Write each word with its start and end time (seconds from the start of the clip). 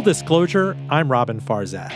Full 0.00 0.14
disclosure, 0.14 0.78
I'm 0.88 1.12
Robin 1.12 1.38
Farzad. 1.42 1.92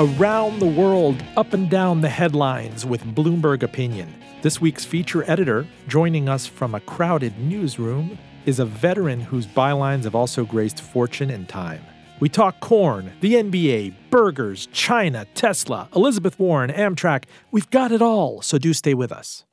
Around 0.00 0.58
the 0.58 0.66
world, 0.66 1.22
up 1.36 1.52
and 1.52 1.70
down 1.70 2.00
the 2.00 2.08
headlines 2.08 2.84
with 2.84 3.04
Bloomberg 3.14 3.62
Opinion. 3.62 4.12
This 4.42 4.60
week's 4.60 4.84
feature 4.84 5.22
editor, 5.30 5.64
joining 5.86 6.28
us 6.28 6.48
from 6.48 6.74
a 6.74 6.80
crowded 6.80 7.38
newsroom, 7.38 8.18
is 8.44 8.58
a 8.58 8.64
veteran 8.64 9.20
whose 9.20 9.46
bylines 9.46 10.02
have 10.02 10.16
also 10.16 10.44
graced 10.44 10.80
fortune 10.80 11.30
and 11.30 11.48
time. 11.48 11.82
We 12.18 12.28
talk 12.28 12.58
corn, 12.58 13.12
the 13.20 13.34
NBA, 13.34 13.94
burgers, 14.10 14.66
China, 14.72 15.24
Tesla, 15.34 15.88
Elizabeth 15.94 16.40
Warren, 16.40 16.72
Amtrak. 16.72 17.26
We've 17.52 17.70
got 17.70 17.92
it 17.92 18.02
all, 18.02 18.42
so 18.42 18.58
do 18.58 18.72
stay 18.72 18.94
with 18.94 19.12
us. 19.12 19.44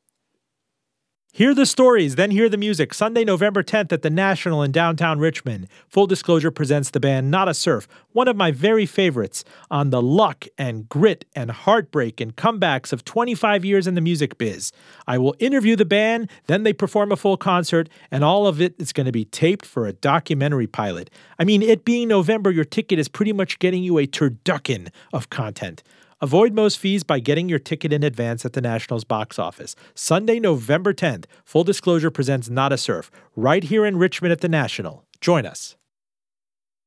Hear 1.32 1.54
the 1.54 1.68
stories, 1.68 2.16
then 2.16 2.32
hear 2.32 2.50
the 2.50 2.58
music. 2.58 2.92
Sunday, 2.92 3.24
November 3.24 3.62
10th 3.62 3.94
at 3.94 4.02
the 4.02 4.10
National 4.10 4.64
in 4.64 4.72
downtown 4.72 5.20
Richmond. 5.20 5.68
Full 5.88 6.08
Disclosure 6.08 6.50
presents 6.50 6.90
the 6.90 7.00
band 7.00 7.30
Not 7.30 7.48
a 7.48 7.54
Surf, 7.54 7.88
one 8.14 8.28
of 8.28 8.36
my 8.36 8.50
very 8.50 8.88
favorites, 8.88 9.46
on 9.70 9.92
the 9.92 10.02
luck 10.02 10.48
and 10.58 10.90
grit 10.90 11.26
and 11.36 11.52
heartbreak 11.52 12.20
and 12.20 12.36
comebacks 12.36 12.92
of 12.92 13.06
25 13.06 13.64
years 13.64 13.86
in 13.86 13.94
the 13.94 14.02
music 14.02 14.40
biz. 14.40 14.72
I 15.06 15.20
will 15.20 15.36
interview 15.38 15.76
the 15.76 15.86
band, 15.86 16.32
then 16.48 16.64
they 16.64 16.74
perform 16.74 17.12
a 17.12 17.16
full 17.16 17.38
concert, 17.38 17.90
and 18.10 18.24
all 18.24 18.48
of 18.48 18.60
it 18.60 18.74
is 18.80 18.92
going 18.92 19.06
to 19.06 19.12
be 19.12 19.26
taped 19.26 19.68
for 19.68 19.86
a 19.86 19.94
documentary 19.94 20.68
pilot. 20.68 21.12
I 21.38 21.44
mean, 21.44 21.62
it 21.62 21.86
being 21.86 22.08
November, 22.08 22.50
your 22.50 22.66
ticket 22.66 22.98
is 22.98 23.08
pretty 23.08 23.34
much 23.34 23.60
getting 23.60 23.84
you 23.84 24.00
a 24.00 24.08
turducken 24.08 24.90
of 25.14 25.30
content. 25.30 25.84
Avoid 26.22 26.54
most 26.54 26.80
fees 26.80 27.06
by 27.06 27.20
getting 27.20 27.48
your 27.48 27.60
ticket 27.60 27.94
in 27.94 28.04
advance 28.04 28.44
at 28.44 28.52
the 28.52 28.60
Nationals 28.60 29.06
box 29.06 29.40
office. 29.40 29.74
Sunday, 29.96 30.38
November 30.38 30.94
10th, 30.94 31.24
Full 31.46 31.64
Disclosure 31.64 32.12
presents 32.12 32.50
Not 32.50 32.74
a 32.74 32.78
Surf, 32.78 33.10
right 33.38 33.64
here 33.64 33.86
in 33.86 33.96
Richmond 33.96 34.34
at 34.34 34.42
the 34.42 34.50
National. 34.50 35.06
Join 35.22 35.46
us. 35.46 35.78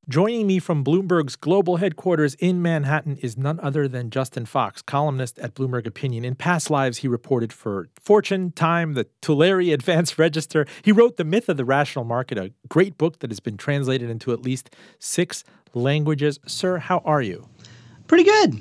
Joining 0.06 0.46
me 0.46 0.58
from 0.58 0.84
Bloomberg's 0.84 1.36
global 1.36 1.76
headquarters 1.76 2.34
in 2.34 2.60
Manhattan 2.60 3.16
is 3.22 3.38
none 3.38 3.58
other 3.60 3.88
than 3.88 4.10
Justin 4.10 4.44
Fox, 4.44 4.82
columnist 4.82 5.38
at 5.38 5.54
Bloomberg 5.54 5.86
Opinion. 5.86 6.26
In 6.26 6.34
past 6.34 6.68
lives, 6.68 6.98
he 6.98 7.08
reported 7.08 7.54
for 7.54 7.88
Fortune, 7.98 8.52
Time, 8.52 8.92
the 8.92 9.06
Tulare 9.22 9.72
Advance 9.72 10.18
Register. 10.18 10.66
He 10.82 10.92
wrote 10.92 11.16
The 11.16 11.24
Myth 11.24 11.48
of 11.48 11.56
the 11.56 11.64
Rational 11.64 12.04
Market, 12.04 12.36
a 12.36 12.52
great 12.68 12.98
book 12.98 13.20
that 13.20 13.30
has 13.30 13.40
been 13.40 13.56
translated 13.56 14.10
into 14.10 14.30
at 14.30 14.42
least 14.42 14.76
six 14.98 15.42
languages. 15.72 16.38
Sir, 16.46 16.76
how 16.76 16.98
are 17.06 17.22
you? 17.22 17.48
Pretty 18.06 18.24
good. 18.24 18.60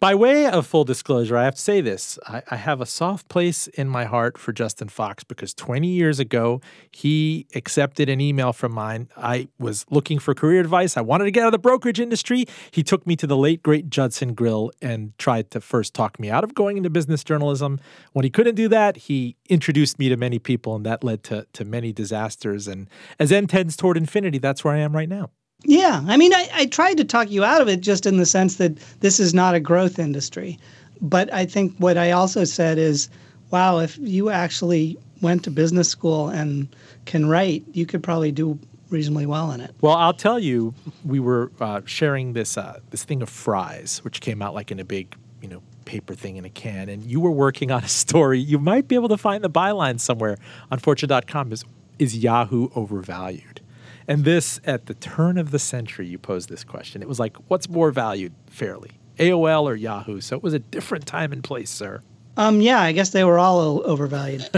By 0.00 0.14
way 0.14 0.46
of 0.46 0.66
full 0.66 0.84
disclosure, 0.84 1.36
I 1.36 1.44
have 1.44 1.54
to 1.54 1.60
say 1.60 1.80
this. 1.80 2.18
I, 2.26 2.42
I, 2.50 2.56
have 2.56 2.80
a 2.80 2.86
soft 2.86 3.28
place 3.28 3.66
in 3.68 3.88
my 3.88 4.04
heart 4.04 4.38
for 4.38 4.52
Justin 4.52 4.88
Fox 4.88 5.24
because 5.24 5.54
20 5.54 5.88
years 5.88 6.18
ago, 6.18 6.60
he 6.90 7.46
accepted 7.54 8.08
an 8.08 8.20
email 8.20 8.52
from 8.52 8.72
mine. 8.72 9.08
I 9.16 9.48
was 9.58 9.84
looking 9.90 10.18
for 10.18 10.34
career 10.34 10.60
advice. 10.60 10.96
I 10.96 11.00
wanted 11.00 11.24
to 11.24 11.30
get 11.30 11.42
out 11.42 11.46
of 11.46 11.52
the 11.52 11.58
brokerage 11.58 12.00
industry. 12.00 12.46
He 12.70 12.82
took 12.82 13.06
me 13.06 13.16
to 13.16 13.26
the 13.26 13.36
late, 13.36 13.62
great 13.62 13.90
Judson 13.90 14.34
Grill 14.34 14.70
and 14.80 15.16
tried 15.18 15.50
to 15.52 15.60
first 15.60 15.94
talk 15.94 16.18
me 16.18 16.30
out 16.30 16.44
of 16.44 16.54
going 16.54 16.76
into 16.76 16.90
business 16.90 17.24
journalism. 17.24 17.80
When 18.12 18.24
he 18.24 18.30
couldn't 18.30 18.54
do 18.54 18.68
that, 18.68 18.96
he 18.96 19.36
introduced 19.48 19.98
me 19.98 20.08
to 20.08 20.16
many 20.16 20.38
people, 20.38 20.74
and 20.74 20.86
that 20.86 21.04
led 21.04 21.22
to, 21.24 21.46
to 21.52 21.64
many 21.64 21.92
disasters. 21.92 22.68
And 22.68 22.88
as 23.18 23.32
N 23.32 23.46
tends 23.46 23.76
toward 23.76 23.96
infinity, 23.96 24.38
that's 24.38 24.64
where 24.64 24.74
I 24.74 24.78
am 24.78 24.94
right 24.94 25.08
now. 25.08 25.30
Yeah. 25.64 26.02
I 26.06 26.16
mean, 26.16 26.34
I, 26.34 26.48
I 26.52 26.66
tried 26.66 26.96
to 26.98 27.04
talk 27.04 27.30
you 27.30 27.44
out 27.44 27.60
of 27.60 27.68
it 27.68 27.80
just 27.80 28.06
in 28.06 28.16
the 28.16 28.26
sense 28.26 28.56
that 28.56 28.76
this 29.00 29.20
is 29.20 29.32
not 29.32 29.54
a 29.54 29.60
growth 29.60 29.98
industry. 29.98 30.58
But 31.00 31.32
I 31.32 31.46
think 31.46 31.76
what 31.78 31.96
I 31.96 32.12
also 32.12 32.44
said 32.44 32.78
is, 32.78 33.08
wow, 33.50 33.78
if 33.78 33.98
you 33.98 34.30
actually 34.30 34.96
went 35.20 35.44
to 35.44 35.50
business 35.50 35.88
school 35.88 36.28
and 36.28 36.68
can 37.06 37.28
write, 37.28 37.64
you 37.72 37.86
could 37.86 38.02
probably 38.02 38.32
do 38.32 38.58
reasonably 38.90 39.26
well 39.26 39.50
in 39.52 39.60
it. 39.60 39.74
Well, 39.80 39.94
I'll 39.94 40.12
tell 40.12 40.38
you, 40.38 40.74
we 41.04 41.18
were 41.18 41.50
uh, 41.60 41.80
sharing 41.86 42.34
this 42.34 42.56
uh, 42.56 42.80
this 42.90 43.04
thing 43.04 43.22
of 43.22 43.28
fries, 43.28 44.00
which 44.04 44.20
came 44.20 44.42
out 44.42 44.54
like 44.54 44.70
in 44.70 44.78
a 44.78 44.84
big, 44.84 45.16
you 45.40 45.48
know, 45.48 45.62
paper 45.84 46.14
thing 46.14 46.36
in 46.36 46.44
a 46.44 46.50
can, 46.50 46.88
and 46.88 47.04
you 47.04 47.18
were 47.18 47.30
working 47.30 47.70
on 47.70 47.82
a 47.82 47.88
story. 47.88 48.38
You 48.38 48.58
might 48.58 48.86
be 48.86 48.94
able 48.94 49.08
to 49.08 49.16
find 49.16 49.42
the 49.42 49.50
byline 49.50 49.98
somewhere 49.98 50.36
on 50.70 50.78
Fortune.com. 50.78 51.52
Is 51.52 51.64
is 51.98 52.16
Yahoo 52.16 52.68
overvalued? 52.74 53.51
And 54.12 54.26
this, 54.26 54.60
at 54.66 54.84
the 54.84 54.92
turn 54.92 55.38
of 55.38 55.52
the 55.52 55.58
century, 55.58 56.06
you 56.06 56.18
posed 56.18 56.50
this 56.50 56.64
question. 56.64 57.00
It 57.00 57.08
was 57.08 57.18
like, 57.18 57.34
what's 57.48 57.70
more 57.70 57.90
valued 57.90 58.34
fairly, 58.46 58.90
AOL 59.18 59.62
or 59.62 59.74
Yahoo? 59.74 60.20
So 60.20 60.36
it 60.36 60.42
was 60.42 60.52
a 60.52 60.58
different 60.58 61.06
time 61.06 61.32
and 61.32 61.42
place, 61.42 61.70
sir. 61.70 62.02
Um, 62.36 62.60
yeah, 62.60 62.82
I 62.82 62.92
guess 62.92 63.08
they 63.08 63.24
were 63.24 63.38
all 63.38 63.80
overvalued. 63.86 64.50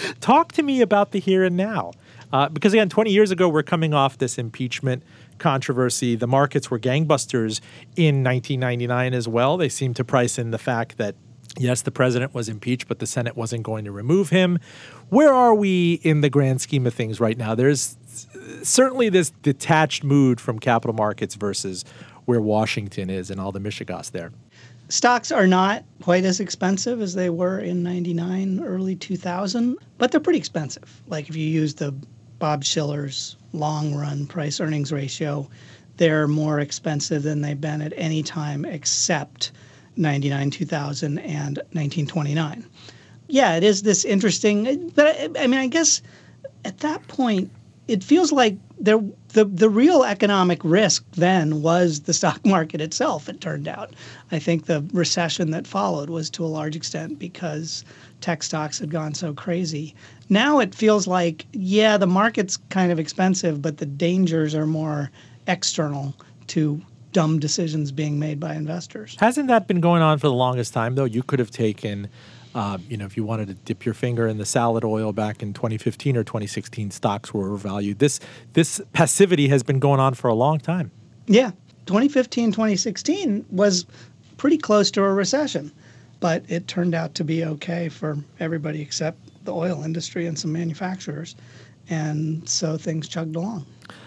Talk 0.20 0.52
to 0.52 0.62
me 0.62 0.82
about 0.82 1.12
the 1.12 1.18
here 1.18 1.44
and 1.44 1.56
now. 1.56 1.92
Uh, 2.30 2.50
because 2.50 2.74
again, 2.74 2.90
20 2.90 3.10
years 3.10 3.30
ago, 3.30 3.48
we're 3.48 3.62
coming 3.62 3.94
off 3.94 4.18
this 4.18 4.36
impeachment 4.36 5.02
controversy. 5.38 6.14
The 6.14 6.26
markets 6.26 6.70
were 6.70 6.78
gangbusters 6.78 7.62
in 7.96 8.22
1999 8.22 9.14
as 9.14 9.26
well. 9.26 9.56
They 9.56 9.70
seemed 9.70 9.96
to 9.96 10.04
price 10.04 10.38
in 10.38 10.50
the 10.50 10.58
fact 10.58 10.98
that 10.98 11.14
Yes, 11.58 11.82
the 11.82 11.90
president 11.90 12.32
was 12.32 12.48
impeached, 12.48 12.86
but 12.86 13.00
the 13.00 13.06
Senate 13.06 13.36
wasn't 13.36 13.64
going 13.64 13.84
to 13.84 13.90
remove 13.90 14.30
him. 14.30 14.60
Where 15.08 15.32
are 15.32 15.52
we 15.52 15.94
in 15.94 16.20
the 16.20 16.30
grand 16.30 16.60
scheme 16.60 16.86
of 16.86 16.94
things 16.94 17.18
right 17.18 17.36
now? 17.36 17.56
There's 17.56 17.96
certainly 18.62 19.08
this 19.08 19.30
detached 19.42 20.04
mood 20.04 20.40
from 20.40 20.58
capital 20.58 20.94
markets 20.94 21.34
versus 21.34 21.84
where 22.24 22.40
Washington 22.40 23.10
is 23.10 23.30
and 23.30 23.40
all 23.40 23.52
the 23.52 23.60
Michigas 23.60 24.10
there. 24.12 24.32
Stocks 24.88 25.30
are 25.30 25.46
not 25.46 25.84
quite 26.02 26.24
as 26.24 26.40
expensive 26.40 27.00
as 27.00 27.14
they 27.14 27.30
were 27.30 27.60
in 27.60 27.82
99, 27.82 28.60
early 28.64 28.96
2000, 28.96 29.76
but 29.98 30.10
they're 30.10 30.20
pretty 30.20 30.38
expensive. 30.38 31.00
Like 31.06 31.28
if 31.28 31.36
you 31.36 31.46
use 31.46 31.74
the 31.74 31.94
Bob 32.40 32.64
Shiller's 32.64 33.36
long 33.52 33.94
run 33.94 34.26
price 34.26 34.60
earnings 34.60 34.92
ratio, 34.92 35.48
they're 35.96 36.26
more 36.26 36.58
expensive 36.58 37.22
than 37.22 37.40
they've 37.40 37.60
been 37.60 37.82
at 37.82 37.92
any 37.96 38.22
time 38.22 38.64
except 38.64 39.52
99, 39.96 40.50
2000, 40.50 41.18
and 41.18 41.58
1929. 41.72 42.64
Yeah, 43.28 43.56
it 43.56 43.62
is 43.62 43.82
this 43.82 44.04
interesting, 44.04 44.88
but 44.94 45.06
I, 45.06 45.44
I 45.44 45.46
mean, 45.46 45.60
I 45.60 45.68
guess 45.68 46.02
at 46.64 46.78
that 46.78 47.06
point, 47.06 47.50
it 47.90 48.04
feels 48.04 48.30
like 48.30 48.56
there 48.78 49.00
the 49.30 49.44
the 49.44 49.68
real 49.68 50.04
economic 50.04 50.60
risk 50.62 51.04
then 51.12 51.60
was 51.60 52.02
the 52.02 52.14
stock 52.14 52.44
market 52.46 52.80
itself. 52.80 53.28
It 53.28 53.40
turned 53.40 53.66
out. 53.66 53.92
I 54.30 54.38
think 54.38 54.66
the 54.66 54.84
recession 54.92 55.50
that 55.50 55.66
followed 55.66 56.08
was 56.08 56.30
to 56.30 56.44
a 56.44 56.46
large 56.46 56.76
extent 56.76 57.18
because 57.18 57.84
tech 58.20 58.44
stocks 58.44 58.78
had 58.78 58.90
gone 58.90 59.14
so 59.14 59.34
crazy. 59.34 59.94
Now 60.28 60.60
it 60.60 60.72
feels 60.72 61.08
like 61.08 61.46
yeah, 61.52 61.96
the 61.96 62.06
market's 62.06 62.56
kind 62.68 62.92
of 62.92 63.00
expensive, 63.00 63.60
but 63.60 63.78
the 63.78 63.86
dangers 63.86 64.54
are 64.54 64.66
more 64.66 65.10
external 65.48 66.14
to 66.48 66.80
dumb 67.12 67.40
decisions 67.40 67.90
being 67.90 68.20
made 68.20 68.38
by 68.38 68.54
investors. 68.54 69.16
Hasn't 69.18 69.48
that 69.48 69.66
been 69.66 69.80
going 69.80 70.00
on 70.00 70.18
for 70.18 70.28
the 70.28 70.34
longest 70.34 70.72
time 70.72 70.94
though? 70.94 71.04
You 71.04 71.24
could 71.24 71.40
have 71.40 71.50
taken 71.50 72.08
uh, 72.54 72.78
you 72.88 72.96
know, 72.96 73.04
if 73.04 73.16
you 73.16 73.24
wanted 73.24 73.48
to 73.48 73.54
dip 73.54 73.84
your 73.84 73.94
finger 73.94 74.26
in 74.26 74.38
the 74.38 74.46
salad 74.46 74.84
oil 74.84 75.12
back 75.12 75.42
in 75.42 75.52
2015 75.52 76.16
or 76.16 76.24
2016, 76.24 76.90
stocks 76.90 77.32
were 77.32 77.48
overvalued. 77.48 77.98
This 77.98 78.20
this 78.54 78.80
passivity 78.92 79.48
has 79.48 79.62
been 79.62 79.78
going 79.78 80.00
on 80.00 80.14
for 80.14 80.28
a 80.28 80.34
long 80.34 80.58
time. 80.58 80.90
Yeah, 81.26 81.52
2015, 81.86 82.52
2016 82.52 83.46
was 83.50 83.86
pretty 84.36 84.58
close 84.58 84.90
to 84.92 85.02
a 85.02 85.12
recession, 85.12 85.70
but 86.18 86.44
it 86.48 86.66
turned 86.66 86.94
out 86.94 87.14
to 87.16 87.24
be 87.24 87.44
okay 87.44 87.88
for 87.88 88.18
everybody 88.40 88.82
except 88.82 89.18
the 89.44 89.54
oil 89.54 89.82
industry 89.84 90.26
and 90.26 90.38
some 90.38 90.52
manufacturers, 90.52 91.36
and 91.88 92.48
so 92.48 92.76
things 92.76 93.08
chugged 93.08 93.36
along. 93.36 93.64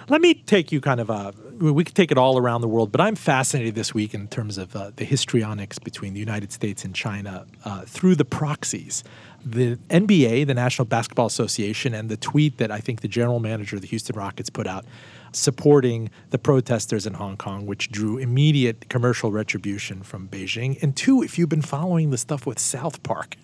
Let 0.09 0.21
me 0.21 0.33
take 0.33 0.71
you 0.71 0.81
kind 0.81 0.99
of 0.99 1.09
a. 1.09 1.33
We 1.59 1.83
could 1.83 1.95
take 1.95 2.11
it 2.11 2.17
all 2.17 2.37
around 2.37 2.61
the 2.61 2.67
world, 2.67 2.91
but 2.91 2.99
I'm 2.99 3.15
fascinated 3.15 3.75
this 3.75 3.93
week 3.93 4.13
in 4.13 4.27
terms 4.27 4.57
of 4.57 4.75
uh, 4.75 4.91
the 4.95 5.05
histrionics 5.05 5.79
between 5.79 6.13
the 6.13 6.19
United 6.19 6.51
States 6.51 6.83
and 6.83 6.95
China 6.95 7.45
uh, 7.63 7.81
through 7.81 8.15
the 8.15 8.25
proxies. 8.25 9.03
The 9.45 9.77
NBA, 9.89 10.47
the 10.47 10.53
National 10.53 10.85
Basketball 10.85 11.27
Association, 11.27 11.93
and 11.93 12.09
the 12.09 12.17
tweet 12.17 12.57
that 12.57 12.71
I 12.71 12.79
think 12.79 13.01
the 13.01 13.07
general 13.07 13.39
manager 13.39 13.75
of 13.75 13.81
the 13.81 13.87
Houston 13.89 14.15
Rockets 14.15 14.49
put 14.49 14.67
out 14.67 14.85
supporting 15.35 16.09
the 16.29 16.37
protesters 16.37 17.05
in 17.05 17.15
Hong 17.15 17.37
Kong, 17.37 17.65
which 17.65 17.89
drew 17.89 18.17
immediate 18.17 18.89
commercial 18.89 19.31
retribution 19.31 20.03
from 20.03 20.27
Beijing. 20.27 20.81
And 20.81 20.95
two, 20.95 21.21
if 21.21 21.37
you've 21.37 21.49
been 21.49 21.61
following 21.61 22.09
the 22.09 22.17
stuff 22.17 22.45
with 22.45 22.59
South 22.59 23.03
Park, 23.03 23.37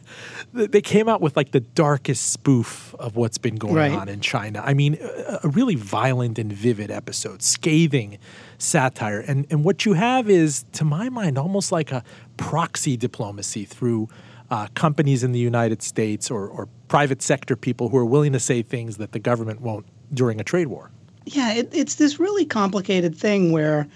they 0.53 0.81
came 0.81 1.07
out 1.07 1.21
with 1.21 1.35
like 1.35 1.51
the 1.51 1.59
darkest 1.59 2.31
spoof 2.31 2.95
of 2.99 3.15
what's 3.15 3.37
been 3.37 3.55
going 3.55 3.75
right. 3.75 3.91
on 3.91 4.09
in 4.09 4.21
China. 4.21 4.61
I 4.65 4.73
mean, 4.73 4.97
a 5.43 5.47
really 5.49 5.75
violent 5.75 6.39
and 6.39 6.51
vivid 6.51 6.91
episode, 6.91 7.41
scathing 7.41 8.17
satire. 8.57 9.19
And, 9.19 9.45
and 9.49 9.63
what 9.63 9.85
you 9.85 9.93
have 9.93 10.29
is, 10.29 10.65
to 10.73 10.83
my 10.83 11.09
mind, 11.09 11.37
almost 11.37 11.71
like 11.71 11.91
a 11.91 12.03
proxy 12.37 12.97
diplomacy 12.97 13.65
through. 13.65 14.09
Uh, 14.51 14.65
companies 14.73 15.23
in 15.23 15.31
the 15.31 15.37
United 15.37 15.83
States 15.83 16.31
or, 16.31 16.47
or 16.47 16.67
private 16.87 17.21
sector 17.21 17.55
people 17.55 17.89
who 17.89 17.97
are 17.97 18.05
willing 18.05 18.33
to 18.33 18.39
say 18.39 18.63
things 18.63 18.97
that 18.97 19.11
the 19.11 19.19
government 19.19 19.61
won't 19.61 19.85
during 20.11 20.41
a 20.41 20.43
trade 20.43 20.65
war 20.65 20.89
yeah, 21.25 21.53
it, 21.53 21.69
it's 21.71 21.95
this 21.95 22.19
really 22.19 22.45
complicated 22.45 23.15
thing 23.15 23.51
where 23.51 23.87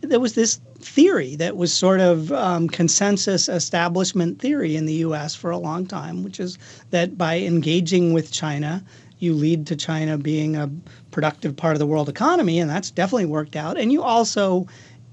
there 0.00 0.20
was 0.20 0.34
this 0.34 0.60
theory 0.78 1.34
that 1.36 1.56
was 1.56 1.72
sort 1.72 2.00
of 2.00 2.30
um, 2.32 2.68
consensus 2.68 3.48
establishment 3.48 4.38
theory 4.38 4.76
in 4.76 4.86
the 4.86 4.94
U.S. 4.94 5.34
for 5.34 5.50
a 5.50 5.58
long 5.58 5.86
time, 5.86 6.22
which 6.22 6.38
is 6.38 6.58
that 6.90 7.16
by 7.16 7.38
engaging 7.38 8.12
with 8.12 8.30
China, 8.30 8.84
you 9.18 9.32
lead 9.32 9.66
to 9.66 9.76
China 9.76 10.18
being 10.18 10.56
a 10.56 10.70
productive 11.10 11.56
part 11.56 11.74
of 11.74 11.78
the 11.78 11.86
world 11.86 12.08
economy, 12.08 12.58
and 12.58 12.68
that's 12.68 12.90
definitely 12.90 13.26
worked 13.26 13.56
out. 13.56 13.78
And 13.78 13.90
you 13.90 14.02
also 14.02 14.66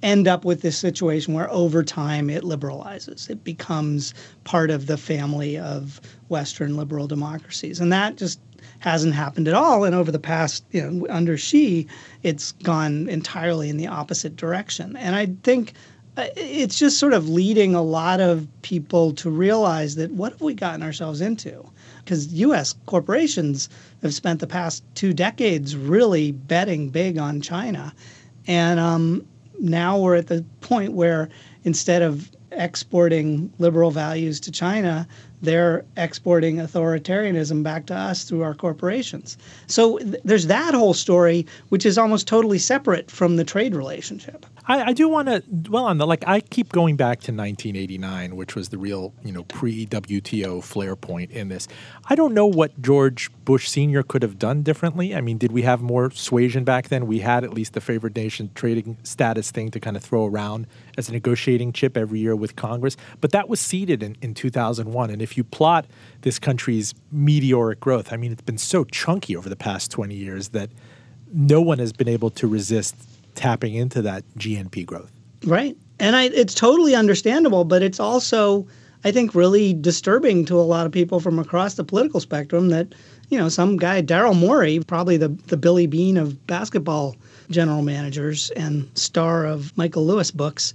end 0.03 0.27
up 0.27 0.43
with 0.43 0.61
this 0.61 0.77
situation 0.77 1.33
where 1.33 1.49
over 1.51 1.83
time 1.83 2.29
it 2.29 2.43
liberalizes. 2.43 3.29
It 3.29 3.43
becomes 3.43 4.13
part 4.43 4.71
of 4.71 4.87
the 4.87 4.97
family 4.97 5.57
of 5.57 6.01
Western 6.27 6.75
liberal 6.75 7.07
democracies. 7.07 7.79
And 7.79 7.93
that 7.93 8.15
just 8.15 8.39
hasn't 8.81 9.13
happened 9.13 9.47
at 9.47 9.53
all. 9.53 9.83
And 9.83 9.93
over 9.93 10.11
the 10.11 10.19
past, 10.19 10.65
you 10.71 10.81
know, 10.81 11.07
under 11.09 11.37
Xi, 11.37 11.87
it's 12.23 12.51
gone 12.51 13.07
entirely 13.09 13.69
in 13.69 13.77
the 13.77 13.85
opposite 13.85 14.35
direction. 14.35 14.97
And 14.97 15.15
I 15.15 15.27
think 15.43 15.73
uh, 16.17 16.25
it's 16.35 16.79
just 16.79 16.97
sort 16.97 17.13
of 17.13 17.29
leading 17.29 17.75
a 17.75 17.81
lot 17.83 18.19
of 18.19 18.47
people 18.63 19.13
to 19.13 19.29
realize 19.29 19.95
that 19.95 20.11
what 20.11 20.31
have 20.33 20.41
we 20.41 20.55
gotten 20.55 20.81
ourselves 20.81 21.21
into? 21.21 21.63
Because 22.03 22.33
U.S. 22.33 22.73
corporations 22.87 23.69
have 24.01 24.15
spent 24.15 24.39
the 24.39 24.47
past 24.47 24.83
two 24.95 25.13
decades 25.13 25.75
really 25.75 26.31
betting 26.31 26.89
big 26.89 27.19
on 27.19 27.39
China. 27.39 27.93
And 28.47 28.79
um, 28.79 29.23
now 29.59 29.99
we're 29.99 30.15
at 30.15 30.25
the 30.25 30.43
point 30.61 30.93
where 30.93 31.29
instead 31.63 32.01
of 32.01 32.31
exporting 32.51 33.53
liberal 33.59 33.91
values 33.91 34.39
to 34.39 34.51
China, 34.51 35.07
they're 35.41 35.85
exporting 35.97 36.57
authoritarianism 36.57 37.63
back 37.63 37.85
to 37.87 37.95
us 37.95 38.23
through 38.23 38.43
our 38.43 38.53
corporations. 38.53 39.37
So 39.67 39.97
th- 39.97 40.21
there's 40.23 40.47
that 40.47 40.73
whole 40.73 40.93
story, 40.93 41.45
which 41.69 41.85
is 41.85 41.97
almost 41.97 42.27
totally 42.27 42.59
separate 42.59 43.09
from 43.09 43.37
the 43.37 43.43
trade 43.43 43.75
relationship. 43.75 44.45
I, 44.67 44.83
I 44.83 44.93
do 44.93 45.07
want 45.07 45.27
to 45.27 45.39
dwell 45.41 45.85
on 45.85 45.97
that. 45.97 46.05
Like 46.05 46.23
I 46.27 46.39
keep 46.39 46.69
going 46.69 46.95
back 46.95 47.19
to 47.21 47.31
1989, 47.31 48.35
which 48.35 48.55
was 48.55 48.69
the 48.69 48.77
real, 48.77 49.13
you 49.23 49.31
know, 49.31 49.43
pre-WTO 49.43 50.63
flare 50.63 50.95
point 50.95 51.31
in 51.31 51.49
this. 51.49 51.67
I 52.09 52.15
don't 52.15 52.33
know 52.33 52.45
what 52.45 52.79
George 52.81 53.31
Bush 53.43 53.67
Senior 53.67 54.03
could 54.03 54.21
have 54.21 54.37
done 54.37 54.61
differently. 54.61 55.15
I 55.15 55.21
mean, 55.21 55.37
did 55.37 55.51
we 55.51 55.63
have 55.63 55.81
more 55.81 56.11
suasion 56.11 56.63
back 56.63 56.89
then? 56.89 57.07
We 57.07 57.19
had 57.19 57.43
at 57.43 57.53
least 57.53 57.73
the 57.73 57.81
favored 57.81 58.15
nation 58.15 58.51
trading 58.53 58.97
status 59.03 59.51
thing 59.51 59.71
to 59.71 59.79
kind 59.79 59.97
of 59.97 60.03
throw 60.03 60.25
around 60.25 60.67
as 60.97 61.09
a 61.09 61.11
negotiating 61.11 61.73
chip 61.73 61.97
every 61.97 62.19
year 62.19 62.35
with 62.35 62.55
Congress, 62.55 62.97
but 63.19 63.31
that 63.31 63.49
was 63.49 63.59
ceded 63.59 64.03
in, 64.03 64.15
in 64.21 64.33
2001. 64.33 65.09
And 65.09 65.21
if 65.21 65.37
you 65.37 65.43
plot 65.43 65.85
this 66.21 66.39
country's 66.39 66.93
meteoric 67.11 67.79
growth, 67.79 68.11
I 68.11 68.17
mean, 68.17 68.31
it's 68.31 68.41
been 68.41 68.57
so 68.57 68.83
chunky 68.83 69.35
over 69.35 69.49
the 69.49 69.55
past 69.55 69.91
20 69.91 70.15
years 70.15 70.49
that 70.49 70.69
no 71.33 71.61
one 71.61 71.79
has 71.79 71.93
been 71.93 72.09
able 72.09 72.29
to 72.31 72.47
resist 72.47 72.95
tapping 73.35 73.73
into 73.73 74.01
that 74.01 74.23
GNP 74.37 74.85
growth. 74.85 75.11
Right. 75.45 75.75
And 75.99 76.15
I, 76.15 76.25
it's 76.25 76.53
totally 76.53 76.95
understandable, 76.95 77.63
but 77.63 77.81
it's 77.81 77.99
also, 77.99 78.67
I 79.03 79.11
think, 79.11 79.33
really 79.33 79.73
disturbing 79.73 80.45
to 80.45 80.59
a 80.59 80.61
lot 80.61 80.85
of 80.85 80.91
people 80.91 81.19
from 81.19 81.39
across 81.39 81.75
the 81.75 81.83
political 81.83 82.19
spectrum 82.19 82.69
that, 82.69 82.93
you 83.29 83.37
know, 83.37 83.49
some 83.49 83.77
guy, 83.77 84.01
Daryl 84.01 84.37
Morey, 84.37 84.79
probably 84.85 85.17
the, 85.17 85.29
the 85.29 85.57
Billy 85.57 85.87
Beane 85.87 86.17
of 86.17 86.45
basketball 86.47 87.15
general 87.51 87.81
managers 87.81 88.49
and 88.51 88.89
star 88.97 89.45
of 89.45 89.75
Michael 89.77 90.05
Lewis 90.05 90.31
books, 90.31 90.73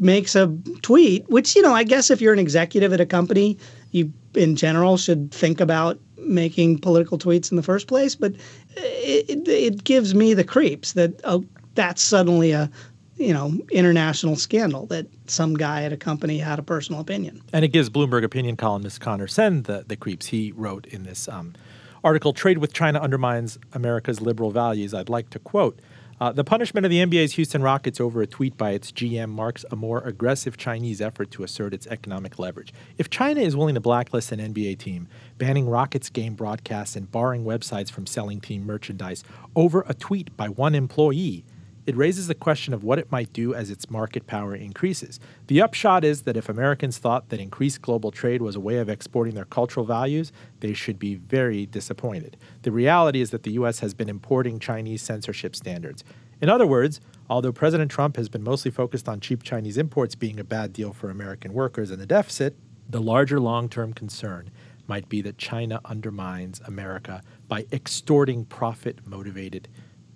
makes 0.00 0.34
a 0.34 0.46
tweet, 0.82 1.28
which, 1.28 1.54
you 1.56 1.62
know, 1.62 1.74
I 1.74 1.84
guess 1.84 2.10
if 2.10 2.20
you're 2.20 2.32
an 2.32 2.38
executive 2.38 2.92
at 2.92 3.00
a 3.00 3.06
company, 3.06 3.58
you 3.90 4.12
in 4.34 4.56
general 4.56 4.96
should 4.96 5.30
think 5.32 5.60
about 5.60 5.98
making 6.16 6.78
political 6.78 7.18
tweets 7.18 7.50
in 7.50 7.56
the 7.56 7.62
first 7.62 7.88
place. 7.88 8.14
But 8.14 8.34
it, 8.76 9.46
it 9.48 9.84
gives 9.84 10.14
me 10.14 10.34
the 10.34 10.44
creeps 10.44 10.92
that, 10.92 11.20
oh, 11.24 11.44
that's 11.74 12.02
suddenly 12.02 12.52
a 12.52 12.70
you 13.16 13.32
know 13.32 13.52
international 13.70 14.36
scandal 14.36 14.86
that 14.86 15.06
some 15.26 15.54
guy 15.54 15.84
at 15.84 15.92
a 15.92 15.96
company 15.96 16.38
had 16.38 16.58
a 16.58 16.62
personal 16.62 17.00
opinion. 17.00 17.42
And 17.52 17.64
it 17.64 17.68
gives 17.68 17.90
Bloomberg 17.90 18.24
opinion 18.24 18.56
columnist 18.56 19.00
Conor 19.00 19.28
Sen 19.28 19.62
the, 19.62 19.84
the 19.86 19.96
creeps. 19.96 20.26
He 20.26 20.52
wrote 20.52 20.86
in 20.86 21.04
this 21.04 21.28
um, 21.28 21.54
article, 22.02 22.32
"Trade 22.32 22.58
with 22.58 22.72
China 22.72 23.00
undermines 23.00 23.58
America's 23.72 24.20
liberal 24.20 24.50
values." 24.50 24.94
I'd 24.94 25.08
like 25.08 25.30
to 25.30 25.38
quote. 25.38 25.78
Uh, 26.20 26.30
the 26.30 26.44
punishment 26.44 26.86
of 26.86 26.90
the 26.90 26.98
NBA's 26.98 27.32
Houston 27.32 27.62
Rockets 27.62 28.00
over 28.00 28.22
a 28.22 28.26
tweet 28.26 28.56
by 28.56 28.70
its 28.70 28.92
GM 28.92 29.30
marks 29.30 29.64
a 29.70 29.76
more 29.76 30.00
aggressive 30.00 30.56
Chinese 30.56 31.00
effort 31.00 31.30
to 31.32 31.42
assert 31.42 31.74
its 31.74 31.86
economic 31.88 32.38
leverage. 32.38 32.72
If 32.96 33.10
China 33.10 33.40
is 33.40 33.56
willing 33.56 33.74
to 33.74 33.80
blacklist 33.80 34.30
an 34.30 34.38
NBA 34.38 34.78
team, 34.78 35.08
banning 35.38 35.68
Rockets 35.68 36.10
game 36.10 36.34
broadcasts, 36.34 36.94
and 36.94 37.10
barring 37.10 37.44
websites 37.44 37.90
from 37.90 38.06
selling 38.06 38.40
team 38.40 38.64
merchandise 38.64 39.24
over 39.56 39.84
a 39.88 39.94
tweet 39.94 40.36
by 40.36 40.48
one 40.48 40.74
employee, 40.74 41.44
it 41.86 41.96
raises 41.96 42.28
the 42.28 42.34
question 42.34 42.72
of 42.72 42.84
what 42.84 42.98
it 42.98 43.10
might 43.10 43.32
do 43.32 43.54
as 43.54 43.70
its 43.70 43.90
market 43.90 44.26
power 44.26 44.54
increases. 44.54 45.18
The 45.48 45.60
upshot 45.60 46.04
is 46.04 46.22
that 46.22 46.36
if 46.36 46.48
Americans 46.48 46.98
thought 46.98 47.28
that 47.30 47.40
increased 47.40 47.82
global 47.82 48.10
trade 48.10 48.40
was 48.40 48.54
a 48.54 48.60
way 48.60 48.78
of 48.78 48.88
exporting 48.88 49.34
their 49.34 49.44
cultural 49.44 49.84
values, 49.84 50.32
they 50.60 50.74
should 50.74 50.98
be 50.98 51.16
very 51.16 51.66
disappointed. 51.66 52.36
The 52.62 52.72
reality 52.72 53.20
is 53.20 53.30
that 53.30 53.42
the 53.42 53.52
U.S. 53.52 53.80
has 53.80 53.94
been 53.94 54.08
importing 54.08 54.58
Chinese 54.58 55.02
censorship 55.02 55.56
standards. 55.56 56.04
In 56.40 56.48
other 56.48 56.66
words, 56.66 57.00
although 57.28 57.52
President 57.52 57.90
Trump 57.90 58.16
has 58.16 58.28
been 58.28 58.42
mostly 58.42 58.70
focused 58.70 59.08
on 59.08 59.20
cheap 59.20 59.42
Chinese 59.42 59.78
imports 59.78 60.14
being 60.14 60.38
a 60.38 60.44
bad 60.44 60.72
deal 60.72 60.92
for 60.92 61.10
American 61.10 61.52
workers 61.52 61.90
and 61.90 62.00
the 62.00 62.06
deficit, 62.06 62.56
the 62.88 63.00
larger 63.00 63.40
long 63.40 63.68
term 63.68 63.92
concern 63.92 64.50
might 64.86 65.08
be 65.08 65.22
that 65.22 65.38
China 65.38 65.80
undermines 65.84 66.60
America 66.66 67.22
by 67.48 67.66
extorting 67.72 68.44
profit 68.44 69.06
motivated 69.06 69.68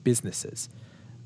businesses. 0.04 0.68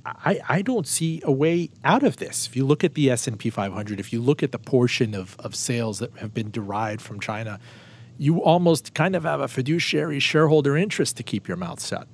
I, 0.04 0.40
I 0.48 0.62
don't 0.62 0.86
see 0.86 1.20
a 1.24 1.32
way 1.32 1.70
out 1.84 2.02
of 2.02 2.16
this. 2.16 2.46
If 2.46 2.56
you 2.56 2.64
look 2.64 2.84
at 2.84 2.94
the 2.94 3.10
S&P 3.10 3.50
500, 3.50 4.00
if 4.00 4.12
you 4.12 4.20
look 4.20 4.42
at 4.42 4.52
the 4.52 4.58
portion 4.58 5.14
of, 5.14 5.36
of 5.40 5.54
sales 5.54 5.98
that 5.98 6.16
have 6.18 6.32
been 6.32 6.50
derived 6.50 7.02
from 7.02 7.20
China, 7.20 7.60
you 8.18 8.42
almost 8.42 8.94
kind 8.94 9.14
of 9.14 9.24
have 9.24 9.40
a 9.40 9.48
fiduciary 9.48 10.20
shareholder 10.20 10.76
interest 10.76 11.16
to 11.18 11.22
keep 11.22 11.48
your 11.48 11.56
mouth 11.56 11.84
shut. 11.84 12.06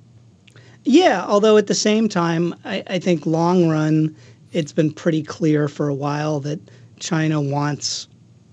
Yeah, 0.83 1.25
although 1.27 1.57
at 1.57 1.67
the 1.67 1.75
same 1.75 2.07
time, 2.07 2.55
I, 2.63 2.83
I 2.87 2.99
think 2.99 3.25
long 3.25 3.67
run, 3.67 4.15
it's 4.53 4.71
been 4.71 4.91
pretty 4.91 5.23
clear 5.23 5.67
for 5.67 5.89
a 5.89 5.93
while 5.93 6.39
that 6.41 6.59
China 6.99 7.41
wants 7.41 8.07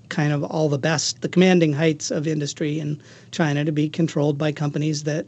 kind 0.08 0.32
of 0.32 0.44
all 0.44 0.68
the 0.68 0.78
best, 0.78 1.22
the 1.22 1.28
commanding 1.28 1.72
heights 1.72 2.10
of 2.10 2.26
industry 2.26 2.78
in 2.78 3.00
China 3.30 3.64
to 3.64 3.72
be 3.72 3.88
controlled 3.88 4.36
by 4.36 4.52
companies 4.52 5.04
that 5.04 5.26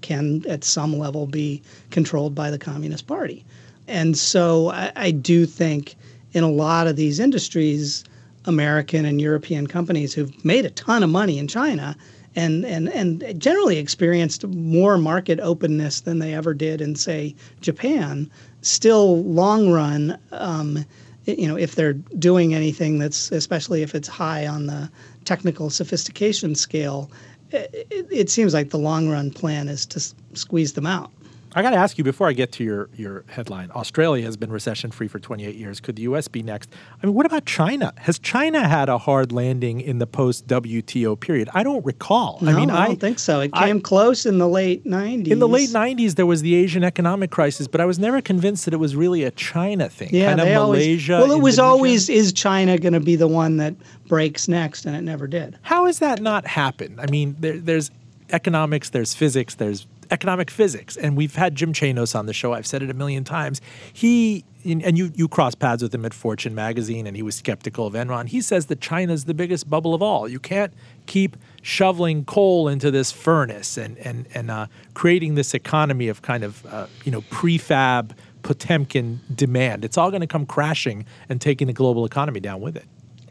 can, 0.00 0.44
at 0.48 0.64
some 0.64 0.98
level, 0.98 1.26
be 1.26 1.62
controlled 1.90 2.34
by 2.34 2.50
the 2.50 2.58
Communist 2.58 3.06
Party. 3.06 3.44
And 3.86 4.16
so 4.16 4.70
I, 4.70 4.92
I 4.96 5.10
do 5.10 5.46
think 5.46 5.96
in 6.32 6.44
a 6.44 6.50
lot 6.50 6.86
of 6.86 6.96
these 6.96 7.18
industries, 7.18 8.04
American 8.44 9.04
and 9.04 9.20
European 9.20 9.66
companies 9.66 10.14
who've 10.14 10.44
made 10.44 10.64
a 10.64 10.70
ton 10.70 11.02
of 11.02 11.10
money 11.10 11.38
in 11.38 11.48
China 11.48 11.96
and, 12.36 12.64
and, 12.64 12.88
and 12.90 13.40
generally 13.40 13.78
experienced 13.78 14.46
more 14.46 14.98
market 14.98 15.40
openness 15.40 16.00
than 16.02 16.18
they 16.18 16.34
ever 16.34 16.54
did 16.54 16.80
in, 16.80 16.94
say, 16.94 17.34
Japan, 17.60 18.30
still 18.62 19.24
long 19.24 19.70
run, 19.70 20.18
um, 20.32 20.84
you 21.24 21.48
know, 21.48 21.56
if 21.56 21.74
they're 21.74 21.94
doing 21.94 22.54
anything 22.54 22.98
that's, 22.98 23.30
especially 23.32 23.82
if 23.82 23.94
it's 23.94 24.08
high 24.08 24.46
on 24.46 24.66
the 24.66 24.90
technical 25.24 25.68
sophistication 25.68 26.54
scale, 26.54 27.10
it, 27.52 27.88
it 28.10 28.30
seems 28.30 28.54
like 28.54 28.70
the 28.70 28.78
long 28.78 29.08
run 29.08 29.30
plan 29.30 29.68
is 29.68 29.86
to 29.86 29.98
s- 29.98 30.14
squeeze 30.34 30.72
them 30.74 30.86
out. 30.86 31.10
I 31.54 31.62
got 31.62 31.70
to 31.70 31.76
ask 31.76 31.96
you 31.96 32.04
before 32.04 32.28
I 32.28 32.32
get 32.32 32.52
to 32.52 32.64
your, 32.64 32.90
your 32.94 33.24
headline. 33.28 33.70
Australia 33.74 34.24
has 34.24 34.36
been 34.36 34.52
recession 34.52 34.90
free 34.90 35.08
for 35.08 35.18
28 35.18 35.54
years. 35.54 35.80
Could 35.80 35.96
the 35.96 36.02
U.S. 36.02 36.28
be 36.28 36.42
next? 36.42 36.70
I 37.02 37.06
mean, 37.06 37.14
what 37.14 37.24
about 37.24 37.46
China? 37.46 37.94
Has 37.98 38.18
China 38.18 38.68
had 38.68 38.88
a 38.88 38.98
hard 38.98 39.32
landing 39.32 39.80
in 39.80 39.98
the 39.98 40.06
post 40.06 40.46
WTO 40.46 41.18
period? 41.18 41.48
I 41.54 41.62
don't 41.62 41.84
recall. 41.86 42.38
No, 42.42 42.52
I 42.52 42.54
mean, 42.54 42.70
I 42.70 42.86
don't 42.86 43.00
think 43.00 43.18
so. 43.18 43.40
It 43.40 43.52
came 43.54 43.78
I, 43.78 43.80
close 43.80 44.26
in 44.26 44.38
the 44.38 44.48
late 44.48 44.84
90s. 44.84 45.28
In 45.28 45.38
the 45.38 45.48
late 45.48 45.70
90s, 45.70 46.16
there 46.16 46.26
was 46.26 46.42
the 46.42 46.54
Asian 46.54 46.84
economic 46.84 47.30
crisis, 47.30 47.66
but 47.66 47.80
I 47.80 47.86
was 47.86 47.98
never 47.98 48.20
convinced 48.20 48.66
that 48.66 48.74
it 48.74 48.78
was 48.78 48.94
really 48.94 49.24
a 49.24 49.30
China 49.30 49.88
thing. 49.88 50.10
Yeah, 50.12 50.28
kind 50.28 50.40
of 50.40 50.48
Malaysia. 50.48 51.14
Always, 51.14 51.28
well, 51.28 51.38
it 51.38 51.42
was 51.42 51.58
Indonesia. 51.58 51.62
always 51.62 52.08
is 52.10 52.32
China 52.32 52.78
going 52.78 52.92
to 52.92 53.00
be 53.00 53.16
the 53.16 53.28
one 53.28 53.56
that 53.56 53.74
breaks 54.06 54.48
next, 54.48 54.84
and 54.84 54.94
it 54.94 55.02
never 55.02 55.26
did. 55.26 55.58
How 55.62 55.86
has 55.86 55.98
that 56.00 56.20
not 56.20 56.46
happened? 56.46 57.00
I 57.00 57.06
mean, 57.06 57.36
there, 57.38 57.58
there's 57.58 57.90
economics, 58.30 58.90
there's 58.90 59.14
physics, 59.14 59.54
there's 59.54 59.86
economic 60.10 60.50
physics. 60.50 60.96
And 60.96 61.16
we've 61.16 61.34
had 61.34 61.54
Jim 61.54 61.72
Chanos 61.72 62.18
on 62.18 62.26
the 62.26 62.32
show. 62.32 62.52
I've 62.52 62.66
said 62.66 62.82
it 62.82 62.90
a 62.90 62.94
million 62.94 63.24
times. 63.24 63.60
He 63.92 64.44
and 64.64 64.98
you 64.98 65.12
you 65.14 65.28
cross 65.28 65.54
paths 65.54 65.82
with 65.82 65.94
him 65.94 66.04
at 66.04 66.12
Fortune 66.12 66.54
magazine, 66.54 67.06
and 67.06 67.16
he 67.16 67.22
was 67.22 67.36
skeptical 67.36 67.86
of 67.86 67.94
Enron. 67.94 68.28
He 68.28 68.40
says 68.40 68.66
that 68.66 68.80
China's 68.80 69.24
the 69.24 69.34
biggest 69.34 69.70
bubble 69.70 69.94
of 69.94 70.02
all. 70.02 70.28
You 70.28 70.40
can't 70.40 70.72
keep 71.06 71.36
shoveling 71.62 72.24
coal 72.24 72.68
into 72.68 72.90
this 72.90 73.12
furnace 73.12 73.76
and 73.76 73.96
and 73.98 74.26
and 74.34 74.50
uh, 74.50 74.66
creating 74.94 75.36
this 75.36 75.54
economy 75.54 76.08
of 76.08 76.22
kind 76.22 76.44
of 76.44 76.66
uh, 76.66 76.86
you 77.04 77.12
know 77.12 77.22
prefab 77.22 78.12
Potemkin 78.42 79.20
demand. 79.34 79.84
It's 79.84 79.96
all 79.96 80.10
going 80.10 80.20
to 80.22 80.26
come 80.26 80.46
crashing 80.46 81.06
and 81.28 81.40
taking 81.40 81.66
the 81.66 81.72
global 81.72 82.04
economy 82.04 82.40
down 82.40 82.60
with 82.60 82.76
it. 82.76 82.86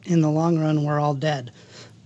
In 0.05 0.21
the 0.21 0.29
long 0.29 0.57
run, 0.59 0.83
we're 0.83 0.99
all 0.99 1.13
dead. 1.13 1.51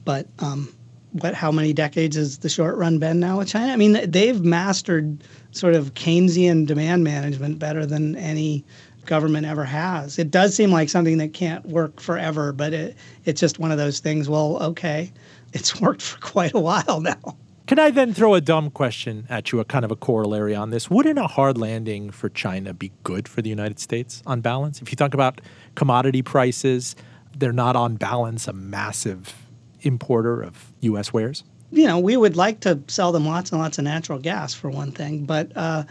But 0.04 0.28
um, 0.40 0.74
what 1.14 1.34
how 1.34 1.52
many 1.52 1.74
decades 1.74 2.16
has 2.16 2.38
the 2.40 2.50
short 2.50 2.78
run 2.78 3.00
been 3.00 3.20
now 3.20 3.40
with 3.40 3.50
China? 3.50 3.72
I 3.72 3.76
mean, 3.76 4.10
they've 4.10 4.42
mastered 4.42 5.24
sort 5.52 5.76
of 5.76 5.94
Keynesian 5.94 6.66
demand 6.66 7.04
management 7.04 7.60
better 7.60 7.86
than 7.86 8.16
any 8.16 8.64
government 9.06 9.46
ever 9.46 9.66
has. 9.66 10.20
It 10.20 10.32
does 10.32 10.56
seem 10.56 10.72
like 10.72 10.90
something 10.90 11.18
that 11.18 11.34
can't 11.34 11.66
work 11.66 12.00
forever, 12.00 12.54
but 12.54 12.74
it, 12.74 12.98
it's 13.26 13.40
just 13.40 13.60
one 13.60 13.72
of 13.72 13.78
those 13.78 14.00
things. 14.00 14.30
Well, 14.30 14.62
okay, 14.64 15.12
it's 15.54 15.80
worked 15.82 16.02
for 16.02 16.20
quite 16.20 16.54
a 16.54 16.60
while 16.60 17.02
now. 17.02 17.38
Can 17.68 17.80
I 17.80 17.90
then 17.90 18.14
throw 18.14 18.34
a 18.34 18.42
dumb 18.42 18.70
question 18.70 19.26
at 19.30 19.52
you, 19.52 19.60
a 19.62 19.66
kind 19.66 19.86
of 19.86 19.92
a 19.92 19.96
corollary 19.96 20.54
on 20.54 20.72
this? 20.72 20.90
Wouldn't 20.90 21.18
a 21.18 21.28
hard 21.28 21.58
landing 21.58 22.12
for 22.12 22.28
China 22.28 22.74
be 22.74 22.92
good 23.04 23.30
for 23.30 23.42
the 23.42 23.50
United 23.50 23.80
States 23.80 24.22
on 24.26 24.42
balance? 24.42 24.82
If 24.82 24.92
you 24.92 24.98
talk 24.98 25.14
about 25.14 25.40
commodity 25.76 26.22
prices, 26.22 26.98
they're 27.38 27.54
not 27.54 27.78
on 27.78 27.96
balance 27.96 28.48
a 28.48 28.54
massive 28.54 29.41
importer 29.82 30.42
of 30.42 30.72
U.S. 30.82 31.14
wares? 31.14 31.44
You 31.72 31.88
know, 31.88 32.00
we 32.00 32.18
would 32.18 32.36
like 32.36 32.60
to 32.62 32.80
sell 32.88 33.12
them 33.12 33.26
lots 33.26 33.52
and 33.52 33.62
lots 33.62 33.78
of 33.78 33.86
natural 33.86 34.20
gas 34.20 34.54
for 34.54 34.70
one 34.70 34.92
thing, 34.92 35.26
but 35.26 35.56
uh, 35.56 35.84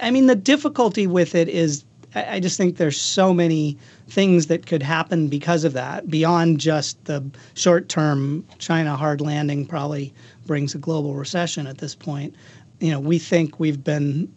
I 0.00 0.10
mean, 0.10 0.26
the 0.26 0.36
difficulty 0.36 1.06
with 1.06 1.34
it 1.34 1.48
is 1.48 1.84
I 2.14 2.40
just 2.40 2.56
think 2.56 2.76
there's 2.76 3.00
so 3.00 3.34
many 3.34 3.76
things 4.08 4.46
that 4.46 4.66
could 4.66 4.82
happen 4.82 5.28
because 5.28 5.64
of 5.64 5.74
that 5.74 6.08
beyond 6.08 6.58
just 6.58 7.04
the 7.04 7.22
short 7.54 7.88
term 7.88 8.46
China 8.58 8.96
hard 8.96 9.20
landing 9.20 9.66
probably 9.66 10.14
brings 10.46 10.74
a 10.74 10.78
global 10.78 11.14
recession 11.14 11.66
at 11.66 11.78
this 11.78 11.94
point. 11.94 12.34
You 12.80 12.92
know, 12.92 13.00
we 13.00 13.18
think 13.18 13.60
we've 13.60 13.82
been 13.82 14.32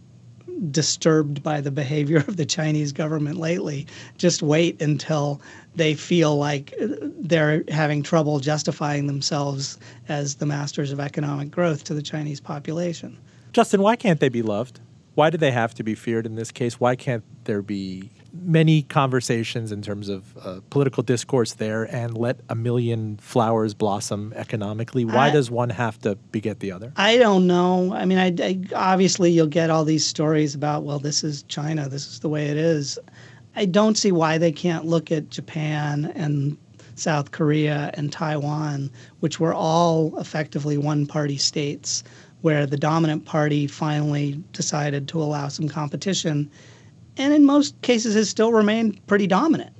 disturbed 0.72 1.44
by 1.44 1.62
the 1.62 1.72
behavior 1.72 2.18
of 2.18 2.38
the 2.38 2.46
Chinese 2.46 2.92
government 2.92 3.38
lately. 3.38 3.88
Just 4.18 4.42
wait 4.42 4.82
until 4.82 5.42
they 5.76 5.94
feel 5.94 6.38
like 6.38 6.74
they're 6.80 7.64
having 7.70 8.04
trouble 8.04 8.40
justifying 8.40 9.08
themselves 9.08 9.78
as 10.10 10.36
the 10.36 10.46
masters 10.46 10.92
of 10.92 11.00
economic 11.00 11.52
growth 11.52 11.84
to 11.86 11.94
the 11.94 12.02
Chinese 12.02 12.40
population. 12.40 13.18
Justin, 13.54 13.82
why 13.82 13.96
can't 13.96 14.20
they 14.20 14.30
be 14.30 14.42
loved? 14.42 14.80
Why 15.16 15.30
do 15.30 15.38
they 15.38 15.52
have 15.52 15.74
to 15.76 15.84
be 15.84 15.96
feared 15.96 16.26
in 16.26 16.36
this 16.36 16.52
case? 16.52 16.80
Why 16.80 16.96
can't 16.96 17.24
there 17.44 17.62
be 17.62 18.12
many 18.34 18.84
conversations 18.84 19.72
in 19.72 19.82
terms 19.82 20.08
of 20.08 20.38
uh, 20.38 20.62
political 20.70 21.04
discourse 21.04 21.54
there 21.54 21.84
and 21.94 22.18
let 22.18 22.40
a 22.50 22.56
million 22.56 23.18
flowers 23.18 23.74
blossom 23.74 24.32
economically? 24.36 25.04
Why 25.04 25.28
I, 25.28 25.32
does 25.32 25.52
one 25.52 25.70
have 25.70 26.00
to 26.00 26.16
beget 26.32 26.62
the 26.62 26.72
other? 26.72 26.94
I 26.96 27.18
don't 27.18 27.46
know. 27.46 27.94
I 27.94 28.06
mean, 28.06 28.18
I, 28.18 28.34
I, 28.40 28.60
obviously 28.74 29.32
you'll 29.32 29.48
get 29.48 29.70
all 29.70 29.84
these 29.84 30.06
stories 30.06 30.56
about, 30.56 30.84
well, 30.84 31.00
this 31.00 31.24
is 31.24 31.44
China, 31.44 31.90
this 31.90 32.08
is 32.08 32.22
the 32.22 32.30
way 32.30 32.48
it 32.48 32.58
is. 32.58 32.98
I 33.56 33.66
don't 33.66 33.98
see 33.98 34.14
why 34.14 34.38
they 34.38 34.52
can't 34.52 34.86
look 34.86 35.12
at 35.12 35.30
Japan 35.30 36.12
and 36.16 36.58
South 36.96 37.32
Korea 37.32 37.92
and 37.96 38.12
Taiwan, 38.12 38.92
which 39.20 39.40
were 39.40 39.54
all 39.54 40.18
effectively 40.20 40.78
one 40.78 41.06
party 41.06 41.38
states, 41.38 42.04
where 42.42 42.66
the 42.66 42.78
dominant 42.78 43.26
party 43.26 43.68
finally 43.68 44.44
decided 44.54 45.08
to 45.08 45.22
allow 45.22 45.48
some 45.48 45.70
competition 45.70 46.50
and 47.18 47.34
in 47.34 47.46
most 47.46 47.80
cases 47.82 48.16
has 48.16 48.30
still 48.30 48.52
remained 48.52 49.06
pretty 49.08 49.28
dominant. 49.28 49.76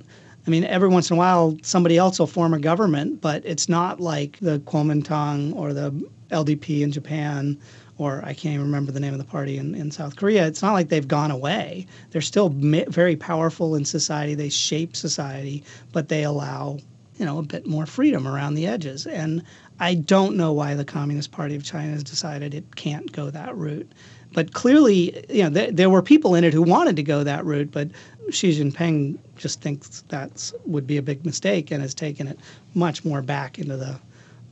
I 0.46 0.50
mean, 0.50 0.64
every 0.64 0.88
once 0.88 1.10
in 1.10 1.14
a 1.14 1.18
while, 1.18 1.56
somebody 1.62 1.96
else 1.96 2.18
will 2.18 2.26
form 2.26 2.52
a 2.52 2.58
government, 2.58 3.20
but 3.20 3.42
it's 3.44 3.68
not 3.68 4.00
like 4.00 4.38
the 4.40 4.58
Kuomintang 4.60 5.54
or 5.54 5.72
the 5.72 5.92
LDP 6.30 6.80
in 6.80 6.90
Japan, 6.90 7.58
or 7.98 8.22
I 8.24 8.34
can't 8.34 8.54
even 8.54 8.66
remember 8.66 8.90
the 8.90 9.00
name 9.00 9.12
of 9.12 9.18
the 9.18 9.24
party 9.24 9.56
in, 9.56 9.74
in 9.74 9.90
South 9.90 10.16
Korea. 10.16 10.46
It's 10.46 10.62
not 10.62 10.72
like 10.72 10.88
they've 10.88 11.06
gone 11.06 11.30
away. 11.30 11.86
They're 12.10 12.20
still 12.20 12.48
very 12.48 13.16
powerful 13.16 13.76
in 13.76 13.84
society. 13.84 14.34
They 14.34 14.48
shape 14.48 14.96
society, 14.96 15.62
but 15.92 16.08
they 16.08 16.24
allow, 16.24 16.78
you 17.18 17.24
know, 17.24 17.38
a 17.38 17.42
bit 17.42 17.66
more 17.66 17.86
freedom 17.86 18.26
around 18.26 18.54
the 18.54 18.66
edges. 18.66 19.06
And 19.06 19.44
I 19.82 19.94
don't 19.94 20.36
know 20.36 20.52
why 20.52 20.74
the 20.74 20.84
Communist 20.84 21.32
Party 21.32 21.56
of 21.56 21.64
China 21.64 21.90
has 21.90 22.04
decided 22.04 22.54
it 22.54 22.76
can't 22.76 23.10
go 23.10 23.30
that 23.30 23.56
route. 23.56 23.90
But 24.32 24.52
clearly, 24.52 25.26
you 25.28 25.42
know, 25.42 25.50
th- 25.50 25.74
there 25.74 25.90
were 25.90 26.02
people 26.02 26.36
in 26.36 26.44
it 26.44 26.54
who 26.54 26.62
wanted 26.62 26.94
to 26.94 27.02
go 27.02 27.24
that 27.24 27.44
route, 27.44 27.72
but 27.72 27.88
Xi 28.30 28.52
Jinping 28.52 29.18
just 29.34 29.60
thinks 29.60 30.02
that 30.02 30.52
would 30.66 30.86
be 30.86 30.98
a 30.98 31.02
big 31.02 31.26
mistake 31.26 31.72
and 31.72 31.82
has 31.82 31.94
taken 31.94 32.28
it 32.28 32.38
much 32.74 33.04
more 33.04 33.22
back 33.22 33.58
into 33.58 33.76
the 33.76 33.98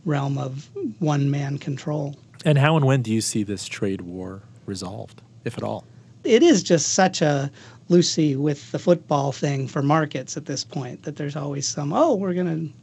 realm 0.05 0.37
of 0.37 0.69
one 0.99 1.31
man 1.31 1.59
control. 1.59 2.17
And 2.45 2.59
how 2.59 2.77
and 2.77 2.85
when 2.85 3.01
do 3.01 3.13
you 3.13 3.21
see 3.21 3.45
this 3.45 3.67
trade 3.67 4.01
war 4.01 4.43
resolved, 4.67 5.23
if 5.45 5.57
at 5.57 5.63
all? 5.63 5.85
It 6.25 6.43
is 6.43 6.65
just 6.65 6.95
such 6.95 7.23
a 7.23 7.53
Lucy 7.89 8.35
with 8.35 8.73
the 8.73 8.81
football 8.81 9.31
thing 9.31 9.69
for 9.69 9.81
markets 9.81 10.37
at 10.37 10.47
this 10.47 10.65
point 10.65 11.05
that 11.05 11.15
there's 11.15 11.37
always 11.37 11.69
some, 11.69 11.93
oh, 11.93 12.17
we're 12.17 12.35
going 12.35 12.69
to 12.69 12.80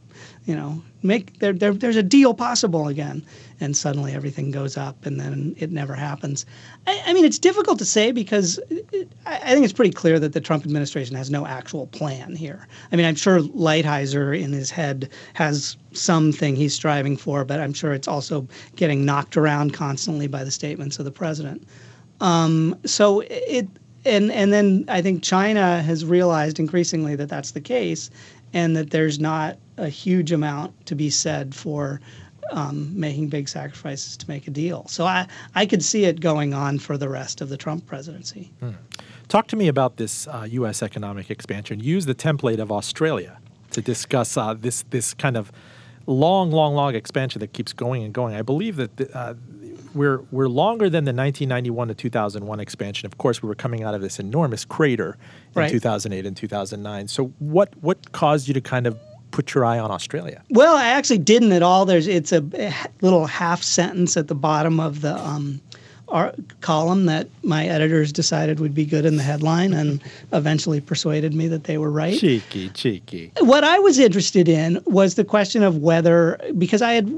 you 0.48 0.56
know, 0.56 0.82
make 1.02 1.38
there, 1.40 1.52
there, 1.52 1.74
there's 1.74 1.96
a 1.96 2.02
deal 2.02 2.32
possible 2.32 2.88
again, 2.88 3.22
and 3.60 3.76
suddenly 3.76 4.14
everything 4.14 4.50
goes 4.50 4.78
up, 4.78 5.04
and 5.04 5.20
then 5.20 5.54
it 5.58 5.70
never 5.70 5.94
happens. 5.94 6.46
I, 6.86 7.02
I 7.04 7.12
mean, 7.12 7.26
it's 7.26 7.38
difficult 7.38 7.78
to 7.80 7.84
say 7.84 8.12
because 8.12 8.58
it, 8.70 9.12
I 9.26 9.52
think 9.52 9.64
it's 9.64 9.74
pretty 9.74 9.92
clear 9.92 10.18
that 10.18 10.32
the 10.32 10.40
Trump 10.40 10.64
administration 10.64 11.14
has 11.16 11.30
no 11.30 11.46
actual 11.46 11.86
plan 11.88 12.34
here. 12.34 12.66
I 12.90 12.96
mean, 12.96 13.04
I'm 13.04 13.14
sure 13.14 13.40
Lighthizer 13.40 14.40
in 14.40 14.54
his 14.54 14.70
head 14.70 15.10
has 15.34 15.76
something 15.92 16.56
he's 16.56 16.74
striving 16.74 17.18
for, 17.18 17.44
but 17.44 17.60
I'm 17.60 17.74
sure 17.74 17.92
it's 17.92 18.08
also 18.08 18.48
getting 18.74 19.04
knocked 19.04 19.36
around 19.36 19.74
constantly 19.74 20.28
by 20.28 20.44
the 20.44 20.50
statements 20.50 20.98
of 20.98 21.04
the 21.04 21.10
president. 21.10 21.62
Um, 22.22 22.74
so 22.86 23.20
it 23.20 23.68
and 24.04 24.32
and 24.32 24.52
then 24.52 24.84
I 24.88 25.02
think 25.02 25.22
China 25.22 25.82
has 25.82 26.04
realized 26.04 26.58
increasingly 26.58 27.16
that 27.16 27.28
that's 27.28 27.50
the 27.50 27.60
case, 27.60 28.10
and 28.52 28.76
that 28.76 28.90
there's 28.90 29.18
not 29.18 29.58
a 29.76 29.88
huge 29.88 30.32
amount 30.32 30.86
to 30.86 30.94
be 30.94 31.10
said 31.10 31.54
for 31.54 32.00
um, 32.50 32.98
making 32.98 33.28
big 33.28 33.48
sacrifices 33.48 34.16
to 34.16 34.28
make 34.28 34.46
a 34.48 34.50
deal. 34.50 34.86
So 34.88 35.04
I, 35.04 35.26
I 35.54 35.66
could 35.66 35.82
see 35.82 36.04
it 36.04 36.20
going 36.20 36.54
on 36.54 36.78
for 36.78 36.96
the 36.96 37.08
rest 37.08 37.40
of 37.40 37.48
the 37.48 37.56
Trump 37.56 37.86
presidency. 37.86 38.50
Hmm. 38.60 38.70
Talk 39.28 39.46
to 39.48 39.56
me 39.56 39.68
about 39.68 39.98
this 39.98 40.26
uh, 40.26 40.46
U.S. 40.50 40.82
economic 40.82 41.30
expansion. 41.30 41.80
Use 41.80 42.06
the 42.06 42.14
template 42.14 42.58
of 42.58 42.72
Australia 42.72 43.38
to 43.72 43.82
discuss 43.82 44.36
uh, 44.36 44.54
this 44.54 44.84
this 44.88 45.12
kind 45.12 45.36
of 45.36 45.52
long, 46.06 46.50
long, 46.50 46.74
long 46.74 46.94
expansion 46.94 47.40
that 47.40 47.52
keeps 47.52 47.74
going 47.74 48.02
and 48.02 48.14
going. 48.14 48.34
I 48.34 48.40
believe 48.40 48.76
that 48.76 48.96
the, 48.96 49.14
uh, 49.16 49.34
we're 49.94 50.18
we're 50.30 50.48
longer 50.48 50.90
than 50.90 51.04
the 51.04 51.12
1991 51.12 51.88
to 51.88 51.94
2001 51.94 52.60
expansion. 52.60 53.06
Of 53.06 53.18
course, 53.18 53.42
we 53.42 53.48
were 53.48 53.54
coming 53.54 53.82
out 53.82 53.94
of 53.94 54.00
this 54.00 54.18
enormous 54.18 54.64
crater 54.64 55.16
in 55.54 55.62
right. 55.62 55.70
2008 55.70 56.26
and 56.26 56.36
2009. 56.36 57.08
So 57.08 57.26
what 57.38 57.72
what 57.80 58.12
caused 58.12 58.48
you 58.48 58.54
to 58.54 58.60
kind 58.60 58.86
of 58.86 58.98
put 59.30 59.54
your 59.54 59.64
eye 59.64 59.78
on 59.78 59.90
Australia? 59.90 60.42
Well, 60.50 60.76
I 60.76 60.86
actually 60.86 61.18
didn't 61.18 61.52
at 61.52 61.62
all. 61.62 61.84
There's 61.84 62.06
it's 62.06 62.32
a 62.32 62.40
little 63.00 63.26
half 63.26 63.62
sentence 63.62 64.16
at 64.16 64.28
the 64.28 64.34
bottom 64.34 64.80
of 64.80 65.00
the 65.00 65.16
um, 65.16 65.60
column 66.60 67.06
that 67.06 67.28
my 67.42 67.66
editors 67.66 68.12
decided 68.12 68.60
would 68.60 68.74
be 68.74 68.84
good 68.84 69.04
in 69.04 69.16
the 69.16 69.22
headline 69.22 69.72
and 69.74 70.02
eventually 70.32 70.80
persuaded 70.80 71.34
me 71.34 71.48
that 71.48 71.64
they 71.64 71.78
were 71.78 71.90
right. 71.90 72.18
Cheeky, 72.18 72.70
cheeky. 72.70 73.32
What 73.40 73.64
I 73.64 73.78
was 73.78 73.98
interested 73.98 74.48
in 74.48 74.82
was 74.86 75.16
the 75.16 75.24
question 75.24 75.62
of 75.62 75.78
whether, 75.78 76.40
because 76.56 76.80
I 76.80 76.94
had 76.94 77.08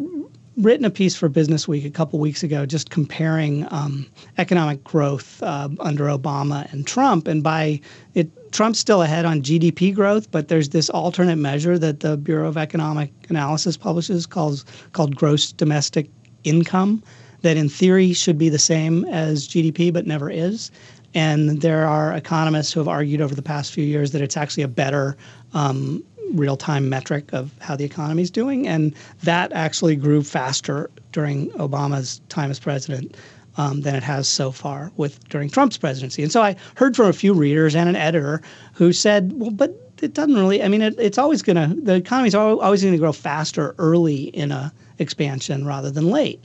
written 0.60 0.84
a 0.84 0.90
piece 0.90 1.16
for 1.16 1.28
Business 1.28 1.66
Week 1.66 1.84
a 1.84 1.90
couple 1.90 2.18
weeks 2.18 2.42
ago, 2.42 2.66
just 2.66 2.90
comparing 2.90 3.66
um, 3.72 4.06
economic 4.38 4.84
growth 4.84 5.42
uh, 5.42 5.68
under 5.80 6.04
Obama 6.04 6.70
and 6.72 6.86
Trump, 6.86 7.26
and 7.26 7.42
by 7.42 7.80
it, 8.14 8.52
Trump's 8.52 8.78
still 8.78 9.02
ahead 9.02 9.24
on 9.24 9.42
GDP 9.42 9.94
growth, 9.94 10.30
but 10.30 10.48
there's 10.48 10.70
this 10.70 10.90
alternate 10.90 11.36
measure 11.36 11.78
that 11.78 12.00
the 12.00 12.16
Bureau 12.16 12.48
of 12.48 12.56
Economic 12.56 13.12
Analysis 13.28 13.76
publishes 13.76 14.26
called 14.26 14.64
called 14.92 15.14
gross 15.16 15.52
domestic 15.52 16.10
income, 16.44 17.02
that 17.42 17.56
in 17.56 17.68
theory 17.68 18.12
should 18.12 18.38
be 18.38 18.48
the 18.48 18.58
same 18.58 19.04
as 19.06 19.48
GDP, 19.48 19.92
but 19.92 20.06
never 20.06 20.30
is. 20.30 20.70
And 21.12 21.60
there 21.60 21.86
are 21.86 22.12
economists 22.12 22.72
who 22.72 22.80
have 22.80 22.88
argued 22.88 23.20
over 23.20 23.34
the 23.34 23.42
past 23.42 23.72
few 23.72 23.84
years 23.84 24.12
that 24.12 24.22
it's 24.22 24.36
actually 24.36 24.62
a 24.62 24.68
better 24.68 25.16
um, 25.52 26.04
real 26.32 26.56
time 26.56 26.88
metric 26.88 27.32
of 27.32 27.52
how 27.60 27.76
the 27.76 27.84
economy 27.84 28.22
is 28.22 28.30
doing. 28.30 28.66
And 28.66 28.94
that 29.22 29.52
actually 29.52 29.96
grew 29.96 30.22
faster 30.22 30.90
during 31.12 31.50
Obama's 31.52 32.20
time 32.28 32.50
as 32.50 32.58
president. 32.58 33.16
Um, 33.56 33.80
than 33.80 33.96
it 33.96 34.04
has 34.04 34.28
so 34.28 34.52
far 34.52 34.92
with 34.96 35.28
during 35.28 35.50
Trump's 35.50 35.76
presidency. 35.76 36.22
And 36.22 36.30
so 36.30 36.40
I 36.40 36.54
heard 36.76 36.94
from 36.94 37.06
a 37.06 37.12
few 37.12 37.34
readers 37.34 37.74
and 37.74 37.88
an 37.88 37.96
editor 37.96 38.40
who 38.74 38.92
said, 38.92 39.32
"Well, 39.34 39.50
but 39.50 39.92
it 40.00 40.14
doesn't 40.14 40.36
really. 40.36 40.62
I 40.62 40.68
mean, 40.68 40.80
it, 40.80 40.94
it's 40.98 41.18
always 41.18 41.42
going 41.42 41.56
to 41.56 41.74
the 41.82 41.96
economy 41.96 42.28
is 42.28 42.34
always 42.34 42.80
going 42.80 42.94
to 42.94 42.98
grow 42.98 43.12
faster 43.12 43.74
early 43.76 44.22
in 44.28 44.52
a 44.52 44.72
expansion 44.98 45.66
rather 45.66 45.90
than 45.90 46.10
late." 46.10 46.40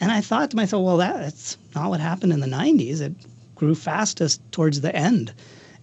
And 0.00 0.10
I 0.10 0.20
thought 0.20 0.50
to 0.50 0.56
myself, 0.56 0.84
"Well, 0.84 0.96
that's 0.96 1.56
not 1.76 1.90
what 1.90 2.00
happened 2.00 2.32
in 2.32 2.40
the 2.40 2.48
'90s. 2.48 3.00
It 3.00 3.14
grew 3.54 3.76
fastest 3.76 4.42
towards 4.50 4.80
the 4.80 4.94
end." 4.94 5.32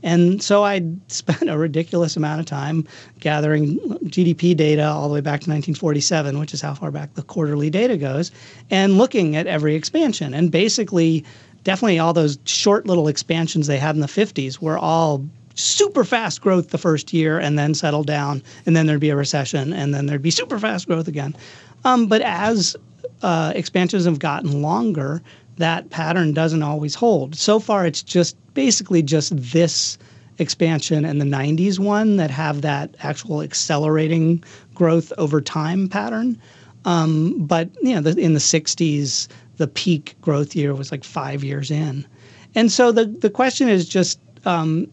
And 0.04 0.42
so 0.42 0.64
I 0.64 0.82
spent 1.08 1.50
a 1.50 1.58
ridiculous 1.58 2.16
amount 2.16 2.40
of 2.40 2.46
time 2.46 2.88
gathering 3.20 3.80
GDP 4.06 4.56
data 4.56 4.86
all 4.86 5.08
the 5.08 5.14
way 5.14 5.22
back 5.22 5.42
to 5.42 5.50
1947, 5.50 6.40
which 6.40 6.54
is 6.54 6.62
how 6.62 6.74
far 6.74 6.92
back 6.92 7.14
the 7.16 7.24
quarterly 7.24 7.70
data 7.70 7.98
goes, 7.98 8.32
and 8.70 8.98
looking 8.98 9.36
at 9.36 9.48
every 9.48 9.76
expansion. 9.76 10.34
And 10.34 10.52
basically, 10.52 11.26
definitely 11.64 12.00
all 12.00 12.14
those 12.14 12.40
short 12.46 12.86
little 12.86 13.08
expansions 13.08 13.68
they 13.68 13.78
had 13.78 13.96
in 13.96 14.02
the 14.02 14.08
50s 14.08 14.60
were 14.60 14.78
all 14.78 15.26
super 15.56 16.06
fast 16.06 16.42
growth 16.42 16.70
the 16.70 16.78
first 16.78 17.12
year 17.12 17.38
and 17.38 17.60
then 17.60 17.74
settle 17.74 18.04
down, 18.04 18.42
and 18.66 18.76
then 18.76 18.86
there'd 18.86 19.00
be 19.00 19.10
a 19.10 19.16
recession, 19.16 19.74
and 19.74 19.94
then 19.94 20.06
there'd 20.06 20.22
be 20.22 20.32
super 20.32 20.58
fast 20.58 20.88
growth 20.88 21.08
again. 21.08 21.36
Um, 21.84 22.08
but 22.08 22.22
as 22.22 22.76
uh, 23.22 23.52
expansions 23.56 24.06
have 24.06 24.20
gotten 24.20 24.62
longer, 24.62 25.22
that 25.60 25.90
pattern 25.90 26.34
doesn't 26.34 26.64
always 26.64 26.96
hold. 26.96 27.36
So 27.36 27.60
far, 27.60 27.86
it's 27.86 28.02
just 28.02 28.36
basically 28.54 29.04
just 29.04 29.32
this 29.36 29.98
expansion 30.40 31.06
and 31.06 31.22
the 31.22 31.26
90s 31.26 31.80
one 31.80 32.16
that 32.16 32.32
have 32.32 32.62
that 32.62 32.96
actual 33.02 33.42
accelerating 33.42 34.44
growth 34.74 35.12
over 35.18 35.42
time 35.42 35.90
pattern. 35.90 36.42
Um, 36.86 37.36
but 37.46 37.70
you 37.82 37.94
know, 37.94 38.02
the, 38.02 38.20
in 38.20 38.34
the 38.34 38.40
'60s, 38.40 39.28
the 39.58 39.68
peak 39.68 40.16
growth 40.22 40.56
year 40.56 40.74
was 40.74 40.92
like 40.92 41.04
five 41.04 41.44
years 41.44 41.70
in, 41.70 42.08
and 42.56 42.72
so 42.72 42.94
the 42.94 43.06
the 43.06 43.30
question 43.30 43.68
is 43.68 43.88
just, 43.88 44.18
um, 44.46 44.90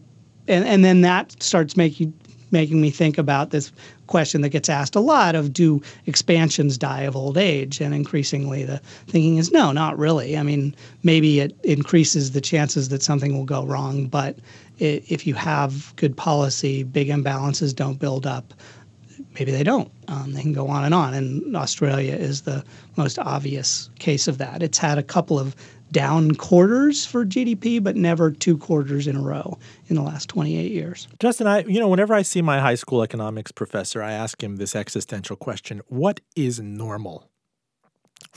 and 0.49 0.65
and 0.65 0.83
then 0.83 0.99
that 1.01 1.41
starts 1.41 1.77
making 1.77 2.13
making 2.51 2.81
me 2.81 2.89
think 2.89 3.17
about 3.17 3.51
this 3.51 3.71
question 4.07 4.41
that 4.41 4.49
gets 4.49 4.69
asked 4.69 4.95
a 4.95 4.99
lot 4.99 5.35
of 5.35 5.53
do 5.53 5.81
expansions 6.05 6.77
die 6.77 7.01
of 7.01 7.15
old 7.15 7.37
age? 7.37 7.81
And 7.81 7.93
increasingly 7.93 8.63
the 8.63 8.79
thinking 9.07 9.37
is 9.37 9.51
no 9.51 9.71
not 9.71 9.97
really. 9.97 10.37
I 10.37 10.43
mean 10.43 10.75
maybe 11.03 11.39
it 11.39 11.55
increases 11.63 12.31
the 12.31 12.41
chances 12.41 12.89
that 12.89 13.03
something 13.03 13.37
will 13.37 13.45
go 13.45 13.65
wrong 13.65 14.07
but 14.07 14.37
if 14.79 15.25
you 15.25 15.33
have 15.33 15.93
good 15.95 16.15
policy 16.15 16.83
big 16.83 17.07
imbalances 17.07 17.75
don't 17.75 17.99
build 17.99 18.25
up 18.25 18.53
maybe 19.39 19.51
they 19.51 19.63
don't. 19.63 19.91
Um, 20.07 20.33
they 20.33 20.41
can 20.41 20.53
go 20.53 20.67
on 20.67 20.83
and 20.83 20.93
on. 20.93 21.13
And 21.13 21.55
australia 21.55 22.15
is 22.15 22.41
the 22.41 22.63
most 22.95 23.19
obvious 23.19 23.89
case 23.99 24.27
of 24.27 24.37
that. 24.39 24.63
It's 24.63 24.77
had 24.77 24.97
a 24.97 25.03
couple 25.03 25.39
of 25.39 25.55
down 25.91 26.35
quarters 26.35 27.05
for 27.05 27.25
GDP, 27.25 27.81
but 27.81 27.95
never 27.95 28.31
two 28.31 28.57
quarters 28.57 29.07
in 29.07 29.15
a 29.15 29.21
row 29.21 29.57
in 29.87 29.95
the 29.95 30.01
last 30.01 30.29
28 30.29 30.71
years. 30.71 31.07
Justin, 31.19 31.47
I 31.47 31.63
you 31.63 31.79
know, 31.79 31.87
whenever 31.87 32.13
I 32.13 32.21
see 32.21 32.41
my 32.41 32.59
high 32.59 32.75
school 32.75 33.03
economics 33.03 33.51
professor, 33.51 34.01
I 34.01 34.11
ask 34.11 34.41
him 34.41 34.57
this 34.57 34.75
existential 34.75 35.35
question: 35.35 35.81
What 35.87 36.19
is 36.35 36.59
normal? 36.59 37.29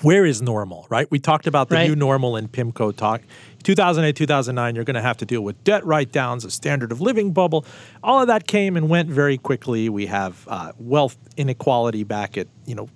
Where 0.02 0.25
is 0.25 0.40
normal, 0.40 0.87
right? 0.88 1.11
We 1.11 1.19
talked 1.19 1.47
about 1.47 1.69
the 1.69 1.75
right. 1.75 1.88
new 1.88 1.97
normal 1.97 2.37
in 2.37 2.49
PIMCO 2.49 2.97
talk. 2.97 3.21
2008, 3.64 4.16
2009, 4.16 4.75
you're 4.75 4.85
going 4.85 4.95
to 4.95 5.02
have 5.02 5.19
to 5.19 5.26
deal 5.26 5.42
with 5.42 5.62
debt 5.62 5.85
write 5.85 6.11
downs, 6.11 6.45
a 6.45 6.50
standard 6.50 6.90
of 6.90 7.02
living 7.02 7.33
bubble. 7.33 7.66
All 8.02 8.23
of 8.23 8.28
that 8.28 8.47
came 8.47 8.78
and 8.78 8.88
went 8.88 9.11
very 9.11 9.37
quickly. 9.37 9.90
We 9.90 10.07
have 10.07 10.47
uh, 10.49 10.73
wealth 10.78 11.19
inequality 11.37 12.04
back 12.04 12.38
at, 12.38 12.49
you 12.64 12.75
know, 12.75 12.88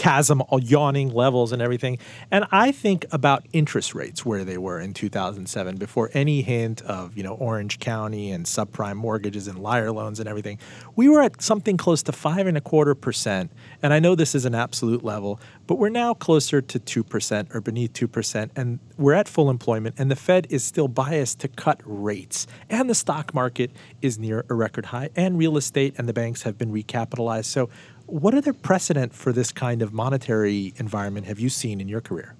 chasm, 0.00 0.42
yawning 0.62 1.10
levels 1.10 1.52
and 1.52 1.60
everything. 1.60 1.98
And 2.30 2.46
I 2.50 2.72
think 2.72 3.04
about 3.12 3.44
interest 3.52 3.94
rates 3.94 4.24
where 4.24 4.46
they 4.46 4.56
were 4.56 4.80
in 4.80 4.94
2007 4.94 5.76
before 5.76 6.10
any 6.14 6.40
hint 6.40 6.80
of, 6.80 7.18
you 7.18 7.22
know, 7.22 7.34
Orange 7.34 7.78
County 7.80 8.30
and 8.30 8.46
subprime 8.46 8.96
mortgages 8.96 9.46
and 9.46 9.58
liar 9.58 9.92
loans 9.92 10.18
and 10.18 10.26
everything. 10.26 10.58
We 10.96 11.10
were 11.10 11.20
at 11.20 11.42
something 11.42 11.76
close 11.76 12.02
to 12.04 12.12
five 12.12 12.46
and 12.46 12.56
a 12.56 12.62
quarter 12.62 12.94
percent. 12.94 13.52
And 13.82 13.92
I 13.92 13.98
know 13.98 14.14
this 14.14 14.34
is 14.34 14.46
an 14.46 14.54
absolute 14.54 15.04
level, 15.04 15.38
but 15.66 15.74
we're 15.74 15.90
now 15.90 16.14
closer 16.14 16.62
to 16.62 16.80
2% 16.80 17.54
or 17.54 17.60
beneath 17.60 17.92
2%. 17.92 18.50
And 18.56 18.78
we're 18.96 19.12
at 19.12 19.28
full 19.28 19.50
employment. 19.50 19.96
And 19.98 20.10
the 20.10 20.16
Fed 20.16 20.46
is 20.48 20.64
still 20.64 20.88
biased 20.88 21.40
to 21.40 21.48
cut 21.48 21.78
rates. 21.84 22.46
And 22.70 22.88
the 22.88 22.94
stock 22.94 23.34
market 23.34 23.70
is 24.00 24.18
near 24.18 24.46
a 24.48 24.54
record 24.54 24.86
high. 24.86 25.10
And 25.14 25.36
real 25.36 25.58
estate 25.58 25.94
and 25.98 26.08
the 26.08 26.14
banks 26.14 26.42
have 26.44 26.56
been 26.56 26.72
recapitalized. 26.72 27.44
So 27.44 27.68
what 28.10 28.34
other 28.34 28.52
precedent 28.52 29.14
for 29.14 29.32
this 29.32 29.52
kind 29.52 29.82
of 29.82 29.92
monetary 29.92 30.72
environment 30.76 31.26
have 31.26 31.38
you 31.40 31.48
seen 31.48 31.80
in 31.80 31.88
your 31.88 32.00
career? 32.00 32.34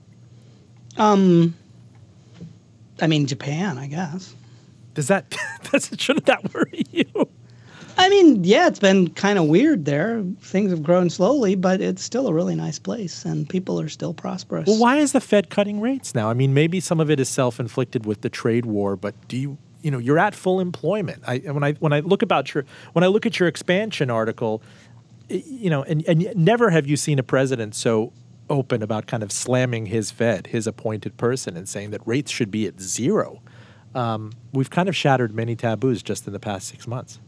Um, 0.96 1.54
I 3.00 3.06
mean, 3.06 3.26
Japan, 3.26 3.78
I 3.78 3.86
guess. 3.86 4.34
Does 4.94 5.08
that 5.08 5.36
does 5.72 5.90
shouldn't 5.96 6.26
that 6.26 6.52
worry 6.54 6.84
you? 6.90 7.28
I 7.96 8.08
mean, 8.08 8.44
yeah, 8.44 8.66
it's 8.66 8.78
been 8.78 9.10
kind 9.10 9.38
of 9.38 9.46
weird 9.46 9.84
there. 9.84 10.24
Things 10.40 10.70
have 10.70 10.82
grown 10.82 11.10
slowly, 11.10 11.54
but 11.54 11.82
it's 11.82 12.02
still 12.02 12.28
a 12.28 12.32
really 12.32 12.54
nice 12.54 12.78
place, 12.78 13.24
and 13.26 13.46
people 13.48 13.78
are 13.78 13.90
still 13.90 14.14
prosperous. 14.14 14.66
Well, 14.66 14.78
why 14.78 14.96
is 14.96 15.12
the 15.12 15.20
Fed 15.20 15.50
cutting 15.50 15.80
rates 15.80 16.14
now? 16.14 16.30
I 16.30 16.34
mean, 16.34 16.54
maybe 16.54 16.80
some 16.80 16.98
of 16.98 17.10
it 17.10 17.20
is 17.20 17.28
self-inflicted 17.28 18.06
with 18.06 18.22
the 18.22 18.30
trade 18.30 18.64
war, 18.64 18.96
but 18.96 19.14
do 19.28 19.36
you, 19.36 19.58
you 19.82 19.90
know, 19.90 19.98
you're 19.98 20.18
at 20.18 20.34
full 20.34 20.60
employment. 20.60 21.22
I 21.26 21.38
when 21.38 21.62
I 21.62 21.72
when 21.74 21.92
I 21.92 22.00
look 22.00 22.22
about 22.22 22.54
your 22.54 22.64
when 22.94 23.04
I 23.04 23.08
look 23.08 23.26
at 23.26 23.38
your 23.38 23.48
expansion 23.48 24.10
article, 24.10 24.62
you 25.30 25.70
know, 25.70 25.82
and, 25.84 26.06
and 26.06 26.32
never 26.36 26.70
have 26.70 26.86
you 26.86 26.96
seen 26.96 27.18
a 27.18 27.22
president 27.22 27.74
so 27.74 28.12
open 28.48 28.82
about 28.82 29.06
kind 29.06 29.22
of 29.22 29.30
slamming 29.30 29.86
his 29.86 30.10
Fed, 30.10 30.48
his 30.48 30.66
appointed 30.66 31.16
person, 31.16 31.56
and 31.56 31.68
saying 31.68 31.90
that 31.90 32.00
rates 32.04 32.30
should 32.30 32.50
be 32.50 32.66
at 32.66 32.80
zero. 32.80 33.40
Um, 33.94 34.32
we've 34.52 34.70
kind 34.70 34.88
of 34.88 34.96
shattered 34.96 35.34
many 35.34 35.56
taboos 35.56 36.02
just 36.02 36.26
in 36.26 36.32
the 36.32 36.40
past 36.40 36.68
six 36.68 36.86
months. 36.86 37.20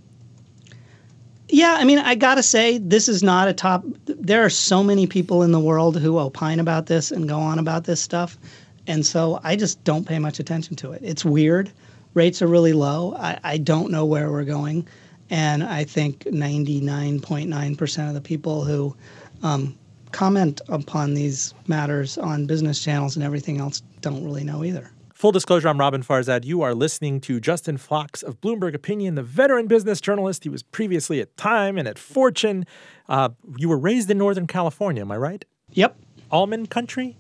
Yeah, 1.49 1.77
I 1.79 1.85
mean, 1.85 1.99
I 1.99 2.15
gotta 2.15 2.43
say, 2.43 2.79
this 2.79 3.09
is 3.09 3.23
not 3.23 3.47
a 3.47 3.53
top. 3.53 3.85
There 4.07 4.45
are 4.45 4.51
so 4.51 4.83
many 4.83 5.07
people 5.07 5.43
in 5.43 5.53
the 5.53 5.61
world 5.61 5.99
who 5.99 6.19
opine 6.19 6.61
about 6.61 6.87
this 6.87 7.11
and 7.11 7.29
go 7.29 7.39
on 7.39 7.59
about 7.59 7.85
this 7.85 8.01
stuff, 8.01 8.39
and 8.87 9.05
so 9.05 9.39
I 9.45 9.57
just 9.57 9.83
don't 9.85 10.07
pay 10.07 10.19
much 10.19 10.41
attention 10.41 10.77
to 10.77 10.93
it. 10.93 11.03
It's 11.05 11.25
weird. 11.25 11.71
Rates 12.15 12.43
are 12.43 12.47
really 12.47 12.73
low. 12.73 13.15
I, 13.17 13.39
I 13.45 13.59
don't 13.59 13.91
know 13.91 14.05
where 14.05 14.31
we're 14.31 14.45
going. 14.45 14.87
And 15.33 15.65
I 15.65 15.85
think 15.85 16.25
99.9% 16.25 18.09
of 18.09 18.15
the 18.15 18.21
people 18.21 18.65
who 18.65 18.95
um, 19.43 19.79
comment 20.11 20.61
upon 20.69 21.15
these 21.15 21.55
matters 21.67 22.19
on 22.19 22.45
business 22.45 22.85
channels 22.85 23.17
and 23.17 23.25
everything 23.25 23.59
else 23.59 23.81
don't 24.03 24.23
really 24.23 24.45
know 24.45 24.63
either. 24.63 24.91
Full 25.15 25.33
disclosure, 25.33 25.69
I'm 25.69 25.81
Robin 25.81 26.03
Farzad. 26.03 26.45
You 26.45 26.61
are 26.61 26.75
listening 26.75 27.19
to 27.23 27.41
Justin 27.41 27.79
Fox 27.79 28.23
of 28.23 28.43
Bloomberg 28.43 28.75
Opinion, 28.75 29.15
the 29.15 29.23
veteran 29.23 29.69
business 29.69 30.03
journalist. 30.03 30.43
He 30.43 30.51
was 30.51 30.63
previously 30.63 31.19
at 31.23 31.35
Time 31.39 31.79
and 31.79 31.89
at 31.89 31.99
Fortune. 31.99 32.67
Uh, 33.09 33.31
you 33.57 33.71
were 33.71 33.79
raised 33.79 34.11
in 34.11 34.19
Northern 34.19 34.47
California, 34.47 35.01
am 35.01 35.11
I 35.11 35.17
right? 35.17 35.47
Yep. 35.71 35.97
Almond 36.31 36.69
country? 36.69 37.17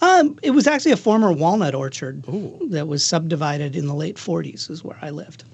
Um, 0.00 0.38
it 0.42 0.52
was 0.52 0.66
actually 0.66 0.92
a 0.92 0.96
former 0.96 1.30
walnut 1.30 1.74
orchard 1.74 2.26
Ooh. 2.26 2.68
that 2.70 2.88
was 2.88 3.04
subdivided 3.04 3.76
in 3.76 3.86
the 3.86 3.94
late 3.94 4.16
40s, 4.16 4.70
is 4.70 4.82
where 4.82 4.98
I 5.02 5.10
lived. 5.10 5.44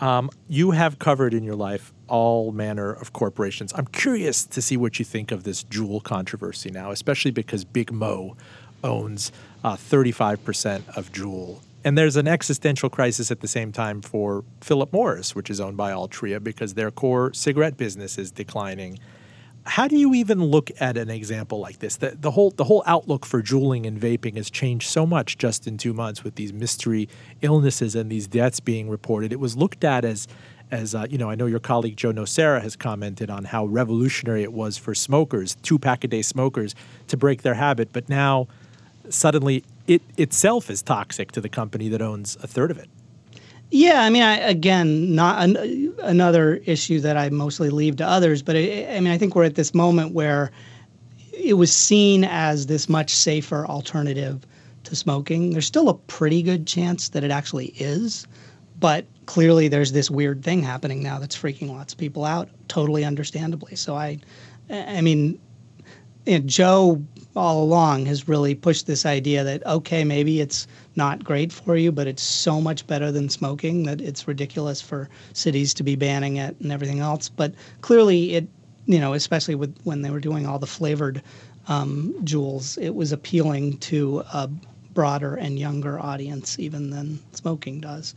Um, 0.00 0.30
you 0.48 0.70
have 0.70 0.98
covered 0.98 1.34
in 1.34 1.44
your 1.44 1.56
life 1.56 1.92
all 2.08 2.52
manner 2.52 2.92
of 2.92 3.12
corporations. 3.12 3.72
I'm 3.74 3.86
curious 3.86 4.44
to 4.46 4.62
see 4.62 4.76
what 4.76 4.98
you 4.98 5.04
think 5.04 5.30
of 5.30 5.44
this 5.44 5.62
Juul 5.64 6.02
controversy 6.02 6.70
now, 6.70 6.90
especially 6.90 7.30
because 7.30 7.64
Big 7.64 7.92
Mo 7.92 8.36
owns 8.82 9.30
uh, 9.62 9.76
35% 9.76 10.96
of 10.96 11.12
Juul. 11.12 11.60
And 11.84 11.96
there's 11.96 12.16
an 12.16 12.28
existential 12.28 12.90
crisis 12.90 13.30
at 13.30 13.40
the 13.40 13.48
same 13.48 13.72
time 13.72 14.02
for 14.02 14.44
Philip 14.60 14.92
Morris, 14.92 15.34
which 15.34 15.48
is 15.48 15.60
owned 15.60 15.76
by 15.76 15.92
Altria, 15.92 16.42
because 16.42 16.74
their 16.74 16.90
core 16.90 17.32
cigarette 17.32 17.76
business 17.76 18.18
is 18.18 18.30
declining 18.30 18.98
how 19.70 19.86
do 19.86 19.96
you 19.96 20.14
even 20.14 20.42
look 20.42 20.68
at 20.80 20.96
an 20.96 21.10
example 21.10 21.60
like 21.60 21.78
this? 21.78 21.96
The, 21.96 22.16
the 22.18 22.32
whole 22.32 22.50
the 22.50 22.64
whole 22.64 22.82
outlook 22.86 23.24
for 23.24 23.40
juuling 23.40 23.86
and 23.86 24.00
vaping 24.00 24.36
has 24.36 24.50
changed 24.50 24.88
so 24.88 25.06
much 25.06 25.38
just 25.38 25.64
in 25.64 25.78
two 25.78 25.92
months 25.92 26.24
with 26.24 26.34
these 26.34 26.52
mystery 26.52 27.08
illnesses 27.40 27.94
and 27.94 28.10
these 28.10 28.26
deaths 28.26 28.58
being 28.58 28.90
reported. 28.90 29.32
It 29.32 29.38
was 29.38 29.56
looked 29.56 29.84
at 29.84 30.04
as 30.04 30.26
as 30.72 30.92
uh, 30.92 31.06
you 31.08 31.18
know, 31.18 31.30
I 31.30 31.36
know 31.36 31.46
your 31.46 31.60
colleague 31.60 31.96
Joe 31.96 32.12
Nocera 32.12 32.60
has 32.60 32.74
commented 32.74 33.30
on 33.30 33.44
how 33.44 33.64
revolutionary 33.64 34.42
it 34.42 34.52
was 34.52 34.76
for 34.76 34.92
smokers, 34.92 35.54
two 35.62 35.78
pack 35.78 36.02
a 36.02 36.08
day 36.08 36.22
smokers, 36.22 36.74
to 37.06 37.16
break 37.16 37.42
their 37.42 37.54
habit. 37.54 37.92
But 37.92 38.08
now, 38.08 38.48
suddenly, 39.08 39.62
it 39.86 40.02
itself 40.16 40.68
is 40.68 40.82
toxic 40.82 41.30
to 41.32 41.40
the 41.40 41.48
company 41.48 41.88
that 41.90 42.02
owns 42.02 42.36
a 42.42 42.48
third 42.48 42.72
of 42.72 42.78
it. 42.78 42.90
Yeah, 43.70 44.02
I 44.02 44.10
mean, 44.10 44.22
I, 44.22 44.36
again, 44.38 45.14
not 45.14 45.42
an, 45.42 45.94
another 46.02 46.56
issue 46.66 46.98
that 47.00 47.16
I 47.16 47.28
mostly 47.30 47.70
leave 47.70 47.96
to 47.96 48.06
others, 48.06 48.42
but 48.42 48.56
I, 48.56 48.86
I 48.90 49.00
mean, 49.00 49.12
I 49.12 49.18
think 49.18 49.36
we're 49.36 49.44
at 49.44 49.54
this 49.54 49.74
moment 49.74 50.12
where 50.12 50.50
it 51.32 51.54
was 51.54 51.74
seen 51.74 52.24
as 52.24 52.66
this 52.66 52.88
much 52.88 53.14
safer 53.14 53.64
alternative 53.66 54.44
to 54.84 54.96
smoking. 54.96 55.50
There's 55.50 55.66
still 55.66 55.88
a 55.88 55.94
pretty 55.94 56.42
good 56.42 56.66
chance 56.66 57.10
that 57.10 57.22
it 57.22 57.30
actually 57.30 57.66
is, 57.78 58.26
but 58.80 59.04
clearly 59.26 59.68
there's 59.68 59.92
this 59.92 60.10
weird 60.10 60.42
thing 60.42 60.62
happening 60.62 61.02
now 61.02 61.20
that's 61.20 61.36
freaking 61.36 61.70
lots 61.70 61.92
of 61.92 61.98
people 61.98 62.24
out, 62.24 62.48
totally 62.66 63.04
understandably. 63.04 63.76
So 63.76 63.94
I, 63.94 64.18
I 64.68 65.00
mean, 65.00 65.38
you 66.26 66.40
know, 66.40 66.46
Joe 66.46 67.02
all 67.36 67.62
along 67.62 68.06
has 68.06 68.26
really 68.26 68.54
pushed 68.54 68.86
this 68.86 69.06
idea 69.06 69.44
that 69.44 69.64
okay, 69.66 70.02
maybe 70.04 70.40
it's 70.40 70.66
not 71.00 71.24
great 71.24 71.50
for 71.50 71.76
you, 71.76 71.90
but 71.90 72.06
it's 72.06 72.22
so 72.22 72.60
much 72.60 72.86
better 72.86 73.10
than 73.10 73.30
smoking 73.30 73.84
that 73.84 74.02
it's 74.02 74.28
ridiculous 74.28 74.82
for 74.82 75.08
cities 75.32 75.72
to 75.74 75.82
be 75.82 75.96
banning 75.96 76.36
it 76.36 76.54
and 76.60 76.70
everything 76.70 77.00
else. 77.00 77.30
But 77.30 77.54
clearly, 77.80 78.34
it 78.34 78.46
you 78.84 79.00
know, 79.00 79.14
especially 79.14 79.54
with 79.54 79.74
when 79.84 80.02
they 80.02 80.10
were 80.10 80.20
doing 80.20 80.46
all 80.46 80.58
the 80.58 80.66
flavored 80.66 81.22
um, 81.68 82.14
Juuls, 82.24 82.76
it 82.76 82.94
was 82.94 83.12
appealing 83.12 83.78
to 83.78 84.22
a 84.34 84.50
broader 84.92 85.36
and 85.36 85.58
younger 85.58 85.98
audience 85.98 86.58
even 86.58 86.90
than 86.90 87.18
smoking 87.32 87.80
does. 87.80 88.14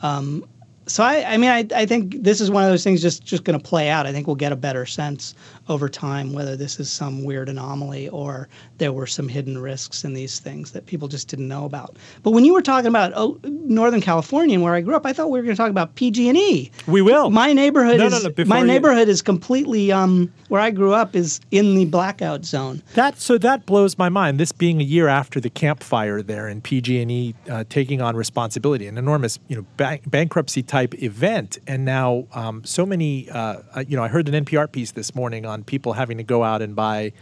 Um, 0.00 0.46
so 0.86 1.04
I, 1.04 1.34
I 1.34 1.36
mean, 1.36 1.50
I, 1.50 1.66
I 1.74 1.86
think 1.86 2.22
this 2.22 2.40
is 2.40 2.50
one 2.50 2.64
of 2.64 2.70
those 2.70 2.82
things 2.82 3.00
just 3.00 3.24
just 3.24 3.44
going 3.44 3.58
to 3.58 3.64
play 3.64 3.88
out. 3.88 4.06
I 4.06 4.12
think 4.12 4.26
we'll 4.26 4.36
get 4.36 4.52
a 4.52 4.56
better 4.56 4.84
sense 4.84 5.34
over 5.68 5.88
time 5.88 6.32
whether 6.32 6.56
this 6.56 6.80
is 6.80 6.90
some 6.90 7.24
weird 7.24 7.48
anomaly 7.48 8.08
or 8.08 8.48
there 8.78 8.92
were 8.92 9.06
some 9.06 9.28
hidden 9.28 9.58
risks 9.58 10.04
in 10.04 10.12
these 10.14 10.40
things 10.40 10.72
that 10.72 10.86
people 10.86 11.06
just 11.06 11.28
didn't 11.28 11.46
know 11.46 11.64
about. 11.64 11.96
But 12.22 12.32
when 12.32 12.44
you 12.44 12.52
were 12.52 12.62
talking 12.62 12.88
about 12.88 13.12
oh, 13.14 13.38
Northern 13.44 14.00
California 14.00 14.54
and 14.54 14.62
where 14.62 14.74
I 14.74 14.80
grew 14.80 14.96
up, 14.96 15.06
I 15.06 15.12
thought 15.12 15.30
we 15.30 15.38
were 15.38 15.44
going 15.44 15.54
to 15.54 15.62
talk 15.62 15.70
about 15.70 15.94
PG&E. 15.94 16.70
We 16.88 17.02
will. 17.02 17.30
My 17.30 17.52
neighborhood 17.52 17.98
no, 17.98 18.06
is 18.06 18.24
no, 18.24 18.30
no, 18.36 18.44
my 18.44 18.60
you... 18.60 18.66
neighborhood 18.66 19.08
is 19.08 19.22
completely 19.22 19.92
um, 19.92 20.32
where 20.48 20.60
I 20.60 20.70
grew 20.70 20.92
up 20.92 21.14
is 21.14 21.40
in 21.52 21.76
the 21.76 21.84
blackout 21.84 22.44
zone. 22.44 22.82
That 22.94 23.20
so 23.20 23.38
that 23.38 23.66
blows 23.66 23.96
my 23.96 24.08
mind. 24.08 24.40
This 24.40 24.50
being 24.52 24.80
a 24.80 24.84
year 24.84 25.06
after 25.06 25.38
the 25.38 25.50
Camp 25.50 25.82
Fire 25.82 26.22
there 26.22 26.48
and 26.48 26.62
PG&E 26.62 27.34
uh, 27.48 27.64
taking 27.68 28.02
on 28.02 28.16
responsibility, 28.16 28.86
an 28.88 28.98
enormous 28.98 29.38
you 29.46 29.56
know 29.56 29.98
bankruptcy 30.06 30.62
type 30.62 30.81
event. 30.94 31.58
And 31.66 31.84
now, 31.84 32.26
um, 32.32 32.64
so 32.64 32.86
many, 32.86 33.30
uh, 33.30 33.58
uh 33.74 33.84
you 33.86 33.96
know, 33.96 34.04
I 34.04 34.08
heard 34.08 34.28
an 34.28 34.44
NPR 34.44 34.70
piece 34.70 34.92
this 34.92 35.14
morning 35.14 35.46
on 35.46 35.64
people 35.64 35.94
having 35.94 36.18
to 36.18 36.24
go 36.24 36.44
out 36.44 36.62
and 36.62 36.76
buy 36.76 37.12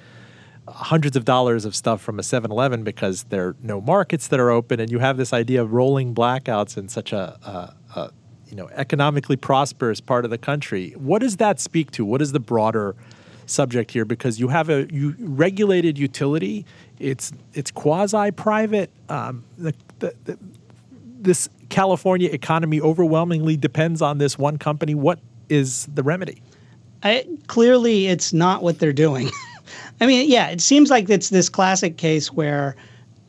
hundreds 0.68 1.16
of 1.16 1.24
dollars 1.24 1.64
of 1.64 1.74
stuff 1.74 2.00
from 2.00 2.18
a 2.18 2.22
7-Eleven 2.22 2.84
because 2.84 3.24
there 3.24 3.48
are 3.48 3.56
no 3.62 3.80
markets 3.80 4.28
that 4.28 4.40
are 4.40 4.50
open, 4.50 4.80
and 4.80 4.90
you 4.90 4.98
have 4.98 5.16
this 5.16 5.32
idea 5.32 5.62
of 5.62 5.72
rolling 5.72 6.14
blackouts 6.14 6.76
in 6.76 6.88
such 6.88 7.12
a, 7.12 7.38
a, 7.96 7.98
a 7.98 8.10
you 8.48 8.56
know 8.56 8.68
economically 8.74 9.36
prosperous 9.36 10.00
part 10.00 10.24
of 10.24 10.30
the 10.30 10.38
country. 10.38 10.92
What 10.92 11.20
does 11.20 11.36
that 11.38 11.60
speak 11.60 11.90
to? 11.92 12.04
What 12.04 12.20
is 12.20 12.32
the 12.32 12.40
broader 12.40 12.96
subject 13.46 13.90
here? 13.92 14.04
Because 14.04 14.40
you 14.40 14.48
have 14.48 14.68
a 14.68 14.86
you 14.92 15.14
regulated 15.18 15.98
utility. 15.98 16.66
It's 16.98 17.32
it's 17.54 17.70
quasi 17.70 18.30
private. 18.32 18.90
Um, 19.08 19.44
the, 19.56 19.74
the, 20.00 20.14
the, 20.24 20.38
this 21.20 21.48
California 21.70 22.28
economy 22.30 22.80
overwhelmingly 22.80 23.56
depends 23.56 24.02
on 24.02 24.18
this 24.18 24.38
one 24.38 24.58
company. 24.58 24.94
What 24.94 25.20
is 25.48 25.86
the 25.86 26.02
remedy? 26.02 26.42
I, 27.02 27.26
clearly, 27.46 28.08
it's 28.08 28.32
not 28.32 28.62
what 28.62 28.78
they're 28.78 28.92
doing. 28.92 29.30
I 30.00 30.06
mean, 30.06 30.30
yeah, 30.30 30.48
it 30.48 30.60
seems 30.60 30.90
like 30.90 31.08
it's 31.08 31.30
this 31.30 31.48
classic 31.48 31.96
case 31.96 32.32
where 32.32 32.76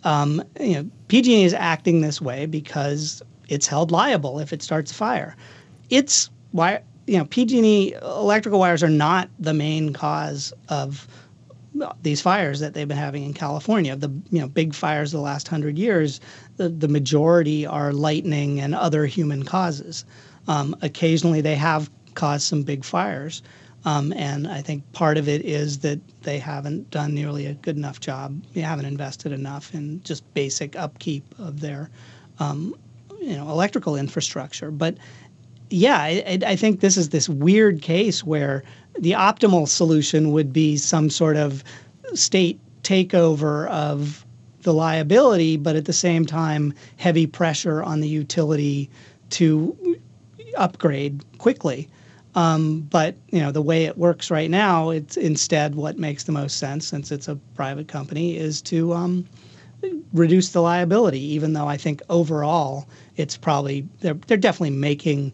um, 0.04 0.43
you 0.60 0.73
know 0.73 0.89
PG&E 1.08 1.43
is 1.43 1.54
acting 1.54 2.01
this 2.01 2.21
way 2.21 2.45
because 2.45 3.21
it's 3.47 3.67
held 3.67 3.91
liable 3.91 4.39
if 4.39 4.51
it 4.51 4.62
starts 4.62 4.91
a 4.91 4.95
fire. 4.95 5.36
It's 5.89 6.30
why 6.51 6.82
you 7.08 7.17
know 7.17 7.25
PG&E 7.25 7.93
electrical 8.01 8.60
wires 8.60 8.84
are 8.84 8.89
not 8.89 9.30
the 9.39 9.54
main 9.54 9.93
cause 9.93 10.54
of 10.69 11.08
these 12.01 12.21
fires 12.21 12.60
that 12.60 12.73
they've 12.73 12.88
been 12.88 12.97
having 12.97 13.23
in 13.23 13.34
California. 13.34 13.95
The 13.95 14.10
you 14.32 14.39
know 14.39 14.47
big 14.47 14.73
fires 14.73 15.13
of 15.13 15.19
the 15.19 15.23
last 15.23 15.47
hundred 15.47 15.77
years, 15.77 16.19
the, 16.69 16.88
majority 16.88 17.65
are 17.65 17.93
lightning 17.93 18.60
and 18.60 18.76
other 18.76 19.06
human 19.06 19.43
causes. 19.43 20.06
Um, 20.47 20.76
occasionally, 20.82 21.41
they 21.41 21.56
have 21.56 21.89
caused 22.15 22.43
some 22.43 22.63
big 22.63 22.84
fires, 22.84 23.41
um, 23.86 24.13
and 24.13 24.47
I 24.47 24.62
think 24.62 24.89
part 24.91 25.17
of 25.17 25.28
it 25.28 25.43
is 25.43 25.80
that 25.80 26.00
they 26.21 26.38
haven't 26.38 26.91
done 26.91 27.13
nearly 27.13 27.45
a 27.47 27.54
good 27.54 27.78
enough 27.78 28.00
job. 28.00 28.41
They 28.54 28.62
haven't 28.62 28.86
invested 28.86 29.32
enough 29.32 29.74
in 29.74 30.02
just 30.04 30.32
basic 30.34 30.76
upkeep 30.76 31.24
of 31.39 31.62
their, 31.62 31.89
um, 32.39 32.76
you 33.19 33.36
know, 33.36 33.50
electrical 33.50 33.95
infrastructure. 33.95 34.71
But 34.71 34.97
yeah, 35.71 36.00
I, 36.00 36.39
I, 36.45 36.56
think 36.56 36.82
this 36.82 36.97
is 36.97 37.10
this 37.10 37.30
weird 37.30 37.82
case 37.82 38.24
where 38.24 38.63
the 39.00 39.12
optimal 39.13 39.67
solution 39.67 40.32
would 40.32 40.52
be 40.52 40.78
some 40.78 41.10
sort 41.10 41.38
of 41.38 41.63
state 42.13 42.60
takeover 42.84 43.67
of 43.69 44.26
the 44.63 44.74
liability, 44.74 45.58
but 45.58 45.76
at 45.76 45.86
the 45.86 45.93
same 45.93 46.26
time, 46.26 46.74
heavy 46.97 47.28
pressure 47.28 47.84
on 47.84 48.02
the 48.02 48.08
utility 48.08 48.89
to 49.32 49.97
upgrade 50.58 51.24
quickly. 51.38 51.88
Um, 52.34 52.82
but 52.89 53.15
you 53.30 53.39
know 53.39 53.52
the 53.52 53.62
way 53.62 53.86
it 53.86 53.97
works 53.97 54.32
right 54.32 54.50
now, 54.50 54.89
it's 54.89 55.17
instead 55.17 55.76
what 55.76 56.00
makes 56.00 56.24
the 56.24 56.32
most 56.32 56.58
sense, 56.58 56.88
since 56.88 57.12
it's 57.12 57.28
a 57.28 57.36
private 57.56 57.89
company, 57.89 58.38
is 58.38 58.62
to 58.63 58.93
um, 58.93 59.28
reduce 60.13 60.50
the 60.50 60.62
liability. 60.62 61.19
Even 61.19 61.54
though 61.54 61.67
I 61.67 61.76
think 61.76 62.02
overall, 62.10 62.88
it's 63.17 63.36
probably 63.36 63.86
they're 64.00 64.13
they're 64.28 64.38
definitely 64.38 64.78
making 64.78 65.34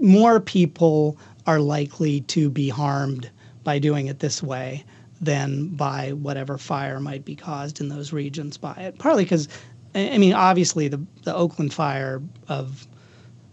more 0.00 0.38
people 0.38 1.16
are 1.46 1.60
likely 1.60 2.20
to 2.22 2.50
be 2.50 2.68
harmed 2.68 3.28
by 3.64 3.80
doing 3.80 4.06
it 4.06 4.20
this 4.20 4.42
way 4.42 4.84
than 5.20 5.68
by 5.68 6.12
whatever 6.12 6.58
fire 6.58 7.00
might 7.00 7.24
be 7.24 7.34
caused 7.34 7.80
in 7.80 7.88
those 7.88 8.12
regions 8.12 8.56
by 8.56 8.74
it. 8.74 8.98
Partly 8.98 9.24
because, 9.24 9.48
I 9.94 10.18
mean, 10.18 10.34
obviously 10.34 10.88
the 10.88 11.00
the 11.24 11.34
Oakland 11.34 11.72
fire 11.72 12.22
of 12.48 12.86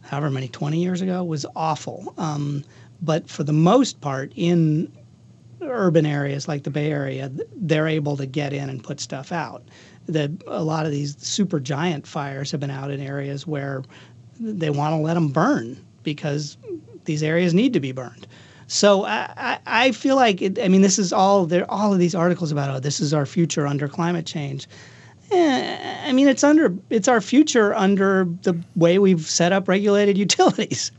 however 0.02 0.30
many 0.30 0.48
20 0.48 0.82
years 0.82 1.02
ago 1.02 1.24
was 1.24 1.46
awful. 1.56 2.14
Um, 2.18 2.64
but 3.02 3.30
for 3.30 3.44
the 3.44 3.54
most 3.54 4.02
part, 4.02 4.32
in 4.36 4.92
urban 5.62 6.06
areas 6.06 6.48
like 6.48 6.64
the 6.64 6.70
Bay 6.70 6.92
Area, 6.92 7.32
they're 7.56 7.88
able 7.88 8.18
to 8.18 8.26
get 8.26 8.54
in 8.54 8.70
and 8.70 8.84
put 8.84 9.00
stuff 9.00 9.32
out. 9.32 9.64
That 10.08 10.32
a 10.48 10.64
lot 10.64 10.86
of 10.86 10.92
these 10.92 11.18
super 11.18 11.60
giant 11.60 12.06
fires 12.06 12.52
have 12.52 12.60
been 12.60 12.70
out 12.70 12.92
in 12.92 13.00
areas 13.00 13.48
where 13.48 13.84
they 14.40 14.70
want 14.70 14.94
to 14.94 14.98
let 14.98 15.16
them 15.16 15.30
burn 15.30 15.84
because 16.04 16.58
these 17.06 17.24
areas 17.24 17.54
need 17.54 17.74
to 17.74 17.80
be 17.80 17.92
burned. 17.92 18.28
So 18.68 19.06
I, 19.06 19.60
I 19.66 19.92
feel 19.92 20.16
like 20.16 20.42
it, 20.42 20.60
I 20.60 20.68
mean 20.68 20.82
this 20.82 20.98
is 20.98 21.14
all 21.14 21.46
there 21.46 21.70
all 21.70 21.94
of 21.94 22.00
these 22.00 22.16
articles 22.16 22.52
about 22.52 22.76
oh 22.76 22.80
this 22.80 23.00
is 23.00 23.14
our 23.14 23.26
future 23.26 23.68
under 23.68 23.88
climate 23.88 24.26
change. 24.26 24.68
Eh, 25.32 26.08
I 26.08 26.12
mean, 26.12 26.28
it's 26.28 26.44
under 26.44 26.74
it's 26.90 27.08
our 27.08 27.22
future 27.22 27.74
under 27.74 28.28
the 28.44 28.60
way 28.76 29.00
we've 29.00 29.26
set 29.26 29.52
up 29.52 29.68
regulated 29.68 30.18
utilities. 30.26 30.92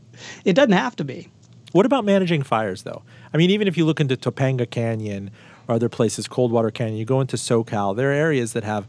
It 0.45 0.53
doesn't 0.53 0.73
have 0.73 0.95
to 0.97 1.03
be. 1.03 1.29
What 1.73 1.85
about 1.85 2.05
managing 2.05 2.43
fires, 2.43 2.83
though? 2.83 3.03
I 3.33 3.37
mean, 3.37 3.51
even 3.51 3.67
if 3.67 3.77
you 3.77 3.85
look 3.85 3.99
into 3.99 4.15
Topanga 4.15 4.69
Canyon 4.69 5.31
or 5.67 5.75
other 5.75 5.89
places, 5.89 6.27
Coldwater 6.27 6.71
Canyon, 6.71 6.97
you 6.97 7.05
go 7.05 7.21
into 7.21 7.35
SoCal, 7.35 7.95
there 7.95 8.09
are 8.09 8.13
areas 8.13 8.53
that 8.53 8.63
have 8.63 8.87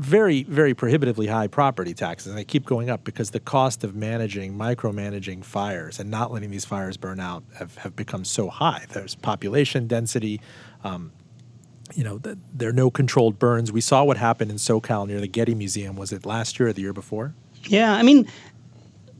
very, 0.00 0.44
very 0.44 0.72
prohibitively 0.72 1.26
high 1.26 1.46
property 1.46 1.92
taxes, 1.92 2.28
and 2.28 2.38
they 2.38 2.44
keep 2.44 2.64
going 2.64 2.88
up 2.88 3.04
because 3.04 3.32
the 3.32 3.40
cost 3.40 3.84
of 3.84 3.94
managing, 3.94 4.54
micromanaging 4.56 5.44
fires 5.44 6.00
and 6.00 6.10
not 6.10 6.32
letting 6.32 6.50
these 6.50 6.64
fires 6.64 6.96
burn 6.96 7.20
out 7.20 7.44
have, 7.58 7.76
have 7.76 7.94
become 7.94 8.24
so 8.24 8.48
high. 8.48 8.86
There's 8.88 9.14
population 9.14 9.86
density, 9.86 10.40
um, 10.84 11.12
you 11.94 12.02
know, 12.02 12.16
the, 12.16 12.38
there 12.54 12.70
are 12.70 12.72
no 12.72 12.90
controlled 12.90 13.38
burns. 13.38 13.72
We 13.72 13.82
saw 13.82 14.02
what 14.02 14.16
happened 14.16 14.50
in 14.50 14.56
SoCal 14.56 15.06
near 15.06 15.20
the 15.20 15.28
Getty 15.28 15.54
Museum. 15.54 15.96
Was 15.96 16.12
it 16.12 16.24
last 16.24 16.58
year 16.58 16.70
or 16.70 16.72
the 16.72 16.80
year 16.80 16.94
before? 16.94 17.34
Yeah, 17.64 17.92
I 17.92 18.02
mean, 18.02 18.26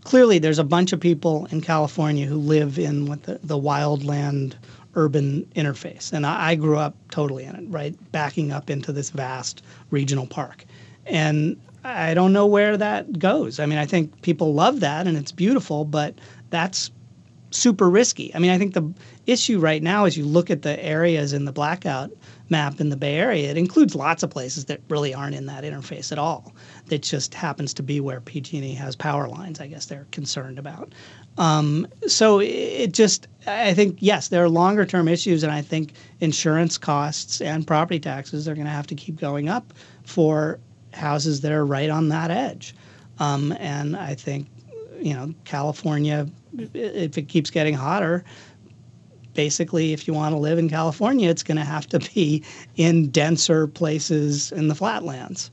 clearly 0.04 0.38
there's 0.38 0.58
a 0.58 0.64
bunch 0.64 0.94
of 0.94 1.00
people 1.00 1.46
in 1.50 1.60
California 1.60 2.24
who 2.24 2.36
live 2.36 2.78
in 2.78 3.04
what 3.04 3.24
the, 3.24 3.38
the 3.42 3.58
wildland 3.58 4.54
urban 4.94 5.44
interface. 5.54 6.12
And 6.12 6.24
I, 6.24 6.50
I 6.50 6.54
grew 6.54 6.78
up 6.78 6.96
totally 7.10 7.44
in 7.44 7.54
it, 7.54 7.64
right? 7.68 7.94
Backing 8.12 8.50
up 8.50 8.70
into 8.70 8.92
this 8.92 9.10
vast 9.10 9.62
regional 9.90 10.26
park. 10.26 10.64
And 11.10 11.60
I 11.84 12.14
don't 12.14 12.32
know 12.32 12.46
where 12.46 12.76
that 12.76 13.18
goes. 13.18 13.58
I 13.58 13.66
mean, 13.66 13.78
I 13.78 13.86
think 13.86 14.22
people 14.22 14.54
love 14.54 14.80
that 14.80 15.06
and 15.06 15.16
it's 15.16 15.32
beautiful, 15.32 15.84
but 15.84 16.14
that's 16.50 16.90
super 17.50 17.90
risky. 17.90 18.34
I 18.34 18.38
mean, 18.38 18.50
I 18.50 18.58
think 18.58 18.74
the 18.74 18.92
issue 19.26 19.58
right 19.58 19.82
now 19.82 20.04
is 20.04 20.16
you 20.16 20.24
look 20.24 20.50
at 20.50 20.62
the 20.62 20.82
areas 20.82 21.32
in 21.32 21.44
the 21.44 21.52
blackout 21.52 22.10
map 22.48 22.80
in 22.80 22.88
the 22.88 22.96
Bay 22.96 23.16
Area, 23.16 23.50
it 23.50 23.56
includes 23.56 23.94
lots 23.94 24.22
of 24.22 24.30
places 24.30 24.66
that 24.66 24.80
really 24.88 25.14
aren't 25.14 25.34
in 25.34 25.46
that 25.46 25.64
interface 25.64 26.12
at 26.12 26.18
all. 26.18 26.52
It 26.90 27.02
just 27.02 27.34
happens 27.34 27.74
to 27.74 27.82
be 27.82 28.00
where 28.00 28.20
PG&E 28.20 28.74
has 28.74 28.96
power 28.96 29.28
lines. 29.28 29.60
I 29.60 29.66
guess 29.66 29.86
they're 29.86 30.06
concerned 30.10 30.58
about. 30.58 30.92
Um, 31.38 31.86
so 32.06 32.40
it 32.40 32.92
just, 32.92 33.28
I 33.46 33.74
think, 33.74 33.98
yes, 34.00 34.28
there 34.28 34.44
are 34.44 34.48
longer 34.48 34.84
term 34.84 35.08
issues, 35.08 35.42
and 35.42 35.52
I 35.52 35.62
think 35.62 35.92
insurance 36.20 36.76
costs 36.76 37.40
and 37.40 37.66
property 37.66 38.00
taxes 38.00 38.48
are 38.48 38.54
going 38.54 38.66
to 38.66 38.72
have 38.72 38.88
to 38.88 38.94
keep 38.94 39.18
going 39.18 39.48
up 39.48 39.72
for 40.04 40.58
houses 40.92 41.40
that 41.42 41.52
are 41.52 41.64
right 41.64 41.90
on 41.90 42.08
that 42.08 42.30
edge. 42.30 42.74
Um, 43.18 43.52
and 43.58 43.96
I 43.96 44.14
think, 44.14 44.48
you 45.00 45.14
know, 45.14 45.34
California, 45.44 46.26
if 46.74 47.18
it 47.18 47.28
keeps 47.28 47.50
getting 47.50 47.74
hotter, 47.74 48.24
basically, 49.34 49.92
if 49.92 50.08
you 50.08 50.14
want 50.14 50.34
to 50.34 50.38
live 50.38 50.58
in 50.58 50.68
California, 50.68 51.30
it's 51.30 51.42
going 51.42 51.58
to 51.58 51.64
have 51.64 51.86
to 51.88 51.98
be 52.14 52.44
in 52.76 53.10
denser 53.10 53.66
places 53.66 54.52
in 54.52 54.68
the 54.68 54.74
flatlands. 54.74 55.50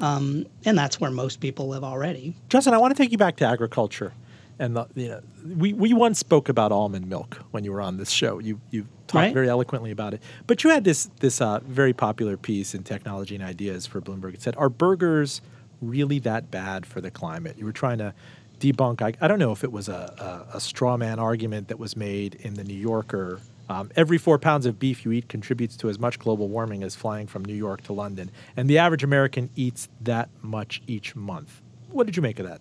Um, 0.00 0.46
and 0.64 0.76
that's 0.76 1.00
where 1.00 1.10
most 1.10 1.40
people 1.40 1.68
live 1.68 1.82
already. 1.82 2.34
Justin, 2.48 2.74
I 2.74 2.78
want 2.78 2.94
to 2.94 3.02
take 3.02 3.12
you 3.12 3.18
back 3.18 3.36
to 3.36 3.46
agriculture. 3.46 4.12
And 4.58 4.76
the, 4.76 4.86
you 4.94 5.08
know, 5.08 5.20
we, 5.56 5.72
we 5.72 5.92
once 5.92 6.18
spoke 6.18 6.48
about 6.48 6.72
almond 6.72 7.08
milk 7.08 7.38
when 7.50 7.64
you 7.64 7.72
were 7.72 7.80
on 7.80 7.98
this 7.98 8.10
show. 8.10 8.38
You 8.38 8.60
you 8.70 8.86
talked 9.06 9.14
right. 9.14 9.34
very 9.34 9.48
eloquently 9.48 9.90
about 9.90 10.14
it. 10.14 10.22
But 10.46 10.64
you 10.64 10.70
had 10.70 10.84
this 10.84 11.10
this 11.20 11.40
uh, 11.40 11.60
very 11.60 11.92
popular 11.92 12.36
piece 12.36 12.74
in 12.74 12.82
Technology 12.82 13.34
and 13.34 13.44
Ideas 13.44 13.86
for 13.86 14.00
Bloomberg. 14.00 14.34
It 14.34 14.42
said, 14.42 14.56
"Are 14.56 14.68
burgers 14.68 15.42
really 15.82 16.18
that 16.20 16.50
bad 16.50 16.86
for 16.86 17.00
the 17.00 17.10
climate?" 17.10 17.58
You 17.58 17.66
were 17.66 17.72
trying 17.72 17.98
to 17.98 18.14
debunk. 18.58 19.02
I, 19.02 19.12
I 19.22 19.28
don't 19.28 19.38
know 19.38 19.52
if 19.52 19.62
it 19.64 19.72
was 19.72 19.88
a, 19.88 20.46
a, 20.52 20.56
a, 20.56 20.60
straw 20.60 20.96
man 20.96 21.18
argument 21.18 21.68
that 21.68 21.78
was 21.78 21.94
made 21.94 22.36
in 22.36 22.54
the 22.54 22.64
New 22.64 22.74
Yorker. 22.74 23.40
Um, 23.68 23.90
every 23.96 24.16
four 24.16 24.38
pounds 24.38 24.64
of 24.64 24.78
beef 24.78 25.04
you 25.04 25.12
eat 25.12 25.28
contributes 25.28 25.76
to 25.78 25.88
as 25.88 25.98
much 25.98 26.18
global 26.18 26.48
warming 26.48 26.82
as 26.82 26.94
flying 26.94 27.26
from 27.26 27.44
New 27.44 27.54
York 27.54 27.82
to 27.82 27.92
London, 27.92 28.30
and 28.56 28.70
the 28.70 28.78
average 28.78 29.04
American 29.04 29.50
eats 29.56 29.88
that 30.00 30.30
much 30.40 30.82
each 30.86 31.14
month. 31.14 31.60
What 31.90 32.06
did 32.06 32.16
you 32.16 32.22
make 32.22 32.38
of 32.38 32.46
that? 32.46 32.60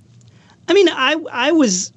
I 0.67 0.73
mean, 0.73 0.89
I 0.89 1.15
I 1.31 1.51
was 1.51 1.91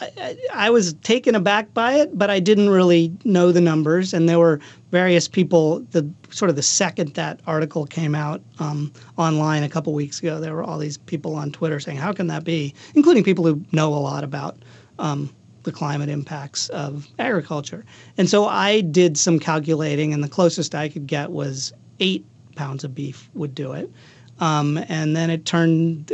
I, 0.00 0.36
I, 0.54 0.70
was 0.70 0.94
taken 0.94 1.34
aback 1.34 1.74
by 1.74 1.94
it, 1.94 2.16
but 2.16 2.30
I 2.30 2.38
didn't 2.38 2.70
really 2.70 3.12
know 3.24 3.50
the 3.50 3.60
numbers. 3.60 4.14
And 4.14 4.28
there 4.28 4.38
were 4.38 4.60
various 4.90 5.26
people. 5.26 5.80
The 5.90 6.08
sort 6.30 6.50
of 6.50 6.56
the 6.56 6.62
second 6.62 7.14
that 7.14 7.40
article 7.46 7.84
came 7.86 8.14
out 8.14 8.40
um, 8.60 8.92
online 9.16 9.64
a 9.64 9.68
couple 9.68 9.92
weeks 9.92 10.20
ago, 10.20 10.40
there 10.40 10.54
were 10.54 10.62
all 10.62 10.78
these 10.78 10.98
people 10.98 11.34
on 11.34 11.50
Twitter 11.50 11.80
saying, 11.80 11.98
"How 11.98 12.12
can 12.12 12.28
that 12.28 12.44
be?" 12.44 12.74
Including 12.94 13.24
people 13.24 13.44
who 13.44 13.64
know 13.72 13.92
a 13.92 13.96
lot 13.96 14.24
about 14.24 14.58
um, 14.98 15.30
the 15.64 15.72
climate 15.72 16.08
impacts 16.08 16.68
of 16.68 17.08
agriculture. 17.18 17.84
And 18.16 18.28
so 18.30 18.46
I 18.46 18.82
did 18.82 19.18
some 19.18 19.38
calculating, 19.38 20.12
and 20.14 20.22
the 20.22 20.28
closest 20.28 20.74
I 20.74 20.88
could 20.88 21.06
get 21.06 21.30
was 21.30 21.72
eight 22.00 22.24
pounds 22.54 22.84
of 22.84 22.94
beef 22.94 23.28
would 23.34 23.54
do 23.54 23.72
it. 23.72 23.90
Um, 24.40 24.78
and 24.88 25.16
then 25.16 25.30
it 25.30 25.44
turned, 25.44 26.12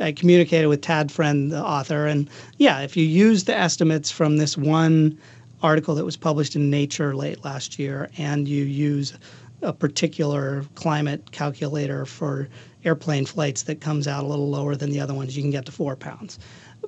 I 0.00 0.12
communicated 0.12 0.68
with 0.68 0.80
Tad 0.80 1.10
Friend, 1.10 1.50
the 1.50 1.62
author, 1.62 2.06
and 2.06 2.30
yeah, 2.58 2.80
if 2.80 2.96
you 2.96 3.04
use 3.04 3.44
the 3.44 3.56
estimates 3.56 4.10
from 4.10 4.36
this 4.36 4.56
one 4.56 5.18
article 5.62 5.94
that 5.96 6.04
was 6.04 6.16
published 6.16 6.54
in 6.54 6.70
Nature 6.70 7.16
late 7.16 7.44
last 7.44 7.78
year, 7.78 8.10
and 8.16 8.46
you 8.46 8.64
use 8.64 9.14
a 9.62 9.72
particular 9.72 10.64
climate 10.74 11.32
calculator 11.32 12.04
for 12.04 12.48
airplane 12.84 13.24
flights 13.24 13.62
that 13.62 13.80
comes 13.80 14.06
out 14.06 14.24
a 14.24 14.26
little 14.26 14.50
lower 14.50 14.76
than 14.76 14.90
the 14.90 15.00
other 15.00 15.14
ones, 15.14 15.36
you 15.36 15.42
can 15.42 15.50
get 15.50 15.64
to 15.66 15.72
four 15.72 15.96
pounds. 15.96 16.38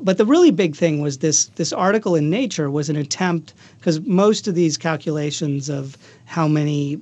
But 0.01 0.18
the 0.18 0.27
really 0.27 0.51
big 0.51 0.77
thing 0.77 1.01
was 1.01 1.18
this 1.18 1.46
this 1.57 1.72
article 1.72 2.14
in 2.14 2.29
Nature 2.29 2.70
was 2.70 2.90
an 2.90 2.96
attempt 2.96 3.55
because 3.79 4.01
most 4.01 4.46
of 4.46 4.55
these 4.55 4.77
calculations 4.77 5.70
of 5.70 5.96
how 6.27 6.46
many 6.46 7.01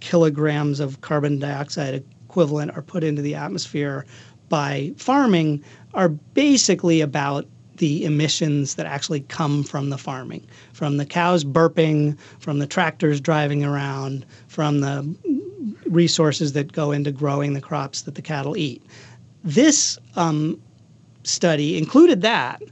kilograms 0.00 0.80
of 0.80 1.00
carbon 1.00 1.38
dioxide 1.38 2.04
equivalent 2.30 2.70
are 2.76 2.82
put 2.82 3.02
into 3.02 3.20
the 3.20 3.34
atmosphere 3.34 4.06
by 4.48 4.92
farming 4.96 5.62
are 5.94 6.08
basically 6.08 7.00
about 7.00 7.44
the 7.78 8.04
emissions 8.04 8.76
that 8.76 8.86
actually 8.86 9.20
come 9.20 9.64
from 9.64 9.90
the 9.90 9.98
farming, 9.98 10.46
from 10.72 10.96
the 10.96 11.06
cows 11.06 11.42
burping, 11.44 12.16
from 12.38 12.60
the 12.60 12.66
tractors 12.66 13.20
driving 13.20 13.64
around, 13.64 14.24
from 14.46 14.80
the 14.80 15.16
resources 15.86 16.52
that 16.52 16.72
go 16.72 16.92
into 16.92 17.10
growing 17.10 17.54
the 17.54 17.60
crops 17.60 18.02
that 18.02 18.14
the 18.14 18.22
cattle 18.22 18.56
eat. 18.56 18.80
This 19.42 19.98
um, 20.14 20.60
study 21.24 21.78
included 21.78 22.22
that 22.22 22.62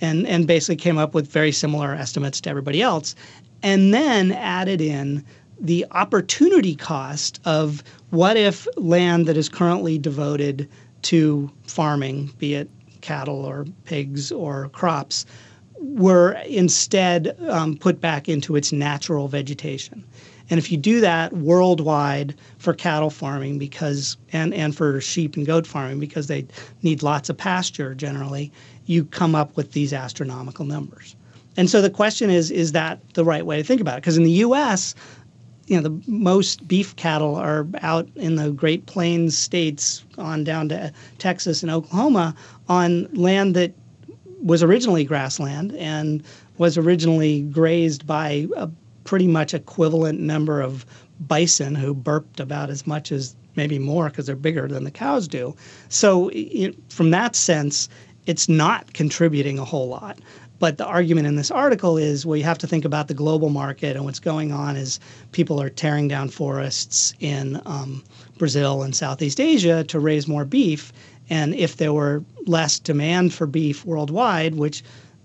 and, 0.00 0.26
and 0.26 0.46
basically 0.46 0.76
came 0.76 0.96
up 0.96 1.12
with 1.12 1.30
very 1.30 1.52
similar 1.52 1.94
estimates 1.94 2.40
to 2.40 2.50
everybody 2.50 2.80
else, 2.80 3.14
and 3.62 3.92
then 3.92 4.32
added 4.32 4.80
in 4.80 5.24
the 5.62 5.86
opportunity 5.92 6.74
cost 6.74 7.40
of 7.44 7.84
what 8.10 8.36
if 8.36 8.66
land 8.76 9.26
that 9.26 9.36
is 9.36 9.48
currently 9.48 9.96
devoted 9.96 10.68
to 11.02 11.50
farming, 11.62 12.30
be 12.38 12.54
it 12.54 12.68
cattle 13.00 13.44
or 13.44 13.64
pigs 13.84 14.32
or 14.32 14.68
crops, 14.70 15.24
were 15.78 16.32
instead 16.46 17.36
um, 17.48 17.76
put 17.76 18.00
back 18.00 18.28
into 18.28 18.56
its 18.56 18.72
natural 18.72 19.28
vegetation. 19.28 20.04
And 20.50 20.58
if 20.58 20.70
you 20.70 20.76
do 20.76 21.00
that 21.00 21.32
worldwide 21.32 22.34
for 22.58 22.74
cattle 22.74 23.10
farming 23.10 23.58
because 23.58 24.16
and, 24.32 24.52
and 24.52 24.76
for 24.76 25.00
sheep 25.00 25.36
and 25.36 25.46
goat 25.46 25.66
farming 25.66 26.00
because 26.00 26.26
they 26.26 26.44
need 26.82 27.02
lots 27.02 27.30
of 27.30 27.36
pasture 27.36 27.94
generally, 27.94 28.52
you 28.86 29.04
come 29.04 29.34
up 29.34 29.56
with 29.56 29.72
these 29.72 29.92
astronomical 29.92 30.64
numbers. 30.64 31.14
And 31.56 31.68
so 31.68 31.82
the 31.82 31.90
question 31.90 32.30
is, 32.30 32.50
is 32.50 32.72
that 32.72 33.00
the 33.14 33.24
right 33.24 33.44
way 33.44 33.56
to 33.56 33.64
think 33.64 33.80
about 33.80 33.98
it? 33.98 34.02
Because 34.02 34.16
in 34.16 34.24
the 34.24 34.30
US, 34.30 34.94
you 35.66 35.76
know, 35.76 35.82
the 35.82 36.02
most 36.10 36.66
beef 36.66 36.94
cattle 36.96 37.36
are 37.36 37.66
out 37.80 38.08
in 38.16 38.36
the 38.36 38.50
Great 38.50 38.86
Plains 38.86 39.36
states 39.36 40.04
on 40.18 40.44
down 40.44 40.68
to 40.70 40.92
Texas 41.18 41.62
and 41.62 41.70
Oklahoma 41.70 42.34
on 42.68 43.08
land 43.14 43.54
that 43.54 43.72
was 44.42 44.62
originally 44.62 45.04
grassland 45.04 45.74
and 45.76 46.22
was 46.58 46.76
originally 46.76 47.42
grazed 47.42 48.06
by 48.06 48.46
a 48.56 48.68
pretty 49.04 49.26
much 49.26 49.54
equivalent 49.54 50.20
number 50.20 50.60
of 50.60 50.84
bison 51.20 51.74
who 51.74 51.94
burped 51.94 52.40
about 52.40 52.70
as 52.70 52.86
much 52.86 53.12
as 53.12 53.36
maybe 53.56 53.78
more 53.78 54.08
because 54.08 54.26
they're 54.26 54.36
bigger 54.36 54.66
than 54.66 54.84
the 54.84 54.90
cows 54.90 55.28
do. 55.28 55.54
So, 55.88 56.30
from 56.88 57.10
that 57.10 57.36
sense, 57.36 57.88
it's 58.26 58.48
not 58.48 58.92
contributing 58.92 59.58
a 59.58 59.64
whole 59.64 59.88
lot. 59.88 60.18
But 60.62 60.78
the 60.78 60.86
argument 60.86 61.26
in 61.26 61.34
this 61.34 61.50
article 61.50 61.98
is 61.98 62.24
well, 62.24 62.36
you 62.36 62.44
have 62.44 62.58
to 62.58 62.68
think 62.68 62.84
about 62.84 63.08
the 63.08 63.14
global 63.14 63.48
market, 63.48 63.96
and 63.96 64.04
what's 64.04 64.20
going 64.20 64.52
on 64.52 64.76
is 64.76 65.00
people 65.32 65.60
are 65.60 65.68
tearing 65.68 66.06
down 66.06 66.28
forests 66.28 67.14
in 67.18 67.60
um, 67.66 68.04
Brazil 68.38 68.84
and 68.84 68.94
Southeast 68.94 69.40
Asia 69.40 69.82
to 69.82 69.98
raise 69.98 70.28
more 70.28 70.44
beef. 70.44 70.92
And 71.28 71.52
if 71.56 71.78
there 71.78 71.92
were 71.92 72.22
less 72.46 72.78
demand 72.78 73.34
for 73.34 73.48
beef 73.48 73.84
worldwide, 73.84 74.54
which 74.54 74.84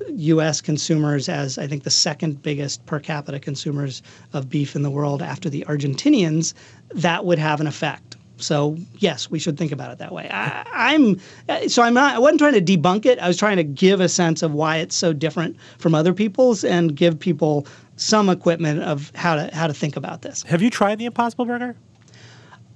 U.S. 0.09 0.59
consumers 0.59 1.29
as 1.29 1.59
I 1.59 1.67
think 1.67 1.83
the 1.83 1.91
second 1.91 2.41
biggest 2.41 2.83
per 2.87 2.99
capita 2.99 3.39
consumers 3.39 4.01
of 4.33 4.49
beef 4.49 4.75
in 4.75 4.81
the 4.81 4.89
world 4.89 5.21
after 5.21 5.51
the 5.51 5.65
Argentinians, 5.67 6.55
that 6.95 7.25
would 7.25 7.37
have 7.37 7.61
an 7.61 7.67
effect. 7.67 8.16
So 8.37 8.77
yes, 8.97 9.29
we 9.29 9.39
should 9.39 9.57
think 9.57 9.71
about 9.71 9.91
it 9.91 9.97
that 9.97 10.11
way. 10.11 10.29
I, 10.29 10.93
am 10.93 11.19
so 11.67 11.81
I'm 11.83 11.93
not. 11.93 12.15
I 12.15 12.19
wasn't 12.19 12.39
trying 12.39 12.53
to 12.53 12.61
debunk 12.61 13.05
it. 13.05 13.19
I 13.19 13.27
was 13.27 13.37
trying 13.37 13.57
to 13.57 13.63
give 13.63 13.99
a 13.99 14.09
sense 14.09 14.43
of 14.43 14.53
why 14.53 14.77
it's 14.77 14.95
so 14.95 15.13
different 15.13 15.57
from 15.79 15.95
other 15.95 16.13
people's 16.13 16.63
and 16.63 16.95
give 16.95 17.19
people 17.19 17.67
some 17.95 18.29
equipment 18.29 18.83
of 18.83 19.11
how 19.15 19.35
to 19.35 19.49
how 19.53 19.67
to 19.67 19.73
think 19.73 19.95
about 19.95 20.21
this. 20.21 20.43
Have 20.43 20.61
you 20.61 20.69
tried 20.69 20.99
the 20.99 21.05
Impossible 21.05 21.45
Burger? 21.45 21.75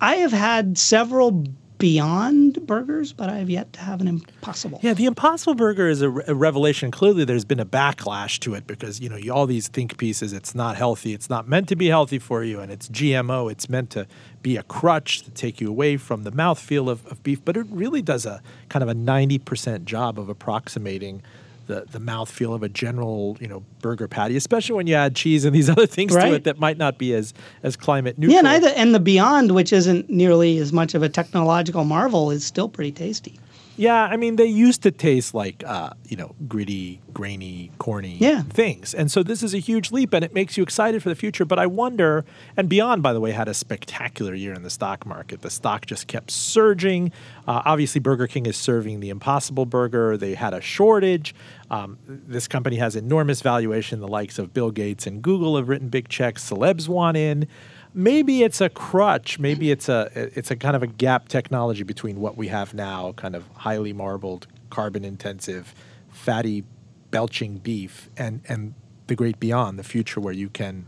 I 0.01 0.15
have 0.15 0.31
had 0.31 0.77
several 0.79 1.45
beyond 1.81 2.65
burgers, 2.67 3.11
but 3.11 3.27
I 3.27 3.39
have 3.39 3.49
yet 3.49 3.73
to 3.73 3.79
have 3.79 4.01
an 4.01 4.07
impossible. 4.07 4.79
Yeah, 4.83 4.93
the 4.93 5.05
impossible 5.05 5.55
burger 5.55 5.89
is 5.89 6.03
a, 6.03 6.09
a, 6.27 6.35
revelation. 6.35 6.91
Clearly, 6.91 7.25
there's 7.25 7.43
been 7.43 7.59
a 7.59 7.65
backlash 7.65 8.39
to 8.41 8.53
it 8.53 8.67
because 8.67 9.01
you 9.01 9.09
know 9.09 9.15
you, 9.17 9.33
all 9.33 9.47
these 9.47 9.67
think 9.67 9.97
pieces. 9.97 10.31
It's 10.31 10.53
not 10.53 10.77
healthy. 10.77 11.13
It's 11.13 11.29
not 11.29 11.47
meant 11.47 11.67
to 11.69 11.75
be 11.75 11.87
healthy 11.87 12.19
for 12.19 12.43
you, 12.43 12.59
and 12.59 12.71
it's 12.71 12.87
GMO. 12.87 13.51
It's 13.51 13.67
meant 13.67 13.89
to 13.91 14.05
be 14.43 14.57
a 14.57 14.63
crutch 14.63 15.23
to 15.23 15.31
take 15.31 15.59
you 15.59 15.69
away 15.69 15.97
from 15.97 16.23
the 16.23 16.31
mouthfeel 16.31 16.87
of, 16.87 17.05
of 17.07 17.23
beef. 17.23 17.43
But 17.43 17.57
it 17.57 17.65
really 17.71 18.03
does 18.03 18.27
a 18.27 18.43
kind 18.69 18.83
of 18.83 18.89
a 18.89 18.93
ninety 18.93 19.39
percent 19.39 19.85
job 19.85 20.19
of 20.19 20.29
approximating 20.29 21.23
the 21.71 21.85
the 21.91 21.99
mouthfeel 21.99 22.53
of 22.53 22.63
a 22.63 22.69
general 22.69 23.37
you 23.39 23.47
know 23.47 23.63
burger 23.81 24.07
patty, 24.07 24.35
especially 24.35 24.75
when 24.75 24.87
you 24.87 24.95
add 24.95 25.15
cheese 25.15 25.45
and 25.45 25.55
these 25.55 25.69
other 25.75 25.87
things 25.87 26.13
right. 26.13 26.29
to 26.29 26.35
it 26.35 26.43
that 26.43 26.59
might 26.59 26.77
not 26.77 26.97
be 26.97 27.13
as 27.13 27.33
as 27.63 27.75
climate 27.75 28.17
neutral. 28.17 28.43
Yeah, 28.43 28.53
and, 28.53 28.65
and 28.65 28.93
the 28.93 28.99
Beyond, 28.99 29.53
which 29.53 29.71
isn't 29.73 30.09
nearly 30.09 30.57
as 30.57 30.73
much 30.73 30.93
of 30.93 31.01
a 31.01 31.09
technological 31.09 31.85
marvel, 31.85 32.29
is 32.29 32.45
still 32.45 32.69
pretty 32.69 32.91
tasty. 32.91 33.39
Yeah, 33.81 34.03
I 34.03 34.15
mean, 34.15 34.35
they 34.35 34.45
used 34.45 34.83
to 34.83 34.91
taste 34.91 35.33
like, 35.33 35.63
uh, 35.65 35.89
you 36.07 36.15
know, 36.15 36.35
gritty, 36.47 37.01
grainy, 37.15 37.71
corny 37.79 38.15
yeah. 38.19 38.43
things. 38.43 38.93
And 38.93 39.11
so 39.11 39.23
this 39.23 39.41
is 39.41 39.55
a 39.55 39.57
huge 39.57 39.91
leap 39.91 40.13
and 40.13 40.23
it 40.23 40.35
makes 40.35 40.55
you 40.55 40.61
excited 40.61 41.01
for 41.01 41.09
the 41.09 41.15
future. 41.15 41.45
But 41.45 41.57
I 41.57 41.65
wonder, 41.65 42.23
and 42.55 42.69
Beyond, 42.69 43.01
by 43.01 43.11
the 43.11 43.19
way, 43.19 43.31
had 43.31 43.47
a 43.47 43.55
spectacular 43.55 44.35
year 44.35 44.53
in 44.53 44.61
the 44.61 44.69
stock 44.69 45.03
market. 45.07 45.41
The 45.41 45.49
stock 45.49 45.87
just 45.87 46.05
kept 46.05 46.29
surging. 46.29 47.11
Uh, 47.47 47.63
obviously, 47.65 47.99
Burger 47.99 48.27
King 48.27 48.45
is 48.45 48.55
serving 48.55 48.99
the 48.99 49.09
impossible 49.09 49.65
burger. 49.65 50.15
They 50.15 50.35
had 50.35 50.53
a 50.53 50.61
shortage. 50.61 51.33
Um, 51.71 51.97
this 52.05 52.47
company 52.47 52.75
has 52.75 52.95
enormous 52.95 53.41
valuation. 53.41 53.99
The 53.99 54.07
likes 54.07 54.37
of 54.37 54.53
Bill 54.53 54.69
Gates 54.69 55.07
and 55.07 55.23
Google 55.23 55.57
have 55.57 55.69
written 55.69 55.89
big 55.89 56.07
checks. 56.07 56.47
Celebs 56.47 56.87
want 56.87 57.17
in 57.17 57.47
maybe 57.93 58.43
it's 58.43 58.61
a 58.61 58.69
crutch. 58.69 59.39
Maybe 59.39 59.71
it's 59.71 59.89
a 59.89 60.09
it's 60.15 60.51
a 60.51 60.55
kind 60.55 60.75
of 60.75 60.83
a 60.83 60.87
gap 60.87 61.27
technology 61.27 61.83
between 61.83 62.19
what 62.19 62.37
we 62.37 62.47
have 62.47 62.73
now, 62.73 63.13
kind 63.13 63.35
of 63.35 63.45
highly 63.55 63.93
marbled, 63.93 64.47
carbon 64.69 65.03
intensive, 65.03 65.73
fatty, 66.11 66.63
belching 67.11 67.57
beef, 67.57 68.09
and 68.17 68.41
and 68.47 68.73
the 69.07 69.15
great 69.15 69.39
beyond, 69.39 69.77
the 69.77 69.83
future 69.83 70.19
where 70.19 70.33
you 70.33 70.49
can 70.49 70.85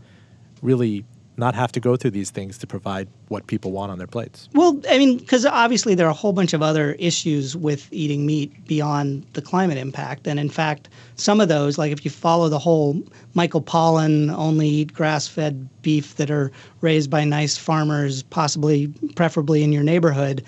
really 0.62 1.04
not 1.36 1.54
have 1.54 1.72
to 1.72 1.80
go 1.80 1.96
through 1.96 2.12
these 2.12 2.30
things 2.30 2.58
to 2.58 2.66
provide 2.66 3.08
what 3.28 3.46
people 3.46 3.72
want 3.72 3.90
on 3.90 3.98
their 3.98 4.06
plates. 4.06 4.48
Well, 4.54 4.80
I 4.88 4.98
mean, 4.98 5.18
because 5.18 5.44
obviously 5.44 5.94
there 5.94 6.06
are 6.06 6.10
a 6.10 6.14
whole 6.14 6.32
bunch 6.32 6.52
of 6.52 6.62
other 6.62 6.92
issues 6.92 7.56
with 7.56 7.88
eating 7.92 8.24
meat 8.24 8.52
beyond 8.66 9.26
the 9.32 9.42
climate 9.42 9.78
impact. 9.78 10.26
And 10.26 10.38
in 10.38 10.48
fact, 10.48 10.88
some 11.16 11.40
of 11.40 11.48
those, 11.48 11.76
like 11.76 11.92
if 11.92 12.04
you 12.04 12.10
follow 12.10 12.48
the 12.48 12.58
whole 12.58 13.02
Michael 13.34 13.62
Pollan 13.62 14.32
only 14.34 14.68
eat 14.68 14.92
grass 14.92 15.26
fed 15.26 15.68
beef 15.82 16.16
that 16.16 16.30
are 16.30 16.52
raised 16.80 17.10
by 17.10 17.24
nice 17.24 17.56
farmers, 17.56 18.22
possibly, 18.22 18.88
preferably 19.16 19.64
in 19.64 19.72
your 19.72 19.82
neighborhood, 19.82 20.44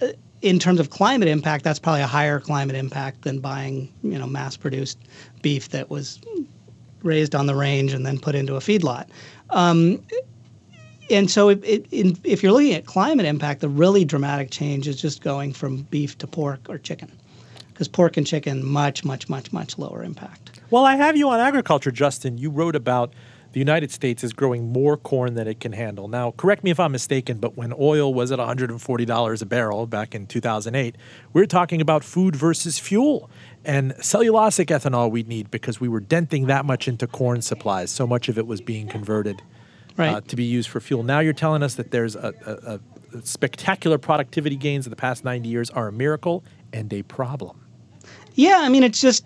uh, 0.00 0.08
in 0.40 0.60
terms 0.60 0.78
of 0.78 0.90
climate 0.90 1.28
impact, 1.28 1.64
that's 1.64 1.80
probably 1.80 2.02
a 2.02 2.06
higher 2.06 2.38
climate 2.38 2.76
impact 2.76 3.22
than 3.22 3.40
buying, 3.40 3.92
you 4.04 4.18
know, 4.18 4.26
mass 4.26 4.56
produced 4.56 4.98
beef 5.42 5.70
that 5.70 5.90
was 5.90 6.20
raised 7.02 7.34
on 7.34 7.46
the 7.46 7.54
range 7.54 7.92
and 7.92 8.06
then 8.06 8.18
put 8.18 8.34
into 8.34 8.54
a 8.54 8.60
feedlot. 8.60 9.08
Um, 9.50 10.02
and 11.10 11.30
so, 11.30 11.48
if 11.50 12.42
you're 12.42 12.52
looking 12.52 12.74
at 12.74 12.86
climate 12.86 13.26
impact, 13.26 13.60
the 13.60 13.68
really 13.68 14.04
dramatic 14.04 14.50
change 14.50 14.88
is 14.88 15.00
just 15.00 15.22
going 15.22 15.52
from 15.52 15.82
beef 15.82 16.18
to 16.18 16.26
pork 16.26 16.60
or 16.68 16.78
chicken, 16.78 17.10
because 17.72 17.88
pork 17.88 18.16
and 18.16 18.26
chicken 18.26 18.64
much, 18.64 19.04
much, 19.04 19.28
much, 19.28 19.52
much 19.52 19.78
lower 19.78 20.02
impact. 20.02 20.60
Well, 20.70 20.84
I 20.84 20.96
have 20.96 21.16
you 21.16 21.28
on 21.30 21.40
agriculture, 21.40 21.90
Justin. 21.90 22.38
You 22.38 22.50
wrote 22.50 22.76
about 22.76 23.12
the 23.52 23.58
United 23.58 23.90
States 23.90 24.22
is 24.22 24.34
growing 24.34 24.70
more 24.70 24.96
corn 24.96 25.34
than 25.34 25.48
it 25.48 25.60
can 25.60 25.72
handle. 25.72 26.06
Now, 26.06 26.32
correct 26.32 26.62
me 26.62 26.70
if 26.70 26.78
I'm 26.78 26.92
mistaken, 26.92 27.38
but 27.38 27.56
when 27.56 27.72
oil 27.78 28.12
was 28.12 28.30
at 28.30 28.38
$140 28.38 29.42
a 29.42 29.46
barrel 29.46 29.86
back 29.86 30.14
in 30.14 30.26
2008, 30.26 30.96
we 31.32 31.40
we're 31.40 31.46
talking 31.46 31.80
about 31.80 32.04
food 32.04 32.36
versus 32.36 32.78
fuel 32.78 33.30
and 33.64 33.92
cellulosic 33.94 34.66
ethanol 34.66 35.10
we 35.10 35.22
need 35.22 35.50
because 35.50 35.80
we 35.80 35.88
were 35.88 36.00
denting 36.00 36.46
that 36.46 36.66
much 36.66 36.88
into 36.88 37.06
corn 37.06 37.40
supplies. 37.40 37.90
So 37.90 38.06
much 38.06 38.28
of 38.28 38.36
it 38.36 38.46
was 38.46 38.60
being 38.60 38.86
converted 38.86 39.42
right. 39.98 40.14
uh, 40.14 40.20
to 40.22 40.36
be 40.36 40.44
used 40.44 40.70
for 40.70 40.80
fuel. 40.80 41.02
Now 41.02 41.20
you're 41.20 41.32
telling 41.32 41.62
us 41.62 41.74
that 41.74 41.90
there's 41.90 42.16
a, 42.16 42.32
a, 42.46 42.80
a 43.16 43.22
spectacular 43.22 43.98
productivity 43.98 44.56
gains 44.56 44.86
in 44.86 44.90
the 44.90 44.96
past 44.96 45.24
90 45.24 45.48
years 45.48 45.70
are 45.70 45.88
a 45.88 45.92
miracle 45.92 46.44
and 46.72 46.92
a 46.92 47.02
problem. 47.02 47.60
Yeah, 48.34 48.60
I 48.60 48.68
mean, 48.68 48.82
it's 48.82 49.00
just 49.00 49.24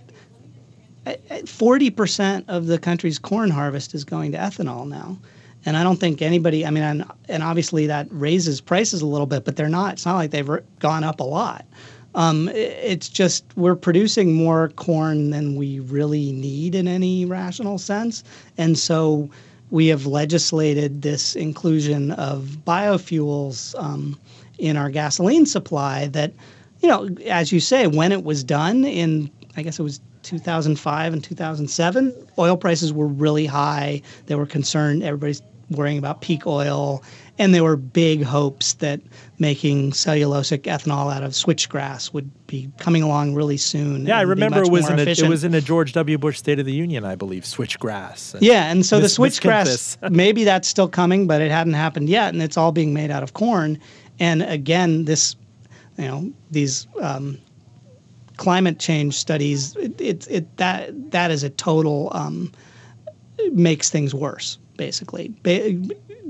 40% 1.06 2.44
of 2.48 2.66
the 2.66 2.78
country's 2.78 3.18
corn 3.18 3.50
harvest 3.50 3.94
is 3.94 4.04
going 4.04 4.32
to 4.32 4.38
ethanol 4.38 4.88
now. 4.88 5.18
And 5.64 5.76
I 5.76 5.84
don't 5.84 6.00
think 6.00 6.22
anybody, 6.22 6.66
I 6.66 6.70
mean, 6.70 6.82
and, 6.82 7.04
and 7.28 7.42
obviously 7.42 7.86
that 7.86 8.08
raises 8.10 8.60
prices 8.60 9.00
a 9.00 9.06
little 9.06 9.26
bit, 9.26 9.44
but 9.44 9.56
they're 9.56 9.68
not, 9.68 9.94
it's 9.94 10.06
not 10.06 10.16
like 10.16 10.30
they've 10.30 10.50
gone 10.80 11.04
up 11.04 11.20
a 11.20 11.24
lot. 11.24 11.66
Um, 12.14 12.48
it's 12.52 13.08
just 13.08 13.44
we're 13.56 13.76
producing 13.76 14.34
more 14.34 14.68
corn 14.70 15.30
than 15.30 15.56
we 15.56 15.80
really 15.80 16.32
need 16.32 16.74
in 16.74 16.86
any 16.86 17.24
rational 17.24 17.78
sense. 17.78 18.22
And 18.58 18.78
so 18.78 19.30
we 19.72 19.86
have 19.86 20.04
legislated 20.04 21.00
this 21.00 21.34
inclusion 21.34 22.12
of 22.12 22.58
biofuels 22.66 23.74
um, 23.82 24.20
in 24.58 24.76
our 24.76 24.90
gasoline 24.90 25.46
supply 25.46 26.08
that, 26.08 26.30
you 26.82 26.88
know, 26.90 27.08
as 27.26 27.52
you 27.52 27.58
say, 27.58 27.86
when 27.86 28.12
it 28.12 28.22
was 28.22 28.44
done 28.44 28.84
in, 28.84 29.30
I 29.56 29.62
guess 29.62 29.78
it 29.78 29.82
was 29.82 29.98
2005 30.24 31.12
and 31.14 31.24
2007, 31.24 32.14
oil 32.38 32.56
prices 32.58 32.92
were 32.92 33.06
really 33.06 33.46
high. 33.46 34.02
They 34.26 34.34
were 34.34 34.44
concerned, 34.44 35.02
everybody's 35.02 35.40
worrying 35.70 35.96
about 35.96 36.20
peak 36.20 36.46
oil 36.46 37.02
and 37.38 37.54
there 37.54 37.62
were 37.62 37.76
big 37.76 38.22
hopes 38.22 38.74
that 38.74 39.00
making 39.38 39.92
cellulosic 39.92 40.62
ethanol 40.62 41.12
out 41.12 41.22
of 41.22 41.32
switchgrass 41.32 42.12
would 42.12 42.30
be 42.46 42.70
coming 42.78 43.02
along 43.02 43.34
really 43.34 43.56
soon. 43.56 44.06
Yeah, 44.06 44.18
I 44.18 44.22
remember 44.22 44.62
it 44.62 44.70
was 44.70 44.88
in 44.88 44.98
a, 44.98 45.02
it 45.02 45.28
was 45.28 45.42
in 45.44 45.54
a 45.54 45.60
George 45.60 45.92
W. 45.94 46.18
Bush 46.18 46.38
State 46.38 46.58
of 46.58 46.66
the 46.66 46.72
Union, 46.72 47.04
I 47.04 47.14
believe, 47.14 47.44
switchgrass. 47.44 48.34
And 48.34 48.42
yeah, 48.42 48.70
and 48.70 48.84
so 48.84 49.00
the 49.00 49.06
switchgrass 49.06 50.10
maybe 50.10 50.44
that's 50.44 50.68
still 50.68 50.88
coming, 50.88 51.26
but 51.26 51.40
it 51.40 51.50
hadn't 51.50 51.74
happened 51.74 52.08
yet, 52.08 52.32
and 52.32 52.42
it's 52.42 52.56
all 52.56 52.72
being 52.72 52.92
made 52.92 53.10
out 53.10 53.22
of 53.22 53.32
corn. 53.32 53.78
And 54.18 54.42
again, 54.42 55.06
this, 55.06 55.36
you 55.98 56.06
know, 56.06 56.32
these. 56.50 56.86
Um, 57.00 57.38
climate 58.38 58.78
change 58.80 59.14
studies, 59.14 59.76
it, 59.76 60.00
it, 60.00 60.26
it, 60.28 60.56
that 60.56 61.10
that 61.12 61.30
is 61.30 61.44
a 61.44 61.50
total 61.50 62.08
um, 62.12 62.50
makes 63.52 63.88
things 63.90 64.14
worse. 64.14 64.58
Basically, 64.76 65.32
ba- 65.42 65.78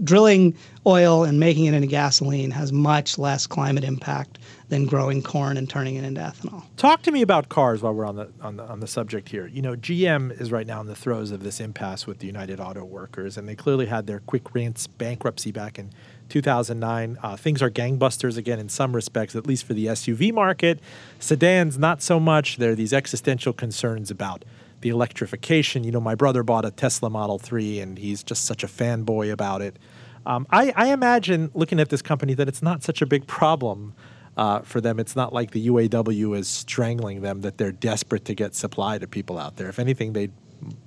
drilling 0.05 0.55
oil 0.87 1.25
and 1.25 1.39
making 1.39 1.67
it 1.67 1.75
into 1.75 1.87
gasoline 1.87 2.51
has 2.51 2.73
much 2.73 3.19
less 3.19 3.47
climate 3.47 3.85
impact 3.85 4.39
than 4.69 4.87
growing 4.87 5.23
corn 5.23 5.57
and 5.57 5.69
turning 5.69 5.97
it 5.97 6.05
into 6.05 6.21
ethanol. 6.21 6.65
Talk 6.77 7.03
to 7.03 7.13
me 7.13 7.23
about 7.23 7.49
cars 7.49 7.83
while 7.83 7.93
we're 7.93 8.07
on 8.07 8.17
the 8.17 8.29
on 8.41 8.57
the 8.57 8.65
on 8.65 8.81
the 8.81 8.87
subject 8.87 9.29
here. 9.29 9.47
You 9.47 9.63
know, 9.63 9.77
GM 9.77 10.41
is 10.41 10.51
right 10.51 10.67
now 10.67 10.81
in 10.81 10.87
the 10.87 10.97
throes 10.97 11.31
of 11.31 11.43
this 11.43 11.61
impasse 11.61 12.07
with 12.07 12.19
the 12.19 12.27
United 12.27 12.59
Auto 12.59 12.85
Workers, 12.85 13.37
and 13.37 13.49
they 13.49 13.55
clearly 13.55 13.87
had 13.87 14.07
their 14.07 14.21
quick 14.21 14.55
rinse 14.55 14.87
bankruptcy 14.87 15.53
back 15.53 15.79
in 15.79 15.91
2009. 16.31 17.19
Uh, 17.23 17.37
things 17.37 17.61
are 17.63 17.71
gangbusters 17.71 18.37
again 18.37 18.59
in 18.59 18.69
some 18.69 18.95
respects, 18.97 19.37
at 19.37 19.47
least 19.47 19.65
for 19.65 19.75
the 19.75 19.87
SUV 19.87 20.33
market. 20.33 20.81
Sedans, 21.21 21.79
not 21.79 22.03
so 22.03 22.19
much. 22.19 22.57
There 22.57 22.73
are 22.73 22.75
these 22.75 22.93
existential 22.93 23.53
concerns 23.53 24.11
about 24.11 24.45
the 24.81 24.89
electrification. 24.89 25.85
You 25.85 25.93
know, 25.93 26.01
my 26.01 26.15
brother 26.15 26.43
bought 26.43 26.65
a 26.65 26.71
Tesla 26.71 27.11
Model 27.11 27.39
3 27.39 27.81
and 27.81 27.99
he's 27.99 28.23
just 28.23 28.45
such 28.45 28.65
a 28.65 28.67
fanboy 28.67 29.31
about 29.31 29.63
it. 29.63 29.77
Um, 30.27 30.47
I, 30.51 30.73
I, 30.77 30.93
imagine 30.93 31.51
looking 31.55 31.81
at 31.81 31.89
this 31.89 32.03
company 32.03 32.35
that 32.35 32.49
it's 32.49 32.63
not 32.63 32.83
such 32.83 33.03
a 33.03 33.07
big 33.07 33.27
problem 33.27 33.95
uh, 34.37 34.61
for 34.61 34.81
them. 34.81 34.99
It's 35.01 35.17
not 35.17 35.33
like 35.33 35.51
the 35.51 35.67
UAW 35.69 36.39
is 36.39 36.49
strangling 36.49 37.23
them, 37.23 37.41
that 37.43 37.59
they're 37.59 37.73
desperate 37.73 38.25
to 38.27 38.35
get 38.35 38.55
supply 38.55 38.99
to 38.99 39.07
people 39.07 39.39
out 39.39 39.57
there. 39.57 39.69
If 39.69 39.79
anything, 39.79 40.13
they 40.13 40.31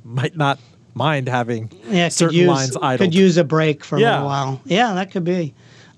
might 0.04 0.36
not 0.36 0.60
mind 0.93 1.28
having 1.28 1.71
yeah, 1.89 2.10
certain 2.10 2.38
use, 2.38 2.48
lines 2.48 2.78
idle. 2.82 3.06
Could 3.06 3.15
use 3.15 3.38
a 3.38 3.43
break 3.43 3.84
for 3.84 4.00
yeah. 4.00 4.08
a 4.08 4.12
little 4.12 4.28
while. 4.28 4.62
Yeah, 4.65 4.93
that 4.93 5.12
could 5.12 5.26
be. 5.26 5.54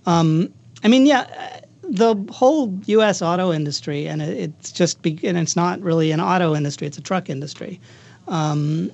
Um, 0.06 0.52
I 0.84 0.88
mean, 0.88 1.06
yeah, 1.06 1.62
the 1.84 2.15
whole 2.32 2.78
U.S. 2.86 3.21
auto 3.21 3.54
industry, 3.54 4.08
and 4.08 4.21
it, 4.21 4.38
it's 4.38 4.71
just, 4.71 5.02
be, 5.02 5.19
and 5.23 5.38
it's 5.38 5.56
not 5.56 5.80
really 5.82 6.12
an 6.12 6.19
auto 6.19 6.56
industry; 6.56 6.88
it's 6.88 6.97
a 6.97 7.02
truck 7.02 7.30
industry, 7.30 7.80
um, 8.28 8.91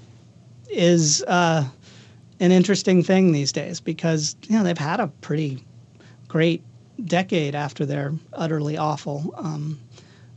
is. 0.69 1.23
Uh, 1.27 1.63
an 2.43 2.51
interesting 2.51 3.01
thing 3.01 3.31
these 3.31 3.53
days 3.53 3.79
because 3.79 4.35
you 4.47 4.57
know 4.57 4.63
they've 4.63 4.77
had 4.77 4.99
a 4.99 5.07
pretty 5.07 5.63
great 6.27 6.61
decade 7.05 7.55
after 7.55 7.85
their 7.85 8.13
utterly 8.33 8.77
awful 8.77 9.33
um, 9.37 9.79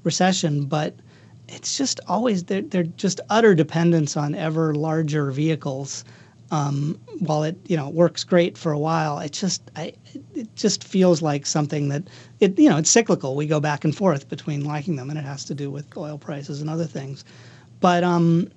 recession, 0.05 0.67
but 0.67 0.95
it's 1.49 1.77
just 1.77 1.99
always 2.07 2.45
they're, 2.45 2.63
they're 2.63 2.85
just 2.85 3.21
utter 3.29 3.57
dependence 3.57 4.17
on 4.17 4.37
ever 4.37 4.75
larger 4.75 5.33
vehicles. 5.33 6.05
Um, 6.53 6.97
while 7.19 7.43
it 7.43 7.59
you 7.67 7.77
know 7.77 7.89
works 7.89 8.23
great 8.23 8.57
for 8.57 8.71
a 8.71 8.79
while, 8.79 9.19
it 9.19 9.33
just 9.33 9.69
I, 9.75 9.93
it 10.33 10.55
just 10.55 10.85
feels 10.85 11.23
like 11.23 11.45
something 11.45 11.89
that 11.89 12.05
it 12.39 12.57
you 12.57 12.71
know 12.71 12.77
it's 12.77 12.91
cyclical. 12.91 13.35
We 13.35 13.49
go 13.49 13.59
back 13.59 13.85
and 13.85 13.95
forth 13.95 14.29
between 14.29 14.65
liking 14.65 14.95
them, 14.95 15.11
and 15.11 15.19
it 15.19 15.25
has 15.25 15.45
to 15.47 15.55
do 15.55 15.73
with 15.73 15.97
oil 15.97 16.19
prices 16.19 16.61
and 16.61 16.71
other 16.71 16.85
things. 16.85 17.25
But 17.81 18.05
um, 18.05 18.49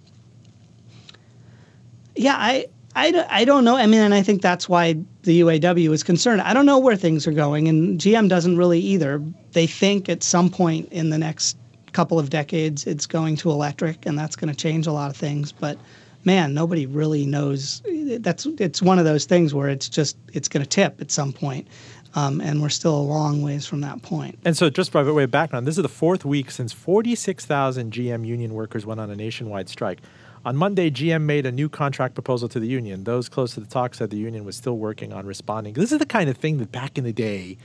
yeah, 2.16 2.36
I 2.38 2.68
I, 2.96 3.26
I 3.30 3.46
don't 3.46 3.64
know. 3.64 3.76
I 3.76 3.86
mean, 3.86 4.02
and 4.02 4.14
I 4.14 4.22
think 4.22 4.42
that's 4.42 4.68
why 4.68 4.94
the 5.24 5.42
UAW 5.42 5.92
is 5.92 6.04
concerned. 6.04 6.42
I 6.42 6.54
don't 6.54 6.66
know 6.66 6.80
where 6.80 6.96
things 6.96 7.28
are 7.28 7.32
going, 7.32 7.68
and 7.68 8.00
GM 8.00 8.30
doesn't 8.30 8.58
really 8.58 8.80
either. 8.80 9.24
They 9.52 9.68
think 9.68 10.10
at 10.10 10.24
some 10.24 10.50
point 10.50 10.92
in 10.92 11.10
the 11.10 11.18
next 11.18 11.58
couple 11.92 12.20
of 12.20 12.30
decades 12.30 12.86
it's 12.86 13.06
going 13.06 13.36
to 13.38 13.52
electric, 13.52 14.06
and 14.06 14.18
that's 14.18 14.36
going 14.36 14.52
to 14.52 14.58
change 14.58 14.88
a 14.88 14.92
lot 14.92 15.10
of 15.10 15.18
things. 15.18 15.52
But 15.52 15.78
man, 16.24 16.54
nobody 16.54 16.86
really 16.86 17.26
knows. 17.26 17.82
That's 18.20 18.46
it's 18.46 18.82
one 18.82 19.00
of 19.00 19.06
those 19.06 19.26
things 19.26 19.54
where 19.54 19.70
it's 19.70 19.90
just 19.90 20.18
it's 20.34 20.48
going 20.48 20.64
to 20.64 20.70
tip 20.70 21.00
at 21.02 21.12
some 21.12 21.34
point. 21.34 21.68
Um, 22.16 22.42
and 22.42 22.60
we're 22.60 22.70
still 22.70 22.96
a 22.96 22.98
long 22.98 23.44
ways 23.44 23.68
from 23.68 23.82
that 23.82 24.02
point. 24.02 24.40
And 24.44 24.58
so, 24.58 24.72
just 24.72 24.92
by 24.92 25.04
way 25.04 25.26
of 25.26 25.30
background, 25.32 25.68
this 25.68 25.78
is 25.78 25.84
the 25.84 25.88
fourth 25.88 26.26
week 26.26 26.50
since 26.50 26.74
46,000 26.74 27.94
GM 27.94 28.26
union 28.26 28.56
workers 28.56 28.84
went 28.84 29.00
on 29.00 29.12
a 29.12 29.16
nationwide 29.16 29.70
strike. 29.70 30.00
On 30.46 30.56
Monday, 30.56 30.90
GM 30.90 31.24
made 31.24 31.46
a 31.46 31.52
new 31.52 31.70
contract 31.70 32.14
proposal 32.14 32.48
to 32.50 32.60
the 32.60 32.68
union. 32.68 33.04
Those 33.04 33.30
close 33.30 33.54
to 33.56 33.60
the 33.60 33.68
talks 33.68 33.98
said 33.98 34.10
the 34.10 34.18
union 34.18 34.46
was 34.46 34.56
still 34.56 34.78
working 34.78 35.12
on 35.14 35.26
responding. 35.26 35.74
This 35.74 35.92
is 35.92 36.00
the 36.00 36.06
kind 36.06 36.30
of 36.30 36.38
thing 36.38 36.58
that 36.58 36.72
back 36.72 36.98
in 36.98 37.04
the 37.04 37.14
day, 37.14 37.58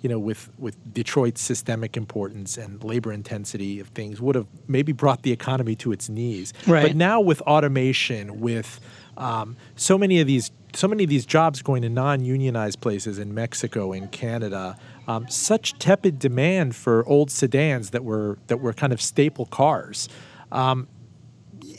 you 0.00 0.08
know, 0.08 0.18
with, 0.18 0.48
with 0.58 0.76
Detroit's 0.94 1.40
systemic 1.40 1.96
importance 1.96 2.56
and 2.56 2.82
labor 2.82 3.12
intensity 3.12 3.80
of 3.80 3.88
things, 3.88 4.20
would 4.20 4.34
have 4.34 4.46
maybe 4.66 4.92
brought 4.92 5.22
the 5.22 5.32
economy 5.32 5.74
to 5.76 5.92
its 5.92 6.08
knees. 6.08 6.52
Right. 6.66 6.82
But 6.82 6.96
now 6.96 7.20
with 7.20 7.42
automation, 7.42 8.40
with 8.40 8.80
um, 9.16 9.56
so 9.76 9.98
many 9.98 10.20
of 10.20 10.26
these 10.26 10.50
so 10.74 10.88
many 10.88 11.04
of 11.04 11.10
these 11.10 11.26
jobs 11.26 11.60
going 11.60 11.82
to 11.82 11.90
non-unionized 11.90 12.80
places 12.80 13.18
in 13.18 13.34
Mexico 13.34 13.92
and 13.92 14.10
Canada, 14.10 14.74
um, 15.06 15.28
such 15.28 15.78
tepid 15.78 16.18
demand 16.18 16.74
for 16.74 17.06
old 17.06 17.30
sedans 17.30 17.90
that 17.90 18.04
were 18.04 18.38
that 18.46 18.58
were 18.58 18.72
kind 18.72 18.90
of 18.90 19.00
staple 19.02 19.44
cars. 19.44 20.08
Um, 20.50 20.88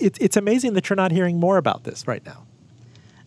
it, 0.01 0.17
it's 0.19 0.37
amazing 0.37 0.73
that 0.73 0.89
you're 0.89 0.97
not 0.97 1.11
hearing 1.11 1.39
more 1.39 1.57
about 1.57 1.83
this 1.83 2.07
right 2.07 2.25
now. 2.25 2.45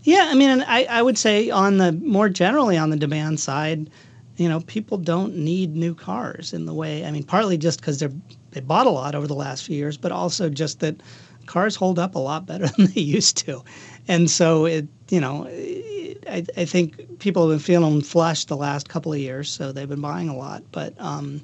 Yeah, 0.03 0.29
I 0.31 0.35
mean, 0.35 0.63
I, 0.67 0.85
I 0.85 1.03
would 1.03 1.19
say 1.19 1.51
on 1.51 1.79
the 1.79 1.93
more 1.93 2.29
generally 2.29 2.77
on 2.79 2.91
the 2.91 2.97
demand 2.97 3.41
side, 3.41 3.91
you 4.37 4.49
know, 4.49 4.61
people 4.61 4.99
don't 4.99 5.35
need 5.37 5.75
new 5.75 5.95
cars 5.95 6.53
in 6.53 6.67
the 6.67 6.75
way. 6.75 7.05
I 7.05 7.11
mean, 7.11 7.25
partly 7.25 7.59
just 7.59 7.81
because 7.81 7.99
they're 7.99 8.13
they 8.53 8.61
bought 8.61 8.87
a 8.87 8.91
lot 8.91 9.15
over 9.15 9.27
the 9.27 9.35
last 9.35 9.65
few 9.65 9.77
years, 9.77 9.97
but 9.97 10.13
also 10.13 10.49
just 10.49 10.81
that 10.81 11.03
cars 11.47 11.77
hold 11.77 11.99
up 11.99 12.15
a 12.15 12.19
lot 12.19 12.47
better 12.47 12.69
than 12.77 12.87
they 12.87 13.01
used 13.01 13.37
to, 13.39 13.63
and 14.09 14.31
so 14.31 14.65
it 14.65 14.87
you 15.09 15.21
know. 15.21 15.49
I, 16.29 16.45
I 16.57 16.65
think 16.65 17.21
people 17.21 17.49
have 17.49 17.59
been 17.59 17.65
feeling 17.65 18.01
flush 18.01 18.47
the 18.47 18.57
last 18.57 18.89
couple 18.89 19.13
of 19.13 19.19
years, 19.21 19.49
so 19.49 19.71
they've 19.71 19.89
been 19.89 20.01
buying 20.01 20.29
a 20.29 20.37
lot. 20.37 20.65
But 20.73 20.93
um, 20.99 21.41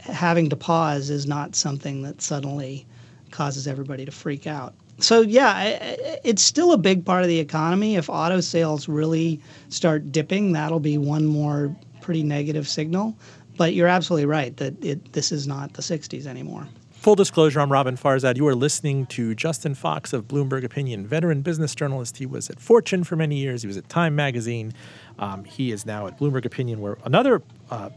having 0.00 0.50
to 0.50 0.56
pause 0.56 1.10
is 1.10 1.26
not 1.26 1.54
something 1.54 2.02
that 2.02 2.20
suddenly 2.20 2.86
causes 3.34 3.66
everybody 3.66 4.04
to 4.04 4.12
freak 4.12 4.46
out. 4.46 4.74
So 4.98 5.20
yeah, 5.20 5.76
it's 6.24 6.40
still 6.40 6.72
a 6.72 6.78
big 6.78 7.04
part 7.04 7.22
of 7.22 7.28
the 7.28 7.40
economy. 7.40 7.96
If 7.96 8.08
auto 8.08 8.40
sales 8.40 8.88
really 8.88 9.40
start 9.68 10.12
dipping, 10.12 10.52
that'll 10.52 10.80
be 10.80 10.96
one 10.96 11.26
more 11.26 11.74
pretty 12.00 12.22
negative 12.22 12.68
signal. 12.68 13.16
But 13.56 13.74
you're 13.74 13.88
absolutely 13.88 14.26
right 14.26 14.56
that 14.56 14.82
it, 14.84 15.12
this 15.12 15.32
is 15.32 15.46
not 15.46 15.74
the 15.74 15.82
60s 15.82 16.26
anymore. 16.26 16.66
Full 16.92 17.16
disclosure, 17.16 17.60
I'm 17.60 17.68
Roben 17.68 18.00
Farzad. 18.00 18.36
You 18.36 18.46
are 18.48 18.54
listening 18.54 19.04
to 19.06 19.34
Justin 19.34 19.74
Fox 19.74 20.12
of 20.12 20.26
Bloomberg 20.26 20.64
Opinion, 20.64 21.06
veteran 21.06 21.42
business 21.42 21.74
journalist. 21.74 22.16
He 22.16 22.24
was 22.24 22.48
at 22.48 22.58
Fortune 22.58 23.04
for 23.04 23.14
many 23.14 23.36
years. 23.36 23.62
He 23.62 23.66
was 23.66 23.76
at 23.76 23.88
Time 23.88 24.16
Magazine. 24.16 24.72
Um, 25.18 25.44
he 25.44 25.70
is 25.70 25.84
now 25.84 26.06
at 26.06 26.18
Bloomberg 26.18 26.46
Opinion, 26.46 26.80
where 26.80 26.96
another 27.04 27.42
uh, 27.70 27.90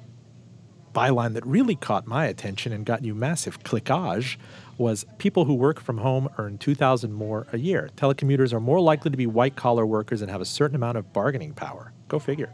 byline 0.93 1.33
that 1.33 1.45
really 1.45 1.75
caught 1.75 2.07
my 2.07 2.25
attention 2.25 2.73
and 2.73 2.85
got 2.85 3.05
you 3.05 3.13
massive 3.13 3.63
clickage 3.63 4.37
was 4.77 5.05
people 5.17 5.45
who 5.45 5.53
work 5.53 5.79
from 5.79 5.97
home 5.97 6.29
earn 6.37 6.57
2000 6.57 7.11
more 7.13 7.47
a 7.51 7.57
year. 7.57 7.89
Telecommuters 7.97 8.53
are 8.53 8.59
more 8.59 8.79
likely 8.79 9.11
to 9.11 9.17
be 9.17 9.25
white 9.25 9.55
collar 9.55 9.85
workers 9.85 10.21
and 10.21 10.29
have 10.29 10.41
a 10.41 10.45
certain 10.45 10.75
amount 10.75 10.97
of 10.97 11.11
bargaining 11.13 11.53
power. 11.53 11.91
Go 12.07 12.19
figure. 12.19 12.53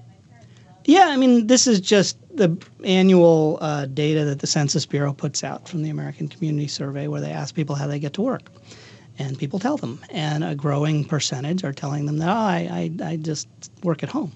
Yeah, 0.86 1.08
I 1.08 1.18
mean, 1.18 1.48
this 1.48 1.66
is 1.66 1.80
just 1.80 2.18
the 2.36 2.58
annual 2.84 3.58
uh, 3.62 3.86
data 3.86 4.26
that 4.26 4.40
the 4.40 4.48
Census 4.48 4.86
Bureau 4.86 5.14
puts 5.14 5.44
out 5.44 5.68
from 5.68 5.82
the 5.82 5.90
American 5.90 6.28
Community 6.28 6.68
Survey, 6.68 7.08
where 7.08 7.22
they 7.22 7.32
ask 7.32 7.56
people 7.56 7.76
how 7.76 7.88
they 7.88 8.00
get 8.00 8.14
to 8.14 8.22
work. 8.22 8.44
And 9.18 9.38
people 9.38 9.60
tell 9.60 9.78
them. 9.78 10.00
And 10.10 10.44
a 10.44 10.56
growing 10.56 11.06
percentage 11.06 11.64
are 11.64 11.72
telling 11.72 12.06
them 12.06 12.18
that, 12.18 12.30
oh, 12.30 12.34
I, 12.34 12.92
I, 13.02 13.12
I 13.12 13.16
just 13.18 13.48
work 13.84 14.04
at 14.04 14.10
home. 14.10 14.32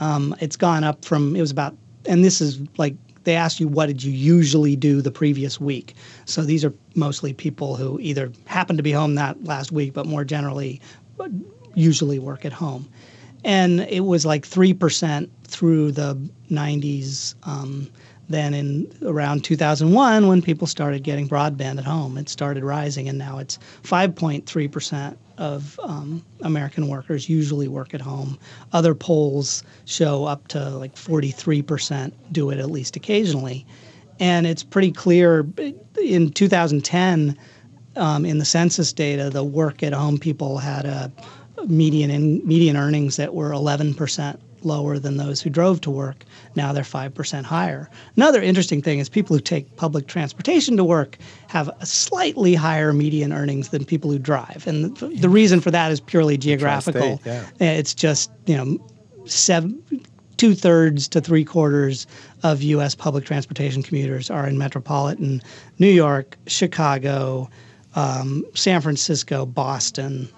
Um, 0.00 0.36
it's 0.40 0.56
gone 0.56 0.84
up 0.84 1.04
from, 1.04 1.34
it 1.34 1.40
was 1.40 1.50
about, 1.50 1.74
and 2.06 2.22
this 2.24 2.40
is 2.40 2.60
like 2.76 2.94
they 3.24 3.36
ask 3.36 3.60
you 3.60 3.68
what 3.68 3.86
did 3.86 4.02
you 4.02 4.12
usually 4.12 4.76
do 4.76 5.00
the 5.00 5.10
previous 5.10 5.60
week. 5.60 5.94
So 6.24 6.42
these 6.42 6.64
are 6.64 6.74
mostly 6.94 7.32
people 7.32 7.76
who 7.76 7.98
either 8.00 8.32
happened 8.46 8.78
to 8.78 8.82
be 8.82 8.92
home 8.92 9.14
that 9.16 9.42
last 9.44 9.72
week, 9.72 9.92
but 9.92 10.06
more 10.06 10.24
generally, 10.24 10.80
usually 11.74 12.18
work 12.18 12.44
at 12.44 12.52
home. 12.52 12.88
and 13.44 13.80
it 13.80 14.04
was 14.04 14.24
like 14.24 14.46
3% 14.46 15.28
through 15.44 15.92
the 15.92 16.16
90s. 16.50 17.34
Um, 17.42 17.88
then 18.32 18.54
in 18.54 18.90
around 19.02 19.44
2001, 19.44 20.26
when 20.26 20.42
people 20.42 20.66
started 20.66 21.02
getting 21.02 21.28
broadband 21.28 21.78
at 21.78 21.84
home, 21.84 22.18
it 22.18 22.28
started 22.28 22.64
rising, 22.64 23.08
and 23.08 23.18
now 23.18 23.38
it's 23.38 23.58
5.3% 23.82 25.16
of 25.38 25.78
um, 25.82 26.24
American 26.42 26.88
workers 26.88 27.28
usually 27.28 27.68
work 27.68 27.94
at 27.94 28.00
home. 28.00 28.38
Other 28.72 28.94
polls 28.94 29.64
show 29.86 30.24
up 30.24 30.48
to 30.48 30.70
like 30.70 30.94
43% 30.94 32.12
do 32.30 32.50
it 32.50 32.58
at 32.58 32.70
least 32.70 32.96
occasionally. 32.96 33.66
And 34.20 34.46
it's 34.46 34.62
pretty 34.62 34.92
clear 34.92 35.46
in 36.00 36.30
2010, 36.30 37.36
um, 37.96 38.24
in 38.24 38.38
the 38.38 38.44
census 38.44 38.92
data, 38.92 39.30
the 39.30 39.44
work 39.44 39.82
at 39.82 39.92
home 39.92 40.18
people 40.18 40.58
had 40.58 40.84
a 40.84 41.10
median 41.66 42.10
in, 42.10 42.46
median 42.46 42.76
earnings 42.76 43.16
that 43.16 43.34
were 43.34 43.50
11% 43.50 44.38
lower 44.64 44.98
than 44.98 45.16
those 45.16 45.40
who 45.40 45.50
drove 45.50 45.80
to 45.82 45.90
work. 45.90 46.24
Now 46.54 46.72
they're 46.72 46.82
5% 46.82 47.44
higher. 47.44 47.90
Another 48.16 48.42
interesting 48.42 48.82
thing 48.82 48.98
is 48.98 49.08
people 49.08 49.36
who 49.36 49.40
take 49.40 49.76
public 49.76 50.06
transportation 50.06 50.76
to 50.76 50.84
work 50.84 51.18
have 51.48 51.68
a 51.80 51.86
slightly 51.86 52.54
higher 52.54 52.92
median 52.92 53.32
earnings 53.32 53.70
than 53.70 53.84
people 53.84 54.10
who 54.10 54.18
drive. 54.18 54.64
And 54.66 54.96
the, 54.96 55.08
the 55.08 55.28
reason 55.28 55.60
for 55.60 55.70
that 55.70 55.90
is 55.90 56.00
purely 56.00 56.36
geographical. 56.36 57.20
yeah. 57.24 57.46
It's 57.60 57.94
just, 57.94 58.30
you 58.46 58.56
know, 58.56 58.78
seven, 59.26 59.82
two 60.36 60.54
thirds 60.54 61.08
to 61.08 61.20
three 61.20 61.44
quarters 61.44 62.06
of 62.42 62.62
U.S. 62.62 62.94
public 62.94 63.24
transportation 63.24 63.82
commuters 63.82 64.30
are 64.30 64.46
in 64.46 64.58
metropolitan 64.58 65.40
New 65.78 65.90
York, 65.90 66.36
Chicago, 66.46 67.48
um, 67.94 68.44
San 68.54 68.80
Francisco, 68.80 69.46
Boston. 69.46 70.28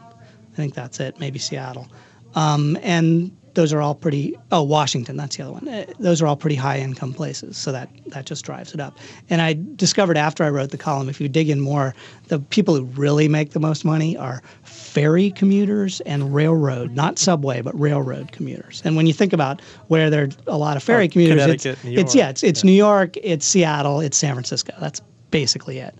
I 0.52 0.56
think 0.56 0.74
that's 0.74 1.00
it, 1.00 1.18
maybe 1.18 1.38
Seattle. 1.38 1.88
Um, 2.34 2.78
and 2.82 3.36
those 3.54 3.72
are 3.72 3.80
all 3.80 3.94
pretty 3.94 4.36
oh 4.52 4.62
washington 4.62 5.16
that's 5.16 5.36
the 5.36 5.42
other 5.42 5.52
one. 5.52 5.66
Uh, 5.68 5.84
those 5.98 6.20
are 6.20 6.26
all 6.26 6.36
pretty 6.36 6.56
high 6.56 6.78
income 6.78 7.12
places 7.12 7.56
so 7.56 7.70
that 7.72 7.88
that 8.08 8.26
just 8.26 8.44
drives 8.44 8.74
it 8.74 8.80
up. 8.80 8.98
And 9.30 9.40
i 9.40 9.56
discovered 9.76 10.16
after 10.16 10.44
i 10.44 10.48
wrote 10.50 10.70
the 10.70 10.78
column 10.78 11.08
if 11.08 11.20
you 11.20 11.28
dig 11.28 11.48
in 11.48 11.60
more 11.60 11.94
the 12.28 12.38
people 12.40 12.74
who 12.74 12.84
really 12.84 13.28
make 13.28 13.50
the 13.50 13.60
most 13.60 13.84
money 13.84 14.16
are 14.16 14.42
ferry 14.64 15.30
commuters 15.30 16.00
and 16.02 16.34
railroad 16.34 16.92
not 16.92 17.18
subway 17.18 17.60
but 17.62 17.78
railroad 17.78 18.32
commuters. 18.32 18.82
And 18.84 18.96
when 18.96 19.06
you 19.06 19.12
think 19.12 19.32
about 19.32 19.60
where 19.88 20.10
there 20.10 20.24
are 20.24 20.28
a 20.46 20.58
lot 20.58 20.76
of 20.76 20.82
ferry 20.82 21.06
Oh, 21.06 21.08
commuters 21.08 21.46
it's, 21.46 21.64
it's 21.66 21.84
York. 21.84 22.14
yeah 22.14 22.28
it's, 22.30 22.42
it's 22.42 22.64
new 22.64 22.72
york 22.72 23.16
it's 23.22 23.46
seattle 23.46 24.00
it's 24.00 24.16
san 24.16 24.34
francisco. 24.34 24.72
That's 24.80 25.00
basically 25.30 25.78
it. 25.78 25.94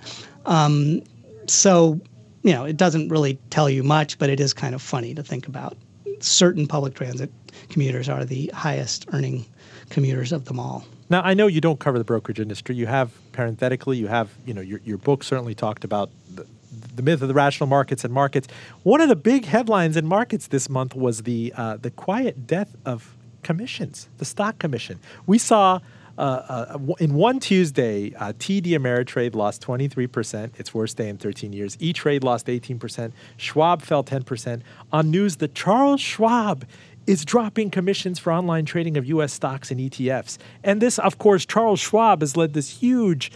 Um, 0.46 1.02
so 1.46 2.00
you 2.42 2.52
know 2.52 2.64
it 2.64 2.76
doesn't 2.76 3.08
really 3.08 3.38
tell 3.50 3.68
you 3.70 3.82
much 3.82 4.18
but 4.18 4.28
it 4.30 4.40
is 4.40 4.52
kind 4.52 4.74
of 4.74 4.82
funny 4.82 5.14
to 5.14 5.22
think 5.22 5.46
about 5.46 5.76
certain 6.20 6.66
public 6.66 6.94
transit 6.94 7.30
commuters 7.74 8.08
are 8.08 8.24
the 8.24 8.46
highest 8.54 9.04
earning 9.12 9.44
commuters 9.90 10.30
of 10.30 10.44
them 10.44 10.60
all. 10.60 10.86
Now, 11.10 11.22
I 11.22 11.34
know 11.34 11.48
you 11.48 11.60
don't 11.60 11.80
cover 11.80 11.98
the 11.98 12.04
brokerage 12.04 12.38
industry. 12.38 12.76
You 12.76 12.86
have, 12.86 13.10
parenthetically, 13.32 13.96
you 13.96 14.06
have, 14.06 14.30
you 14.46 14.54
know, 14.54 14.60
your, 14.60 14.78
your 14.84 14.96
book 14.96 15.24
certainly 15.24 15.56
talked 15.56 15.82
about 15.82 16.08
the, 16.32 16.46
the 16.94 17.02
myth 17.02 17.20
of 17.20 17.26
the 17.26 17.34
rational 17.34 17.66
markets 17.66 18.04
and 18.04 18.14
markets. 18.14 18.46
One 18.84 19.00
of 19.00 19.08
the 19.08 19.16
big 19.16 19.46
headlines 19.46 19.96
in 19.96 20.06
markets 20.06 20.46
this 20.46 20.70
month 20.70 20.94
was 20.94 21.24
the 21.24 21.52
uh, 21.56 21.76
the 21.78 21.90
quiet 21.90 22.46
death 22.46 22.76
of 22.86 23.12
commissions, 23.42 24.08
the 24.18 24.24
stock 24.24 24.60
commission. 24.60 25.00
We 25.26 25.38
saw 25.38 25.80
uh, 26.16 26.20
uh, 26.20 26.94
in 27.00 27.14
one 27.14 27.40
Tuesday, 27.40 28.14
uh, 28.14 28.32
TD 28.34 28.68
Ameritrade 28.68 29.34
lost 29.34 29.62
23%, 29.62 30.58
its 30.60 30.72
worst 30.72 30.96
day 30.96 31.08
in 31.08 31.18
13 31.18 31.52
years. 31.52 31.76
E 31.80 31.92
Trade 31.92 32.22
lost 32.22 32.46
18%. 32.46 33.12
Schwab 33.36 33.82
fell 33.82 34.04
10%. 34.04 34.62
On 34.92 35.10
news 35.10 35.36
that 35.36 35.54
Charles 35.54 36.00
Schwab 36.00 36.64
is 37.06 37.24
dropping 37.24 37.70
commissions 37.70 38.18
for 38.18 38.32
online 38.32 38.64
trading 38.64 38.96
of 38.96 39.04
U.S. 39.06 39.32
stocks 39.32 39.70
and 39.70 39.80
ETFs. 39.80 40.38
And 40.62 40.80
this, 40.80 40.98
of 40.98 41.18
course, 41.18 41.44
Charles 41.44 41.80
Schwab 41.80 42.20
has 42.20 42.36
led 42.36 42.54
this 42.54 42.70
huge 42.70 43.30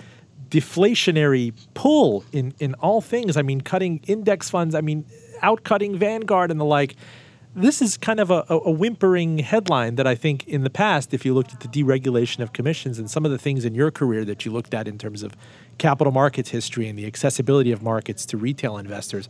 deflationary 0.51 1.53
pull 1.75 2.25
in, 2.33 2.55
in 2.59 2.75
all 2.75 3.01
things. 3.01 3.37
I 3.37 3.43
mean, 3.43 3.61
cutting 3.61 4.01
index 4.07 4.49
funds, 4.49 4.75
I 4.75 4.81
mean, 4.81 5.05
outcutting 5.43 5.97
Vanguard 5.97 6.51
and 6.51 6.59
the 6.59 6.65
like. 6.65 6.97
This 7.55 7.83
is 7.83 7.97
kind 7.97 8.21
of 8.21 8.31
a, 8.31 8.45
a, 8.49 8.59
a 8.59 8.71
whimpering 8.71 9.39
headline 9.39 9.97
that 9.97 10.07
I 10.07 10.15
think 10.15 10.47
in 10.47 10.63
the 10.63 10.71
past, 10.71 11.13
if 11.13 11.25
you 11.25 11.35
looked 11.35 11.53
at 11.53 11.61
the 11.61 11.69
deregulation 11.69 12.41
of 12.41 12.53
commissions 12.53 12.99
and 12.99 13.11
some 13.11 13.25
of 13.25 13.31
the 13.31 13.39
things 13.39 13.65
in 13.65 13.75
your 13.75 13.91
career 13.91 14.25
that 14.27 14.45
you 14.45 14.53
looked 14.53 14.75
at 14.75 14.87
in 14.87 14.97
terms 14.97 15.23
of 15.23 15.35
capital 15.77 16.13
markets 16.13 16.51
history 16.51 16.89
and 16.89 16.99
the 16.99 17.07
accessibility 17.07 17.73
of 17.73 17.83
markets 17.83 18.25
to 18.27 18.37
retail 18.37 18.77
investors, 18.77 19.29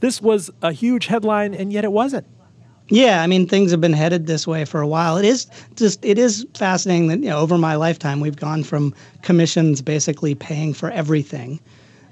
this 0.00 0.22
was 0.22 0.50
a 0.62 0.72
huge 0.72 1.06
headline, 1.06 1.54
and 1.54 1.72
yet 1.72 1.84
it 1.84 1.92
wasn't. 1.92 2.26
Yeah, 2.88 3.20
I 3.22 3.26
mean 3.26 3.48
things 3.48 3.72
have 3.72 3.80
been 3.80 3.92
headed 3.92 4.26
this 4.26 4.46
way 4.46 4.64
for 4.64 4.80
a 4.80 4.86
while. 4.86 5.16
It 5.16 5.24
is 5.24 5.46
just 5.74 6.04
it 6.04 6.18
is 6.18 6.46
fascinating 6.54 7.08
that 7.08 7.18
you 7.20 7.28
know 7.30 7.38
over 7.38 7.58
my 7.58 7.74
lifetime 7.74 8.20
we've 8.20 8.36
gone 8.36 8.62
from 8.62 8.94
commissions 9.22 9.82
basically 9.82 10.34
paying 10.34 10.72
for 10.72 10.90
everything 10.90 11.58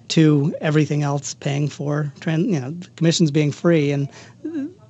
to 0.08 0.54
everything 0.60 1.02
else 1.02 1.34
paying 1.34 1.68
for 1.68 2.12
you 2.26 2.60
know 2.60 2.74
commissions 2.96 3.30
being 3.30 3.52
free 3.52 3.92
and 3.92 4.08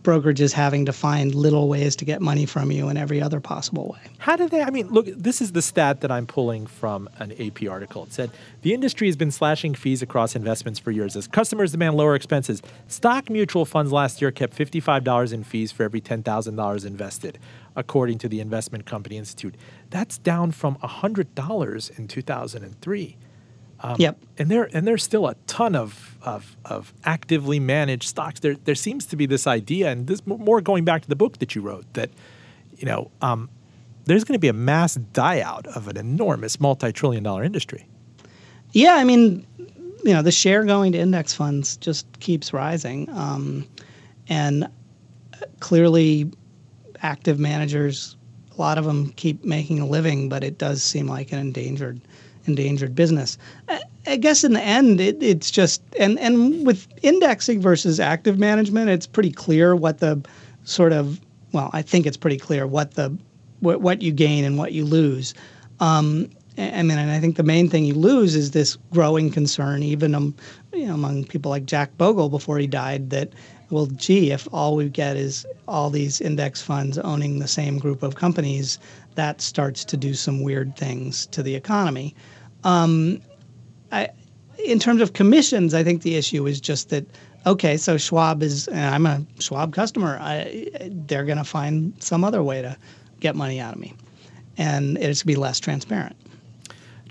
brokerages 0.04 0.52
having 0.52 0.84
to 0.84 0.92
find 0.92 1.34
little 1.34 1.68
ways 1.68 1.96
to 1.96 2.04
get 2.04 2.22
money 2.22 2.46
from 2.46 2.70
you 2.70 2.88
in 2.88 2.96
every 2.96 3.20
other 3.20 3.40
possible 3.40 3.88
way. 3.88 4.10
How 4.18 4.36
do 4.36 4.48
they? 4.48 4.62
I 4.62 4.70
mean, 4.70 4.88
look, 4.88 5.06
this 5.06 5.40
is 5.40 5.52
the 5.52 5.62
stat 5.62 6.02
that 6.02 6.12
I'm 6.12 6.26
pulling 6.26 6.66
from 6.66 7.08
an 7.18 7.32
AP 7.32 7.68
article. 7.68 8.04
It 8.04 8.12
said 8.12 8.30
the 8.62 8.72
industry 8.72 9.08
has 9.08 9.16
been 9.16 9.32
slashing 9.32 9.74
fees 9.74 10.02
across 10.02 10.36
investments 10.36 10.78
for 10.78 10.92
years 10.92 11.16
as 11.16 11.26
customers 11.26 11.72
demand 11.72 11.96
lower 11.96 12.14
expenses. 12.14 12.62
Stock 12.86 13.28
mutual 13.28 13.64
funds 13.64 13.90
last 13.90 14.20
year 14.20 14.30
kept 14.30 14.56
$55 14.56 15.32
in 15.32 15.42
fees 15.42 15.72
for 15.72 15.82
every 15.82 16.00
$10,000 16.00 16.86
invested, 16.86 17.38
according 17.74 18.18
to 18.18 18.28
the 18.28 18.40
Investment 18.40 18.86
Company 18.86 19.16
Institute. 19.16 19.54
That's 19.90 20.18
down 20.18 20.52
from 20.52 20.76
$100 20.76 21.98
in 21.98 22.08
2003. 22.08 23.16
Um, 23.84 23.96
Yep. 23.98 24.18
And 24.38 24.50
there 24.50 24.68
and 24.72 24.86
there's 24.86 25.02
still 25.02 25.26
a 25.26 25.34
ton 25.46 25.76
of, 25.76 26.16
of, 26.22 26.56
of 26.64 26.94
actively 27.04 27.60
managed 27.60 28.08
stocks. 28.08 28.40
There 28.40 28.54
there 28.54 28.74
seems 28.74 29.04
to 29.06 29.16
be 29.16 29.26
this 29.26 29.46
idea, 29.46 29.90
and 29.90 30.06
this 30.06 30.26
more 30.26 30.60
going 30.62 30.84
back 30.84 31.02
to 31.02 31.08
the 31.08 31.16
book 31.16 31.38
that 31.38 31.54
you 31.54 31.60
wrote, 31.60 31.84
that 31.92 32.10
you 32.76 32.86
know 32.86 33.10
um, 33.20 33.50
there's 34.06 34.24
going 34.24 34.34
to 34.34 34.40
be 34.40 34.48
a 34.48 34.54
mass 34.54 34.94
die 34.94 35.40
out 35.40 35.66
of 35.66 35.86
an 35.88 35.98
enormous 35.98 36.58
multi-trillion 36.58 37.22
dollar 37.22 37.44
industry. 37.44 37.86
Yeah, 38.72 38.94
I 38.94 39.04
mean, 39.04 39.46
you 39.58 40.12
know, 40.14 40.22
the 40.22 40.32
share 40.32 40.64
going 40.64 40.92
to 40.92 40.98
index 40.98 41.34
funds 41.34 41.76
just 41.76 42.06
keeps 42.20 42.52
rising, 42.52 43.08
um, 43.10 43.68
and 44.28 44.66
clearly, 45.60 46.32
active 47.02 47.38
managers, 47.38 48.16
a 48.56 48.60
lot 48.60 48.78
of 48.78 48.84
them 48.84 49.12
keep 49.12 49.44
making 49.44 49.80
a 49.80 49.86
living, 49.86 50.28
but 50.28 50.42
it 50.42 50.58
does 50.58 50.82
seem 50.82 51.06
like 51.06 51.32
an 51.32 51.38
endangered, 51.38 52.00
endangered 52.46 52.94
business. 52.94 53.38
I, 53.68 53.82
I 54.06 54.16
guess 54.16 54.44
in 54.44 54.52
the 54.52 54.62
end, 54.62 55.00
it, 55.00 55.22
it's 55.22 55.50
just 55.50 55.82
and 55.98 56.18
and 56.18 56.66
with 56.66 56.86
indexing 57.02 57.60
versus 57.60 58.00
active 58.00 58.38
management, 58.38 58.90
it's 58.90 59.06
pretty 59.06 59.30
clear 59.32 59.74
what 59.74 59.98
the 59.98 60.22
sort 60.64 60.92
of 60.92 61.20
well, 61.52 61.70
I 61.72 61.82
think 61.82 62.06
it's 62.06 62.16
pretty 62.16 62.38
clear 62.38 62.66
what 62.66 62.94
the 62.94 63.16
what, 63.60 63.80
what 63.80 64.02
you 64.02 64.12
gain 64.12 64.44
and 64.44 64.58
what 64.58 64.72
you 64.72 64.84
lose. 64.84 65.34
Um, 65.80 66.28
I 66.56 66.82
mean, 66.82 66.98
and 66.98 67.10
I 67.10 67.18
think 67.18 67.36
the 67.36 67.42
main 67.42 67.68
thing 67.68 67.84
you 67.84 67.94
lose 67.94 68.36
is 68.36 68.52
this 68.52 68.76
growing 68.92 69.30
concern, 69.30 69.82
even 69.82 70.14
um, 70.14 70.34
you 70.72 70.86
know, 70.86 70.94
among 70.94 71.24
people 71.24 71.50
like 71.50 71.64
Jack 71.64 71.96
Bogle 71.98 72.28
before 72.28 72.58
he 72.58 72.66
died, 72.66 73.10
that 73.10 73.32
well, 73.70 73.86
gee, 73.86 74.30
if 74.30 74.46
all 74.52 74.76
we 74.76 74.88
get 74.88 75.16
is 75.16 75.46
all 75.66 75.90
these 75.90 76.20
index 76.20 76.62
funds 76.62 76.98
owning 76.98 77.38
the 77.38 77.48
same 77.48 77.78
group 77.78 78.02
of 78.02 78.14
companies, 78.14 78.78
that 79.14 79.40
starts 79.40 79.84
to 79.86 79.96
do 79.96 80.14
some 80.14 80.42
weird 80.42 80.76
things 80.76 81.26
to 81.26 81.42
the 81.42 81.54
economy. 81.54 82.14
Um, 82.64 83.20
I, 83.92 84.08
in 84.64 84.78
terms 84.78 85.00
of 85.00 85.12
commissions, 85.12 85.74
I 85.74 85.84
think 85.84 86.02
the 86.02 86.16
issue 86.16 86.46
is 86.46 86.60
just 86.60 86.90
that 86.90 87.06
okay, 87.46 87.76
so 87.76 87.98
Schwab 87.98 88.42
is, 88.42 88.68
and 88.68 88.94
I'm 88.94 89.06
a 89.06 89.24
Schwab 89.38 89.74
customer. 89.74 90.18
I, 90.20 90.68
they're 91.06 91.24
going 91.24 91.38
to 91.38 91.44
find 91.44 91.94
some 92.02 92.24
other 92.24 92.42
way 92.42 92.62
to 92.62 92.76
get 93.20 93.36
money 93.36 93.60
out 93.60 93.74
of 93.74 93.80
me, 93.80 93.94
and 94.56 94.96
it's 94.98 95.20
to 95.20 95.26
be 95.26 95.36
less 95.36 95.60
transparent. 95.60 96.16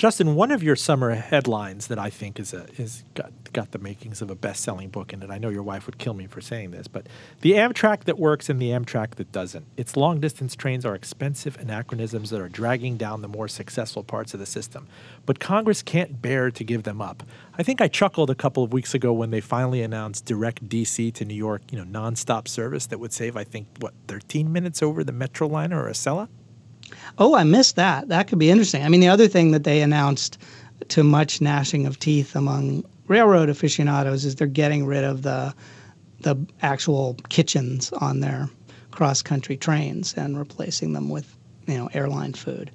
Justin, 0.03 0.35
one 0.35 0.51
of 0.51 0.61
your 0.61 0.75
summer 0.75 1.15
headlines 1.15 1.87
that 1.87 1.97
I 1.97 2.09
think 2.09 2.37
is 2.37 2.53
a 2.53 2.65
is 2.77 3.05
got 3.15 3.31
got 3.53 3.71
the 3.71 3.79
makings 3.79 4.21
of 4.21 4.29
a 4.29 4.35
best 4.35 4.61
selling 4.61 4.89
book 4.89 5.13
in 5.13 5.23
it. 5.23 5.29
I 5.29 5.37
know 5.37 5.47
your 5.47 5.63
wife 5.63 5.85
would 5.85 5.97
kill 5.97 6.13
me 6.13 6.27
for 6.27 6.41
saying 6.41 6.71
this, 6.71 6.89
but 6.89 7.07
the 7.39 7.53
Amtrak 7.53 8.03
that 8.03 8.19
works 8.19 8.49
and 8.49 8.61
the 8.61 8.71
Amtrak 8.71 9.11
that 9.11 9.31
doesn't. 9.31 9.65
Its 9.77 9.95
long 9.95 10.19
distance 10.19 10.57
trains 10.57 10.85
are 10.85 10.93
expensive 10.93 11.57
anachronisms 11.57 12.31
that 12.31 12.41
are 12.41 12.49
dragging 12.49 12.97
down 12.97 13.21
the 13.21 13.29
more 13.29 13.47
successful 13.47 14.03
parts 14.03 14.33
of 14.33 14.41
the 14.41 14.45
system. 14.45 14.89
But 15.25 15.39
Congress 15.39 15.81
can't 15.81 16.21
bear 16.21 16.51
to 16.51 16.63
give 16.65 16.83
them 16.83 17.01
up. 17.01 17.23
I 17.57 17.63
think 17.63 17.79
I 17.79 17.87
chuckled 17.87 18.29
a 18.29 18.35
couple 18.35 18.61
of 18.61 18.73
weeks 18.73 18.93
ago 18.93 19.13
when 19.13 19.31
they 19.31 19.39
finally 19.39 19.81
announced 19.83 20.25
direct 20.25 20.67
DC 20.67 21.13
to 21.13 21.23
New 21.23 21.33
York, 21.33 21.61
you 21.71 21.81
know, 21.81 21.85
nonstop 21.85 22.49
service 22.49 22.87
that 22.87 22.99
would 22.99 23.13
save 23.13 23.37
I 23.37 23.45
think 23.45 23.67
what 23.79 23.93
13 24.09 24.51
minutes 24.51 24.83
over 24.83 25.01
the 25.01 25.13
Metroliner 25.13 25.77
or 25.77 25.87
a 25.87 25.93
Acela. 25.93 26.27
Oh, 27.17 27.35
I 27.35 27.43
missed 27.43 27.75
that. 27.75 28.07
That 28.07 28.27
could 28.27 28.39
be 28.39 28.49
interesting. 28.49 28.83
I 28.83 28.89
mean, 28.89 29.01
the 29.01 29.09
other 29.09 29.27
thing 29.27 29.51
that 29.51 29.63
they 29.63 29.81
announced 29.81 30.37
to 30.89 31.03
much 31.03 31.41
gnashing 31.41 31.85
of 31.85 31.99
teeth 31.99 32.35
among 32.35 32.83
railroad 33.07 33.49
aficionados 33.49 34.25
is 34.25 34.35
they're 34.35 34.47
getting 34.47 34.85
rid 34.85 35.03
of 35.03 35.21
the 35.21 35.53
the 36.21 36.35
actual 36.61 37.17
kitchens 37.27 37.91
on 37.93 38.21
their 38.21 38.49
cross 38.91 39.21
country 39.21 39.57
trains 39.57 40.13
and 40.15 40.37
replacing 40.37 40.93
them 40.93 41.09
with 41.09 41.35
you 41.67 41.77
know 41.77 41.89
airline 41.93 42.33
food 42.33 42.71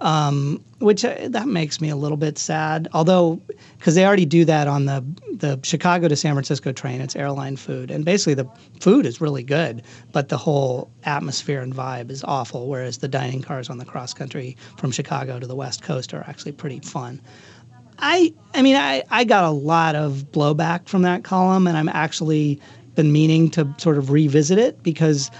um, 0.00 0.62
which 0.78 1.04
uh, 1.04 1.28
that 1.28 1.46
makes 1.48 1.80
me 1.80 1.88
a 1.88 1.96
little 1.96 2.16
bit 2.16 2.38
sad. 2.38 2.88
Although, 2.92 3.40
because 3.78 3.94
they 3.94 4.04
already 4.04 4.26
do 4.26 4.44
that 4.44 4.66
on 4.68 4.86
the 4.86 5.04
the 5.32 5.58
Chicago 5.62 6.08
to 6.08 6.16
San 6.16 6.34
Francisco 6.34 6.72
train, 6.72 7.00
it's 7.00 7.16
airline 7.16 7.56
food, 7.56 7.90
and 7.90 8.04
basically 8.04 8.34
the 8.34 8.48
food 8.80 9.06
is 9.06 9.20
really 9.20 9.42
good, 9.42 9.82
but 10.12 10.28
the 10.28 10.36
whole 10.36 10.90
atmosphere 11.04 11.60
and 11.60 11.74
vibe 11.74 12.10
is 12.10 12.24
awful. 12.24 12.68
Whereas 12.68 12.98
the 12.98 13.08
dining 13.08 13.42
cars 13.42 13.70
on 13.70 13.78
the 13.78 13.84
cross 13.84 14.14
country 14.14 14.56
from 14.76 14.90
Chicago 14.90 15.38
to 15.38 15.46
the 15.46 15.56
West 15.56 15.82
Coast 15.82 16.12
are 16.14 16.24
actually 16.26 16.52
pretty 16.52 16.80
fun. 16.80 17.20
I 17.98 18.34
I 18.54 18.62
mean 18.62 18.76
I, 18.76 19.02
I 19.10 19.24
got 19.24 19.44
a 19.44 19.50
lot 19.50 19.94
of 19.94 20.26
blowback 20.32 20.88
from 20.88 21.02
that 21.02 21.24
column, 21.24 21.66
and 21.66 21.76
I'm 21.76 21.88
actually 21.88 22.60
been 22.94 23.12
meaning 23.12 23.50
to 23.50 23.72
sort 23.78 23.98
of 23.98 24.10
revisit 24.10 24.58
it 24.58 24.82
because 24.82 25.30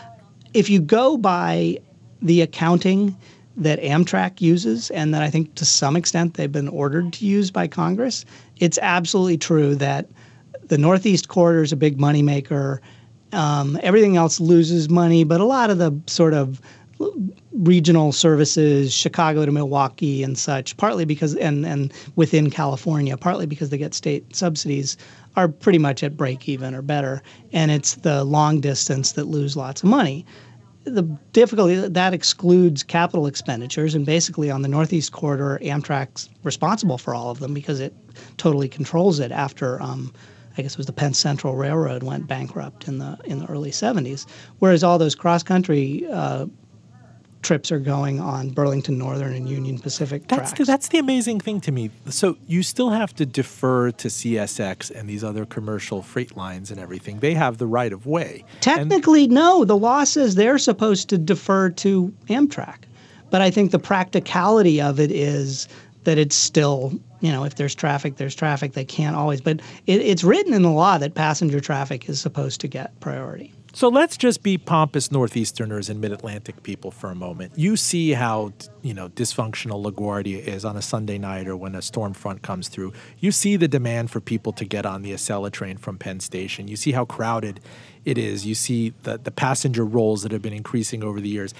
if 0.55 0.69
you 0.69 0.81
go 0.81 1.17
by 1.17 1.79
the 2.23 2.41
accounting 2.41 3.17
that 3.57 3.81
Amtrak 3.81 4.41
uses 4.41 4.91
and 4.91 5.15
that 5.15 5.23
I 5.23 5.31
think 5.31 5.55
to 5.57 5.65
some 5.65 5.97
extent 5.97 6.35
they've 6.35 6.51
been 6.51 6.69
ordered 6.69 7.13
to 7.15 7.27
use 7.27 7.51
by 7.51 7.67
Congress, 7.69 8.25
it's 8.59 8.79
absolutely 8.83 9.39
true 9.39 9.75
that 9.77 10.09
the 10.67 10.79
Northeast 10.79 11.29
corridor 11.29 11.63
is 11.63 11.73
a 11.73 11.77
big 11.77 11.99
moneymaker. 11.99 12.81
Um, 13.33 13.79
everything 13.83 14.17
else 14.17 14.41
loses 14.41 14.89
money, 14.89 15.25
but 15.25 15.41
a 15.41 15.45
lot 15.45 15.71
of 15.71 15.79
the 15.79 15.93
sort 16.07 16.35
of 16.35 16.61
regional 17.53 18.13
services, 18.13 18.93
Chicago 18.95 19.45
to 19.45 19.53
Milwaukee 19.53 20.23
and 20.23 20.39
such, 20.39 20.77
partly 20.77 21.05
because 21.05 21.35
and 21.37 21.67
and 21.67 21.93
within 22.17 22.51
California, 22.51 23.17
partly 23.17 23.47
because 23.47 23.71
they 23.71 23.79
get 23.79 23.95
state 23.95 24.35
subsidies, 24.35 24.97
are 25.37 25.49
pretty 25.49 25.79
much 25.79 26.03
at 26.03 26.17
break 26.17 26.49
even 26.49 26.75
or 26.75 26.83
better. 26.83 27.23
And 27.53 27.71
it's 27.71 27.95
the 27.97 28.25
long 28.25 28.61
distance 28.61 29.13
that 29.13 29.27
lose 29.27 29.57
lots 29.57 29.83
of 29.83 29.89
money 29.89 30.25
the 30.85 31.03
difficulty 31.33 31.77
that 31.77 32.15
excludes 32.15 32.83
capital 32.83 33.27
expenditures, 33.27 33.95
and 33.95 34.05
basically 34.05 34.51
on 34.51 34.63
the 34.63 34.69
Northeast 34.69 35.13
Corridor, 35.13 35.59
Amtrak's 35.63 36.29
responsible 36.43 36.99
for 36.99 37.15
all 37.15 37.31
of 37.31 37.41
them 37.41 37.55
because 37.55 37.81
it 37.81 37.95
totally 38.37 38.69
controls 38.69 39.19
it. 39.19 39.33
After 39.33 39.81
um, 39.83 40.13
I 40.57 40.63
guess 40.63 40.73
it 40.73 40.79
was 40.79 40.87
the 40.87 40.93
Penn 40.93 41.15
Central 41.15 41.57
Railroad 41.57 42.03
went 42.03 42.27
bankrupt 42.27 42.87
in 42.87 42.99
the 42.99 43.19
in 43.25 43.39
the 43.39 43.47
early 43.47 43.71
'70s, 43.71 44.27
whereas 44.59 44.85
all 44.85 44.99
those 44.99 45.15
cross 45.15 45.43
country 45.43 46.07
uh, 46.11 46.47
trips 47.45 47.71
are 47.71 47.79
going 47.79 48.19
on 48.21 48.51
Burlington 48.51 48.99
Northern 48.99 49.35
and 49.35 49.49
Union 49.49 49.79
Pacific 49.79 50.27
that's 50.27 50.51
tracks. 50.51 50.59
The, 50.59 50.65
that's 50.65 50.89
the 50.89 50.99
amazing 50.99 51.41
thing 51.41 51.61
to 51.63 51.73
me. 51.73 51.91
So 52.09 52.37
you 52.47 52.63
still 52.63 52.91
have 52.91 53.15
to 53.17 53.27
defer 53.27 53.93
to 53.93 54.09
CSX 54.09 54.91
and 54.91 55.09
these 55.09 55.23
other 55.23 55.45
commercial 55.45 56.03
freight 56.03 56.37
lines 56.37 56.71
and 56.71 56.81
everything. 56.81 57.21
They 57.21 57.35
have 57.35 57.59
the 57.59 57.67
right 57.67 57.93
of 57.93 58.07
way. 58.07 58.45
Technically, 58.61 59.25
and, 59.25 59.35
no. 59.35 59.65
The 59.65 59.77
law 59.77 60.05
says 60.05 60.35
they're 60.35 60.59
supposed 60.59 61.09
to 61.11 61.19
defer 61.19 61.71
to 61.71 62.13
Amtrak. 62.29 62.79
But 63.31 63.43
I 63.43 63.51
think 63.51 63.71
the 63.71 63.79
practicality 63.79 64.81
of 64.81 64.99
it 64.99 65.11
is 65.11 65.69
that 66.05 66.19
it's 66.19 66.37
still, 66.37 66.93
you 67.21 67.33
know, 67.33 67.45
if 67.45 67.57
there's 67.57 67.75
traffic, 67.75 68.17
there's 68.17 68.35
traffic. 68.35 68.73
They 68.73 68.85
can't 68.85 69.17
always. 69.17 69.41
But 69.41 69.61
it, 69.87 70.01
it's 70.01 70.25
written 70.25 70.55
in 70.55 70.63
the 70.63 70.71
law 70.71 70.99
that 70.99 71.15
passenger 71.15 71.61
traffic 71.61 72.09
is 72.09 72.21
supposed 72.21 72.61
to 72.61 72.69
get 72.69 72.99
priority. 73.01 73.53
So 73.75 73.89
let's 73.89 74.17
just 74.17 74.45
be 74.45 74.57
pompous 74.57 75.09
Northeasterners 75.09 75.91
and 75.91 76.01
Mid-Atlantic 76.01 76.63
people 76.63 76.93
for 76.93 77.11
a 77.11 77.15
moment. 77.17 77.55
You 77.57 77.75
see 77.75 78.13
how 78.13 78.53
you 78.83 78.95
know 78.95 79.09
dysfunctional 79.09 79.85
LaGuardia 79.85 80.39
is 80.39 80.65
on 80.65 80.77
a 80.77 80.83
Sunday 80.83 81.19
night 81.19 81.49
or 81.49 81.57
when 81.57 81.75
a 81.75 81.83
storm 81.83 82.15
front 82.15 82.43
comes 82.43 82.69
through. 82.69 82.93
You 83.19 83.33
see 83.33 83.57
the 83.57 83.67
demand 83.67 84.13
for 84.13 84.21
people 84.21 84.53
to 84.53 84.65
get 84.65 84.87
on 84.87 85.03
the 85.03 85.11
Acela 85.11 85.51
train 85.51 85.77
from 85.77 85.99
Penn 85.99 86.21
Station. 86.21 86.69
You 86.69 86.77
see 86.77 86.93
how 86.93 87.05
crowded 87.05 87.59
it 88.05 88.17
is. 88.17 88.47
You 88.47 88.55
see 88.55 88.95
the 89.03 89.19
the 89.19 89.33
passenger 89.33 89.85
rolls 89.85 90.23
that 90.23 90.31
have 90.31 90.41
been 90.41 90.53
increasing 90.53 91.03
over 91.03 91.21
the 91.21 91.29
years. 91.29 91.53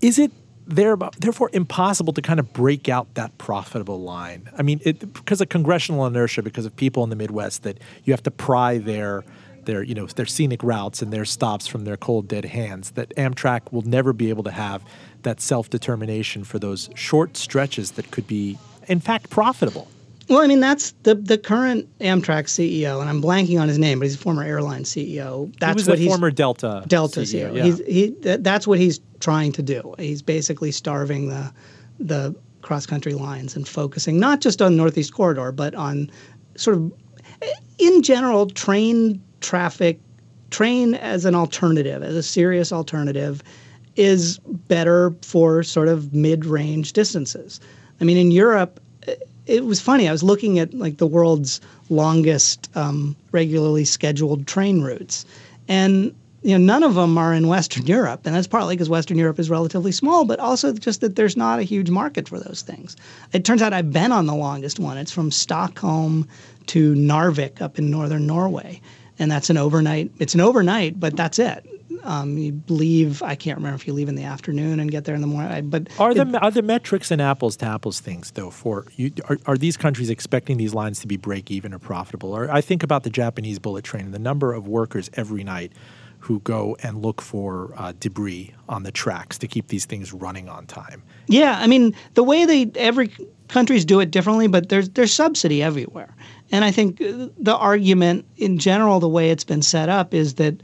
Is 0.00 0.18
it 0.18 0.32
therefore 0.66 1.50
impossible 1.52 2.14
to 2.14 2.22
kind 2.22 2.40
of 2.40 2.54
break 2.54 2.88
out 2.88 3.14
that 3.16 3.36
profitable 3.36 4.00
line? 4.00 4.48
I 4.56 4.62
mean, 4.62 4.80
it, 4.82 5.12
because 5.12 5.42
of 5.42 5.50
congressional 5.50 6.06
inertia, 6.06 6.42
because 6.42 6.64
of 6.64 6.74
people 6.74 7.04
in 7.04 7.10
the 7.10 7.16
Midwest 7.16 7.64
that 7.64 7.76
you 8.04 8.14
have 8.14 8.22
to 8.22 8.30
pry 8.30 8.78
their 8.78 9.24
their 9.66 9.82
you 9.82 9.94
know 9.94 10.06
their 10.06 10.26
scenic 10.26 10.62
routes 10.62 11.02
and 11.02 11.12
their 11.12 11.24
stops 11.24 11.66
from 11.66 11.84
their 11.84 11.96
cold 11.96 12.28
dead 12.28 12.44
hands 12.44 12.92
that 12.92 13.14
Amtrak 13.16 13.72
will 13.72 13.82
never 13.82 14.12
be 14.12 14.28
able 14.28 14.44
to 14.44 14.50
have 14.50 14.84
that 15.22 15.40
self-determination 15.40 16.44
for 16.44 16.58
those 16.58 16.90
short 16.94 17.36
stretches 17.36 17.92
that 17.92 18.10
could 18.10 18.26
be 18.26 18.58
in 18.88 19.00
fact 19.00 19.30
profitable. 19.30 19.88
Well, 20.28 20.40
I 20.40 20.46
mean 20.46 20.60
that's 20.60 20.92
the 21.02 21.16
the 21.16 21.38
current 21.38 21.88
Amtrak 21.98 22.44
CEO, 22.44 23.00
and 23.00 23.10
I'm 23.10 23.20
blanking 23.20 23.60
on 23.60 23.66
his 23.68 23.78
name, 23.78 23.98
but 23.98 24.04
he's 24.04 24.14
a 24.14 24.18
former 24.18 24.44
airline 24.44 24.84
CEO. 24.84 25.52
That's 25.58 25.72
he 25.72 25.74
was 25.74 25.88
what 25.88 25.98
a 25.98 26.00
he's, 26.00 26.08
former 26.08 26.30
Delta 26.30 26.84
Delta 26.86 27.20
CEO. 27.20 27.50
CEO. 27.50 27.56
Yeah. 27.56 27.64
He's, 27.64 27.78
he 27.80 28.36
that's 28.36 28.66
what 28.66 28.78
he's 28.78 29.00
trying 29.18 29.52
to 29.52 29.62
do. 29.62 29.94
He's 29.98 30.22
basically 30.22 30.70
starving 30.70 31.28
the 31.28 31.52
the 31.98 32.34
cross 32.62 32.86
country 32.86 33.14
lines 33.14 33.56
and 33.56 33.66
focusing 33.66 34.20
not 34.20 34.40
just 34.40 34.62
on 34.62 34.76
Northeast 34.76 35.12
Corridor, 35.12 35.50
but 35.50 35.74
on 35.74 36.10
sort 36.56 36.76
of 36.76 36.92
in 37.78 38.02
general 38.02 38.46
train 38.46 39.20
traffic, 39.40 40.00
train 40.50 40.94
as 40.94 41.24
an 41.24 41.34
alternative, 41.34 42.02
as 42.02 42.16
a 42.16 42.22
serious 42.22 42.72
alternative, 42.72 43.42
is 43.96 44.38
better 44.68 45.14
for 45.22 45.62
sort 45.62 45.88
of 45.88 46.14
mid-range 46.14 46.92
distances. 46.92 47.60
I 48.00 48.04
mean, 48.04 48.16
in 48.16 48.30
Europe, 48.30 48.80
it 49.46 49.64
was 49.64 49.80
funny. 49.80 50.08
I 50.08 50.12
was 50.12 50.22
looking 50.22 50.58
at 50.58 50.72
like 50.74 50.98
the 50.98 51.06
world's 51.06 51.60
longest 51.88 52.70
um, 52.76 53.16
regularly 53.32 53.84
scheduled 53.84 54.46
train 54.46 54.80
routes, 54.82 55.24
and 55.68 56.14
you 56.42 56.56
know 56.56 56.64
none 56.64 56.82
of 56.82 56.94
them 56.94 57.18
are 57.18 57.34
in 57.34 57.48
Western 57.48 57.84
Europe, 57.86 58.20
and 58.24 58.34
that's 58.34 58.46
partly 58.46 58.76
because 58.76 58.88
Western 58.88 59.18
Europe 59.18 59.40
is 59.40 59.50
relatively 59.50 59.92
small, 59.92 60.24
but 60.24 60.38
also 60.38 60.72
just 60.72 61.00
that 61.00 61.16
there's 61.16 61.36
not 61.36 61.58
a 61.58 61.64
huge 61.64 61.90
market 61.90 62.28
for 62.28 62.38
those 62.38 62.62
things. 62.62 62.96
It 63.32 63.44
turns 63.44 63.60
out 63.60 63.72
I've 63.72 63.92
been 63.92 64.12
on 64.12 64.26
the 64.26 64.34
longest 64.34 64.78
one. 64.78 64.96
It's 64.98 65.12
from 65.12 65.32
Stockholm 65.32 66.28
to 66.66 66.94
Narvik 66.94 67.60
up 67.60 67.78
in 67.78 67.90
northern 67.90 68.26
Norway, 68.26 68.80
and 69.20 69.30
that's 69.30 69.50
an 69.50 69.56
overnight. 69.58 70.10
It's 70.18 70.34
an 70.34 70.40
overnight, 70.40 70.98
but 70.98 71.14
that's 71.14 71.38
it. 71.38 71.64
Um, 72.02 72.38
you 72.38 72.62
leave. 72.68 73.22
I 73.22 73.34
can't 73.34 73.58
remember 73.58 73.76
if 73.76 73.86
you 73.86 73.92
leave 73.92 74.08
in 74.08 74.14
the 74.14 74.24
afternoon 74.24 74.80
and 74.80 74.90
get 74.90 75.04
there 75.04 75.14
in 75.14 75.20
the 75.20 75.26
morning. 75.26 75.68
But 75.68 75.88
are 75.98 76.14
the 76.14 76.38
are 76.40 76.50
the 76.50 76.62
metrics 76.62 77.10
and 77.10 77.20
apples 77.20 77.56
to 77.56 77.66
apples 77.66 78.00
things 78.00 78.30
though? 78.30 78.48
For 78.48 78.86
you, 78.96 79.12
are, 79.28 79.36
are 79.44 79.58
these 79.58 79.76
countries 79.76 80.08
expecting 80.08 80.56
these 80.56 80.72
lines 80.72 81.00
to 81.00 81.06
be 81.06 81.18
break 81.18 81.50
even 81.50 81.74
or 81.74 81.78
profitable? 81.78 82.34
Or 82.34 82.50
I 82.50 82.62
think 82.62 82.82
about 82.82 83.02
the 83.02 83.10
Japanese 83.10 83.58
bullet 83.58 83.84
train 83.84 84.06
and 84.06 84.14
the 84.14 84.18
number 84.18 84.54
of 84.54 84.66
workers 84.66 85.10
every 85.14 85.44
night 85.44 85.72
who 86.20 86.40
go 86.40 86.76
and 86.82 87.02
look 87.02 87.20
for 87.20 87.74
uh, 87.76 87.92
debris 88.00 88.54
on 88.68 88.82
the 88.82 88.92
tracks 88.92 89.36
to 89.38 89.46
keep 89.46 89.68
these 89.68 89.84
things 89.84 90.12
running 90.12 90.48
on 90.48 90.66
time. 90.66 91.02
Yeah, 91.26 91.58
I 91.58 91.66
mean 91.66 91.94
the 92.14 92.24
way 92.24 92.46
they 92.46 92.70
every 92.76 93.10
countries 93.48 93.84
do 93.84 94.00
it 94.00 94.10
differently, 94.10 94.46
but 94.46 94.70
there's 94.70 94.88
there's 94.90 95.12
subsidy 95.12 95.62
everywhere. 95.62 96.14
And 96.52 96.64
I 96.64 96.70
think 96.70 96.98
the 96.98 97.56
argument 97.56 98.26
in 98.36 98.58
general, 98.58 99.00
the 99.00 99.08
way 99.08 99.30
it's 99.30 99.44
been 99.44 99.62
set 99.62 99.88
up, 99.88 100.14
is 100.14 100.34
that 100.34 100.62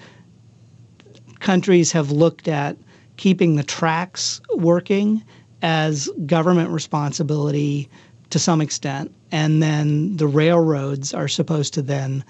countries 1.40 1.92
have 1.92 2.10
looked 2.10 2.48
at 2.48 2.76
keeping 3.16 3.56
the 3.56 3.62
tracks 3.62 4.40
working 4.56 5.22
as 5.62 6.08
government 6.26 6.70
responsibility 6.70 7.88
to 8.30 8.38
some 8.38 8.60
extent. 8.60 9.14
And 9.32 9.62
then 9.62 10.16
the 10.16 10.26
railroads 10.26 11.14
are 11.14 11.28
supposed 11.28 11.74
to 11.74 11.82
then 11.82 12.24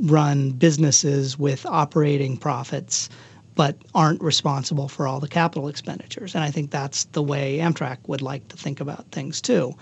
run 0.00 0.50
businesses 0.50 1.38
with 1.38 1.64
operating 1.66 2.36
profits 2.36 3.08
but 3.54 3.76
aren't 3.94 4.22
responsible 4.22 4.86
for 4.86 5.08
all 5.08 5.18
the 5.18 5.28
capital 5.28 5.66
expenditures. 5.66 6.34
And 6.34 6.44
I 6.44 6.50
think 6.50 6.70
that's 6.70 7.04
the 7.04 7.22
way 7.22 7.58
Amtrak 7.58 7.96
would 8.06 8.20
like 8.20 8.46
to 8.48 8.56
think 8.56 8.80
about 8.80 9.10
things 9.10 9.40
too. 9.40 9.74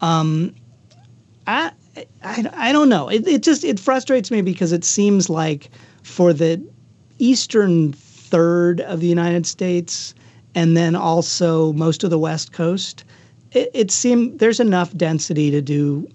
Um, 0.00 0.54
I, 1.46 1.72
I, 2.22 2.50
I 2.54 2.72
don't 2.72 2.88
know. 2.88 3.08
It, 3.08 3.26
it 3.26 3.42
just 3.42 3.64
it 3.64 3.80
frustrates 3.80 4.30
me 4.30 4.42
because 4.42 4.72
it 4.72 4.84
seems 4.84 5.30
like 5.30 5.70
for 6.02 6.32
the 6.32 6.62
eastern 7.18 7.92
third 7.92 8.80
of 8.82 9.00
the 9.00 9.06
United 9.06 9.46
States 9.46 10.14
and 10.54 10.76
then 10.76 10.96
also 10.96 11.72
most 11.74 12.04
of 12.04 12.10
the 12.10 12.18
West 12.18 12.52
Coast, 12.52 13.04
it, 13.52 13.70
it 13.74 14.38
there's 14.38 14.60
enough 14.60 14.94
density 14.96 15.50
to 15.50 15.60
do 15.60 16.08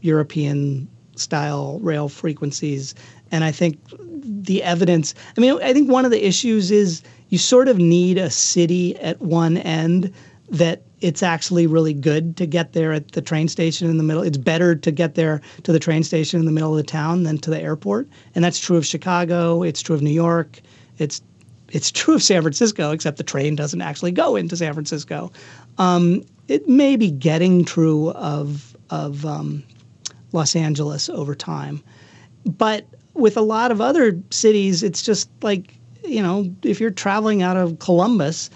European 0.00 0.88
style 1.16 1.78
rail 1.80 2.08
frequencies. 2.08 2.94
And 3.30 3.44
I 3.44 3.52
think 3.52 3.78
the 4.24 4.62
evidence, 4.62 5.14
I 5.36 5.40
mean, 5.40 5.58
I 5.62 5.72
think 5.72 5.90
one 5.90 6.04
of 6.04 6.10
the 6.10 6.26
issues 6.26 6.70
is 6.70 7.02
you 7.28 7.38
sort 7.38 7.68
of 7.68 7.78
need 7.78 8.18
a 8.18 8.30
city 8.30 8.96
at 8.98 9.20
one 9.20 9.56
end 9.58 10.12
that 10.50 10.82
it's 11.00 11.22
actually 11.22 11.66
really 11.66 11.92
good 11.92 12.36
to 12.36 12.46
get 12.46 12.72
there 12.72 12.92
at 12.92 13.12
the 13.12 13.22
train 13.22 13.48
station 13.48 13.90
in 13.90 13.98
the 13.98 14.02
middle. 14.02 14.22
It's 14.22 14.38
better 14.38 14.74
to 14.74 14.90
get 14.90 15.14
there 15.14 15.40
to 15.62 15.72
the 15.72 15.78
train 15.78 16.02
station 16.02 16.40
in 16.40 16.46
the 16.46 16.52
middle 16.52 16.70
of 16.70 16.76
the 16.76 16.82
town 16.82 17.22
than 17.22 17.38
to 17.38 17.50
the 17.50 17.60
airport, 17.60 18.08
and 18.34 18.44
that's 18.44 18.58
true 18.58 18.76
of 18.76 18.86
Chicago. 18.86 19.62
It's 19.62 19.82
true 19.82 19.94
of 19.94 20.02
New 20.02 20.10
York. 20.10 20.60
It's 20.98 21.22
it's 21.70 21.90
true 21.90 22.14
of 22.14 22.22
San 22.22 22.42
Francisco, 22.42 22.90
except 22.90 23.16
the 23.16 23.24
train 23.24 23.56
doesn't 23.56 23.80
actually 23.80 24.12
go 24.12 24.36
into 24.36 24.56
San 24.56 24.72
Francisco. 24.74 25.32
Um, 25.78 26.22
it 26.48 26.68
may 26.68 26.96
be 26.96 27.10
getting 27.10 27.64
true 27.64 28.10
of 28.10 28.76
of 28.90 29.24
um, 29.26 29.62
Los 30.32 30.54
Angeles 30.54 31.08
over 31.08 31.34
time, 31.34 31.82
but 32.44 32.86
with 33.14 33.36
a 33.36 33.42
lot 33.42 33.70
of 33.70 33.80
other 33.80 34.20
cities, 34.30 34.82
it's 34.82 35.02
just 35.02 35.30
like 35.42 35.74
you 36.04 36.22
know, 36.22 36.54
if 36.62 36.80
you're 36.80 36.90
traveling 36.90 37.42
out 37.42 37.56
of 37.56 37.78
Columbus, 37.78 38.50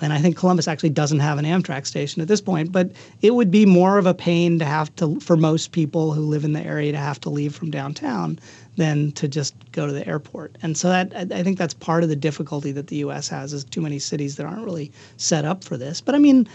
and 0.00 0.12
I 0.12 0.18
think 0.18 0.36
Columbus 0.36 0.68
actually 0.68 0.90
doesn't 0.90 1.20
have 1.20 1.38
an 1.38 1.44
Amtrak 1.44 1.86
station 1.86 2.22
at 2.22 2.28
this 2.28 2.40
point, 2.40 2.72
but 2.72 2.90
it 3.20 3.34
would 3.34 3.50
be 3.50 3.66
more 3.66 3.98
of 3.98 4.06
a 4.06 4.14
pain 4.14 4.58
to 4.58 4.64
have 4.64 4.94
to, 4.96 5.18
for 5.20 5.36
most 5.36 5.72
people 5.72 6.12
who 6.12 6.22
live 6.22 6.44
in 6.44 6.52
the 6.52 6.60
area, 6.60 6.92
to 6.92 6.98
have 6.98 7.20
to 7.20 7.30
leave 7.30 7.54
from 7.54 7.70
downtown 7.70 8.38
than 8.76 9.12
to 9.12 9.26
just 9.28 9.54
go 9.72 9.86
to 9.86 9.92
the 9.92 10.06
airport. 10.06 10.56
And 10.62 10.76
so 10.76 10.88
that 10.88 11.32
I 11.32 11.42
think 11.42 11.58
that's 11.58 11.74
part 11.74 12.02
of 12.02 12.08
the 12.08 12.16
difficulty 12.16 12.72
that 12.72 12.86
the 12.86 12.96
U.S. 12.96 13.28
has 13.28 13.52
is 13.52 13.64
too 13.64 13.80
many 13.80 13.98
cities 13.98 14.36
that 14.36 14.46
aren't 14.46 14.64
really 14.64 14.92
set 15.16 15.44
up 15.44 15.64
for 15.64 15.76
this. 15.76 16.00
But 16.00 16.14
I 16.14 16.18
mean, 16.18 16.48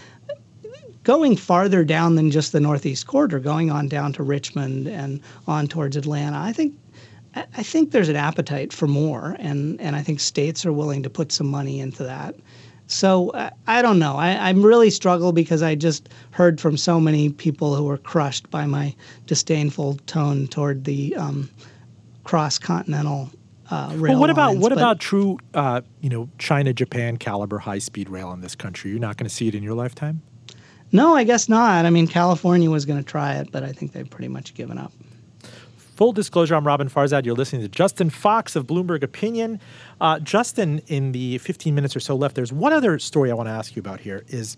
going 1.02 1.36
farther 1.36 1.84
down 1.84 2.14
than 2.14 2.30
just 2.30 2.52
the 2.52 2.60
Northeast 2.60 3.06
Corridor, 3.06 3.38
going 3.38 3.70
on 3.70 3.88
down 3.88 4.12
to 4.14 4.22
Richmond 4.22 4.88
and 4.88 5.20
on 5.46 5.68
towards 5.68 5.96
Atlanta, 5.96 6.38
I 6.38 6.52
think 6.52 6.74
I 7.36 7.62
think 7.64 7.90
there's 7.90 8.08
an 8.08 8.16
appetite 8.16 8.72
for 8.72 8.86
more, 8.86 9.34
and, 9.40 9.80
and 9.80 9.96
I 9.96 10.02
think 10.02 10.20
states 10.20 10.64
are 10.64 10.72
willing 10.72 11.02
to 11.02 11.10
put 11.10 11.32
some 11.32 11.48
money 11.48 11.80
into 11.80 12.04
that. 12.04 12.36
So 12.86 13.30
uh, 13.30 13.50
I 13.66 13.82
don't 13.82 13.98
know. 13.98 14.16
I, 14.16 14.48
I'm 14.48 14.62
really 14.62 14.90
struggle 14.90 15.32
because 15.32 15.62
I 15.62 15.74
just 15.74 16.08
heard 16.32 16.60
from 16.60 16.76
so 16.76 17.00
many 17.00 17.30
people 17.30 17.74
who 17.74 17.84
were 17.84 17.98
crushed 17.98 18.50
by 18.50 18.66
my 18.66 18.94
disdainful 19.26 19.94
tone 20.06 20.46
toward 20.48 20.84
the 20.84 21.16
um, 21.16 21.48
cross 22.24 22.58
continental 22.58 23.30
uh, 23.70 23.90
rail. 23.94 24.12
Well, 24.14 24.20
what 24.20 24.30
about 24.30 24.48
lines. 24.48 24.60
what 24.60 24.68
But 24.70 24.78
about 24.78 25.00
true, 25.00 25.38
uh, 25.54 25.80
you 26.00 26.10
know, 26.10 26.28
China 26.38 26.72
Japan 26.72 27.16
caliber 27.16 27.58
high 27.58 27.78
speed 27.78 28.10
rail 28.10 28.32
in 28.32 28.40
this 28.40 28.54
country? 28.54 28.90
You're 28.90 29.00
not 29.00 29.16
going 29.16 29.28
to 29.28 29.34
see 29.34 29.48
it 29.48 29.54
in 29.54 29.62
your 29.62 29.74
lifetime. 29.74 30.22
No, 30.92 31.16
I 31.16 31.24
guess 31.24 31.48
not. 31.48 31.86
I 31.86 31.90
mean, 31.90 32.06
California 32.06 32.70
was 32.70 32.84
going 32.84 32.98
to 32.98 33.04
try 33.04 33.34
it, 33.34 33.50
but 33.50 33.64
I 33.64 33.72
think 33.72 33.92
they've 33.92 34.08
pretty 34.08 34.28
much 34.28 34.54
given 34.54 34.78
up. 34.78 34.92
Full 35.96 36.12
disclosure, 36.12 36.56
I'm 36.56 36.64
Roben 36.64 36.90
Farzad. 36.90 37.24
You're 37.24 37.36
listening 37.36 37.62
to 37.62 37.68
Justin 37.68 38.10
Fox 38.10 38.56
of 38.56 38.66
Bloomberg 38.66 39.04
Opinion. 39.04 39.60
Uh, 40.00 40.18
Justin, 40.18 40.80
in 40.88 41.12
the 41.12 41.38
15 41.38 41.72
minutes 41.72 41.94
or 41.94 42.00
so 42.00 42.16
left, 42.16 42.34
there's 42.34 42.52
one 42.52 42.72
other 42.72 42.98
story 42.98 43.30
I 43.30 43.34
want 43.34 43.46
to 43.48 43.52
ask 43.52 43.76
you 43.76 43.80
about 43.80 44.00
here 44.00 44.24
is 44.26 44.56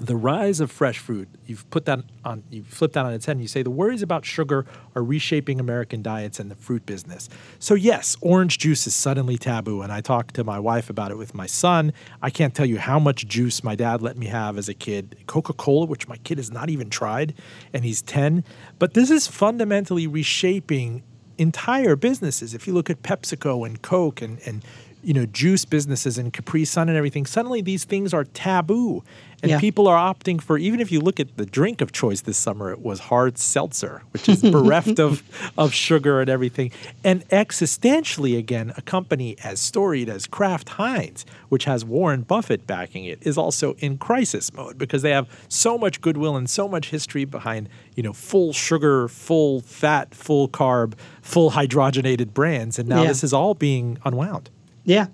the 0.00 0.16
rise 0.16 0.60
of 0.60 0.70
fresh 0.70 0.98
food. 0.98 1.28
You've 1.46 1.68
put 1.70 1.84
that 1.84 2.00
on, 2.24 2.42
you 2.50 2.64
flip 2.64 2.92
that 2.94 3.06
on 3.06 3.12
its 3.12 3.26
head 3.26 3.32
and 3.32 3.40
you 3.40 3.48
say 3.48 3.62
the 3.62 3.70
worries 3.70 4.02
about 4.02 4.24
sugar 4.24 4.66
are 4.96 5.04
reshaping 5.04 5.60
American 5.60 6.02
diets 6.02 6.40
and 6.40 6.50
the 6.50 6.56
fruit 6.56 6.84
business. 6.84 7.28
So, 7.60 7.74
yes, 7.74 8.16
orange 8.20 8.58
juice 8.58 8.86
is 8.86 8.94
suddenly 8.94 9.38
taboo. 9.38 9.82
And 9.82 9.92
I 9.92 10.00
talked 10.00 10.34
to 10.34 10.44
my 10.44 10.58
wife 10.58 10.90
about 10.90 11.10
it 11.10 11.18
with 11.18 11.34
my 11.34 11.46
son. 11.46 11.92
I 12.20 12.30
can't 12.30 12.54
tell 12.54 12.66
you 12.66 12.78
how 12.78 12.98
much 12.98 13.28
juice 13.28 13.62
my 13.62 13.76
dad 13.76 14.02
let 14.02 14.16
me 14.16 14.26
have 14.26 14.58
as 14.58 14.68
a 14.68 14.74
kid. 14.74 15.16
Coca 15.26 15.52
Cola, 15.52 15.86
which 15.86 16.08
my 16.08 16.16
kid 16.18 16.38
has 16.38 16.50
not 16.50 16.70
even 16.70 16.90
tried, 16.90 17.34
and 17.72 17.84
he's 17.84 18.02
10. 18.02 18.44
But 18.78 18.94
this 18.94 19.10
is 19.10 19.28
fundamentally 19.28 20.06
reshaping 20.06 21.04
entire 21.38 21.96
businesses. 21.96 22.54
If 22.54 22.66
you 22.66 22.72
look 22.72 22.90
at 22.90 23.02
PepsiCo 23.02 23.66
and 23.66 23.80
Coke 23.82 24.22
and, 24.22 24.40
and 24.46 24.64
you 25.04 25.12
know, 25.14 25.26
juice 25.26 25.64
businesses 25.64 26.18
and 26.18 26.32
Capri 26.32 26.64
Sun 26.64 26.88
and 26.88 26.96
everything, 26.96 27.26
suddenly 27.26 27.60
these 27.60 27.84
things 27.84 28.12
are 28.14 28.24
taboo. 28.24 29.02
And 29.42 29.50
Yeah. 29.50 29.60
people 29.60 29.86
are 29.88 30.14
opting 30.14 30.40
for, 30.40 30.56
even 30.56 30.80
if 30.80 30.90
you 30.90 31.00
look 31.00 31.20
at 31.20 31.36
the 31.36 31.44
drink 31.44 31.82
of 31.82 31.92
choice 31.92 32.22
this 32.22 32.38
summer, 32.38 32.70
it 32.72 32.80
was 32.80 32.98
hard 33.00 33.36
seltzer, 33.36 34.02
which 34.14 34.26
is 34.26 34.40
bereft 34.56 34.98
of, 34.98 35.22
of 35.58 35.74
sugar 35.74 36.20
and 36.22 36.30
everything. 36.30 36.70
And 37.04 37.28
existentially, 37.28 38.38
again, 38.38 38.72
a 38.78 38.82
company 38.82 39.36
as 39.44 39.60
storied 39.60 40.08
as 40.08 40.26
Kraft 40.26 40.70
Heinz, 40.70 41.26
which 41.50 41.64
has 41.66 41.84
Warren 41.84 42.22
Buffett 42.22 42.66
backing 42.66 43.04
it, 43.04 43.18
is 43.22 43.36
also 43.36 43.74
in 43.80 43.98
crisis 43.98 44.50
mode 44.54 44.78
because 44.78 45.02
they 45.02 45.10
have 45.10 45.28
so 45.48 45.76
much 45.76 46.00
goodwill 46.00 46.36
and 46.36 46.48
so 46.48 46.66
much 46.66 46.88
history 46.88 47.26
behind, 47.26 47.68
you 47.96 48.02
know, 48.02 48.14
full 48.14 48.54
sugar, 48.54 49.08
full 49.08 49.60
fat, 49.60 50.14
full 50.14 50.48
carb, 50.48 50.94
full 51.20 51.50
hydrogenated 51.50 52.32
brands. 52.32 52.78
And 52.78 52.88
now 52.88 53.02
Yeah. 53.02 53.08
this 53.08 53.22
is 53.22 53.34
all 53.34 53.52
being 53.54 53.98
unwound. 54.06 54.48
Yeah. 54.84 55.06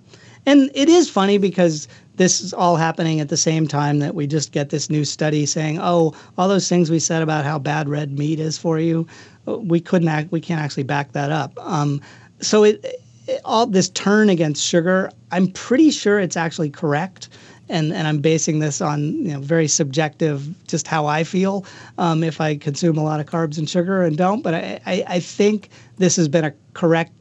And 0.46 0.70
it 0.74 0.88
is 0.88 1.08
funny 1.08 1.38
because 1.38 1.86
this 2.16 2.40
is 2.40 2.52
all 2.52 2.76
happening 2.76 3.20
at 3.20 3.28
the 3.28 3.36
same 3.36 3.66
time 3.66 3.98
that 4.00 4.14
we 4.14 4.26
just 4.26 4.52
get 4.52 4.70
this 4.70 4.90
new 4.90 5.04
study 5.04 5.46
saying, 5.46 5.78
"Oh, 5.80 6.14
all 6.36 6.48
those 6.48 6.68
things 6.68 6.90
we 6.90 6.98
said 6.98 7.22
about 7.22 7.44
how 7.44 7.58
bad 7.58 7.88
red 7.88 8.18
meat 8.18 8.40
is 8.40 8.58
for 8.58 8.78
you, 8.78 9.06
we 9.46 9.80
couldn't 9.80 10.08
act, 10.08 10.32
we 10.32 10.40
can't 10.40 10.60
actually 10.60 10.82
back 10.82 11.12
that 11.12 11.30
up." 11.30 11.52
Um, 11.58 12.00
so 12.40 12.64
it, 12.64 12.84
it 13.26 13.40
all 13.44 13.66
this 13.66 13.88
turn 13.90 14.28
against 14.28 14.64
sugar, 14.64 15.10
I'm 15.30 15.48
pretty 15.48 15.90
sure 15.90 16.18
it's 16.18 16.36
actually 16.36 16.70
correct. 16.70 17.28
And, 17.68 17.92
and 17.92 18.08
I'm 18.08 18.18
basing 18.18 18.58
this 18.58 18.80
on 18.80 19.12
you 19.24 19.32
know 19.32 19.38
very 19.40 19.68
subjective, 19.68 20.48
just 20.66 20.88
how 20.88 21.06
I 21.06 21.22
feel 21.22 21.64
um, 21.98 22.24
if 22.24 22.40
I 22.40 22.56
consume 22.56 22.98
a 22.98 23.04
lot 23.04 23.20
of 23.20 23.26
carbs 23.26 23.58
and 23.58 23.70
sugar 23.70 24.02
and 24.02 24.16
don't. 24.16 24.42
But 24.42 24.54
I, 24.54 24.80
I, 24.86 25.04
I 25.06 25.20
think 25.20 25.68
this 25.96 26.16
has 26.16 26.26
been 26.26 26.44
a 26.44 26.52
correct 26.74 27.12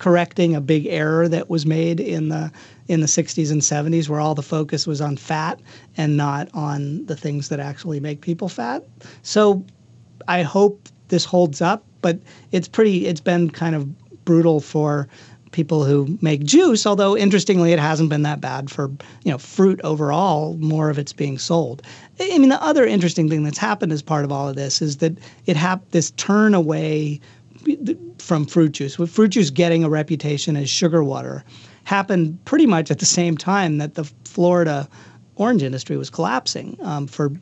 correcting 0.00 0.56
a 0.56 0.60
big 0.60 0.86
error 0.86 1.28
that 1.28 1.48
was 1.50 1.66
made 1.66 2.00
in 2.00 2.30
the 2.30 2.50
in 2.88 3.00
the 3.00 3.06
60s 3.06 3.52
and 3.52 3.60
70s 3.60 4.08
where 4.08 4.18
all 4.18 4.34
the 4.34 4.42
focus 4.42 4.84
was 4.84 5.00
on 5.00 5.16
fat 5.16 5.60
and 5.96 6.16
not 6.16 6.48
on 6.54 7.06
the 7.06 7.14
things 7.14 7.50
that 7.50 7.60
actually 7.60 8.00
make 8.00 8.20
people 8.20 8.48
fat. 8.48 8.82
So 9.22 9.64
I 10.26 10.42
hope 10.42 10.88
this 11.08 11.24
holds 11.24 11.60
up, 11.60 11.84
but 12.00 12.18
it's 12.50 12.66
pretty 12.66 13.06
it's 13.06 13.20
been 13.20 13.50
kind 13.50 13.76
of 13.76 14.24
brutal 14.24 14.60
for 14.60 15.06
people 15.52 15.84
who 15.84 16.18
make 16.22 16.44
juice, 16.44 16.86
although 16.86 17.16
interestingly 17.16 17.72
it 17.72 17.78
hasn't 17.78 18.08
been 18.08 18.22
that 18.22 18.40
bad 18.40 18.70
for, 18.70 18.88
you 19.24 19.32
know, 19.32 19.38
fruit 19.38 19.80
overall, 19.82 20.56
more 20.58 20.88
of 20.90 20.98
it's 20.98 21.12
being 21.12 21.38
sold. 21.38 21.82
I 22.18 22.38
mean 22.38 22.48
the 22.48 22.62
other 22.62 22.86
interesting 22.86 23.28
thing 23.28 23.42
that's 23.44 23.58
happened 23.58 23.92
as 23.92 24.00
part 24.00 24.24
of 24.24 24.32
all 24.32 24.48
of 24.48 24.56
this 24.56 24.80
is 24.80 24.96
that 24.98 25.18
it 25.44 25.56
hap- 25.56 25.90
this 25.90 26.10
turn 26.12 26.54
away 26.54 27.20
from 28.18 28.46
fruit 28.46 28.72
juice, 28.72 28.98
with 28.98 29.10
fruit 29.10 29.28
juice 29.28 29.50
getting 29.50 29.84
a 29.84 29.88
reputation 29.88 30.56
as 30.56 30.70
sugar 30.70 31.02
water, 31.02 31.44
happened 31.84 32.38
pretty 32.44 32.66
much 32.66 32.90
at 32.90 32.98
the 32.98 33.06
same 33.06 33.36
time 33.36 33.78
that 33.78 33.94
the 33.94 34.04
Florida 34.24 34.88
orange 35.36 35.62
industry 35.62 35.96
was 35.96 36.10
collapsing 36.10 36.76
um, 36.82 37.06
for 37.06 37.32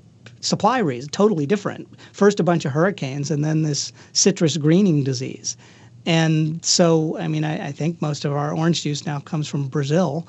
supply 0.41 0.79
reasons, 0.79 1.11
totally 1.13 1.47
different. 1.47 1.89
First, 2.13 2.41
a 2.41 2.45
bunch 2.45 2.65
of 2.65 2.73
hurricanes, 2.73 3.31
and 3.31 3.45
then 3.45 3.63
this 3.63 3.93
citrus 4.13 4.57
greening 4.57 5.05
disease. 5.05 5.57
And 6.07 6.65
so, 6.65 7.19
I 7.19 7.29
mean, 7.29 7.45
I, 7.45 7.69
I 7.69 7.73
think 7.73 8.01
most 8.01 8.25
of 8.25 8.33
our 8.33 8.55
orange 8.55 8.83
juice 8.83 9.05
now 9.05 9.21
comes 9.21 9.49
from 9.49 9.69
Brazil, 9.69 10.29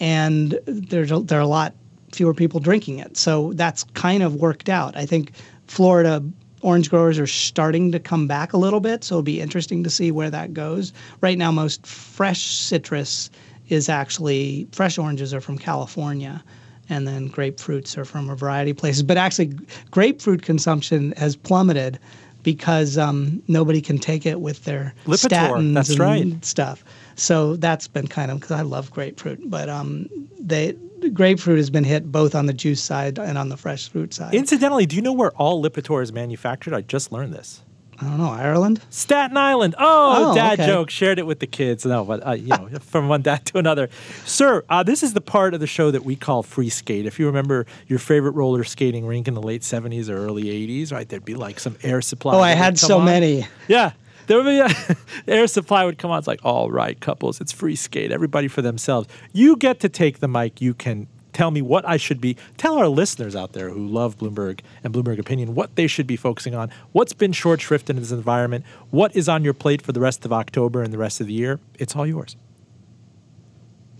and 0.00 0.58
there's 0.66 1.12
a, 1.12 1.20
there 1.20 1.38
are 1.38 1.42
a 1.42 1.46
lot 1.46 1.74
fewer 2.12 2.34
people 2.34 2.60
drinking 2.60 2.98
it. 2.98 3.16
So 3.16 3.52
that's 3.54 3.84
kind 3.94 4.22
of 4.22 4.36
worked 4.36 4.68
out. 4.68 4.96
I 4.96 5.06
think 5.06 5.32
Florida 5.66 6.22
orange 6.62 6.90
growers 6.90 7.18
are 7.18 7.26
starting 7.26 7.92
to 7.92 8.00
come 8.00 8.26
back 8.26 8.52
a 8.52 8.56
little 8.56 8.80
bit, 8.80 9.04
so 9.04 9.16
it'll 9.16 9.22
be 9.22 9.40
interesting 9.40 9.84
to 9.84 9.90
see 9.90 10.10
where 10.10 10.30
that 10.30 10.54
goes. 10.54 10.92
Right 11.20 11.36
now, 11.36 11.50
most 11.50 11.86
fresh 11.86 12.42
citrus 12.42 13.30
is 13.68 13.88
actually 13.88 14.66
fresh 14.72 14.98
oranges 14.98 15.34
are 15.34 15.40
from 15.40 15.58
California, 15.58 16.42
and 16.88 17.06
then 17.06 17.28
grapefruits 17.28 17.96
are 17.96 18.04
from 18.04 18.30
a 18.30 18.36
variety 18.36 18.70
of 18.70 18.76
places. 18.76 19.02
But 19.02 19.16
actually, 19.16 19.56
grapefruit 19.90 20.42
consumption 20.42 21.12
has 21.16 21.36
plummeted 21.36 21.98
because 22.42 22.98
um, 22.98 23.42
nobody 23.48 23.80
can 23.80 23.98
take 23.98 24.26
it 24.26 24.40
with 24.40 24.64
their 24.64 24.94
Lipitor, 25.06 25.28
statins 25.28 25.90
and 25.90 25.98
right. 25.98 26.44
stuff. 26.44 26.84
So 27.16 27.56
that's 27.56 27.88
been 27.88 28.06
kind 28.06 28.30
of 28.30 28.38
because 28.40 28.52
I 28.52 28.62
love 28.62 28.90
grapefruit, 28.90 29.40
but 29.50 29.68
um, 29.68 30.08
they 30.38 30.74
grapefruit 31.12 31.58
has 31.58 31.70
been 31.70 31.84
hit 31.84 32.10
both 32.12 32.34
on 32.34 32.46
the 32.46 32.52
juice 32.52 32.82
side 32.82 33.18
and 33.18 33.36
on 33.36 33.48
the 33.48 33.56
fresh 33.56 33.88
fruit 33.88 34.14
side. 34.14 34.34
Incidentally, 34.34 34.86
do 34.86 34.96
you 34.96 35.02
know 35.02 35.12
where 35.12 35.32
all 35.32 35.62
Lipitor 35.62 36.02
is 36.02 36.12
manufactured? 36.12 36.74
I 36.74 36.80
just 36.82 37.10
learned 37.12 37.32
this. 37.34 37.60
I 38.00 38.06
don't 38.06 38.18
know 38.18 38.30
Ireland. 38.30 38.80
Staten 38.90 39.36
Island. 39.36 39.76
Oh, 39.78 40.30
Oh, 40.30 40.34
dad 40.34 40.58
okay. 40.58 40.66
joke. 40.66 40.90
Shared 40.90 41.20
it 41.20 41.26
with 41.26 41.38
the 41.38 41.46
kids. 41.46 41.84
No, 41.86 42.04
but 42.04 42.26
uh, 42.26 42.32
you 42.32 42.48
know, 42.48 42.68
from 42.80 43.08
one 43.08 43.22
dad 43.22 43.44
to 43.46 43.58
another. 43.58 43.90
Sir, 44.24 44.64
uh, 44.68 44.82
this 44.82 45.04
is 45.04 45.12
the 45.12 45.20
part 45.20 45.54
of 45.54 45.60
the 45.60 45.68
show 45.68 45.90
that 45.92 46.04
we 46.04 46.16
call 46.16 46.42
free 46.42 46.68
skate. 46.68 47.06
If 47.06 47.20
you 47.20 47.26
remember 47.26 47.64
your 47.86 48.00
favorite 48.00 48.32
roller 48.32 48.64
skating 48.64 49.06
rink 49.06 49.28
in 49.28 49.34
the 49.34 49.42
late 49.42 49.62
'70s 49.62 50.08
or 50.08 50.16
early 50.16 50.44
'80s, 50.44 50.90
right? 50.92 51.08
There'd 51.08 51.24
be 51.24 51.34
like 51.36 51.60
some 51.60 51.76
air 51.84 52.00
supply. 52.00 52.34
Oh, 52.34 52.40
I 52.40 52.52
had 52.52 52.76
so 52.76 52.98
on. 52.98 53.04
many. 53.04 53.46
Yeah. 53.68 53.92
There 54.26 54.36
would 54.36 54.44
be 54.44 54.58
a, 54.58 54.96
air 55.26 55.46
supply 55.46 55.84
would 55.84 55.98
come 55.98 56.10
on. 56.10 56.18
It's 56.18 56.28
like, 56.28 56.44
all 56.44 56.70
right, 56.70 56.98
couples, 57.00 57.40
it's 57.40 57.52
free 57.52 57.76
skate. 57.76 58.12
Everybody 58.12 58.48
for 58.48 58.62
themselves. 58.62 59.08
You 59.32 59.56
get 59.56 59.80
to 59.80 59.88
take 59.88 60.20
the 60.20 60.28
mic. 60.28 60.60
You 60.60 60.74
can 60.74 61.08
tell 61.32 61.50
me 61.50 61.62
what 61.62 61.86
I 61.88 61.96
should 61.96 62.20
be. 62.20 62.36
Tell 62.56 62.76
our 62.76 62.88
listeners 62.88 63.34
out 63.34 63.52
there 63.52 63.70
who 63.70 63.86
love 63.86 64.18
Bloomberg 64.18 64.60
and 64.84 64.92
Bloomberg 64.92 65.18
Opinion 65.18 65.54
what 65.54 65.74
they 65.76 65.86
should 65.86 66.06
be 66.06 66.16
focusing 66.16 66.54
on. 66.54 66.70
What's 66.92 67.12
been 67.12 67.32
short 67.32 67.60
shrift 67.60 67.90
in 67.90 67.96
this 67.96 68.10
environment? 68.10 68.64
What 68.90 69.14
is 69.16 69.28
on 69.28 69.44
your 69.44 69.54
plate 69.54 69.82
for 69.82 69.92
the 69.92 70.00
rest 70.00 70.24
of 70.24 70.32
October 70.32 70.82
and 70.82 70.92
the 70.92 70.98
rest 70.98 71.20
of 71.20 71.26
the 71.26 71.32
year? 71.32 71.60
It's 71.78 71.96
all 71.96 72.06
yours. 72.06 72.36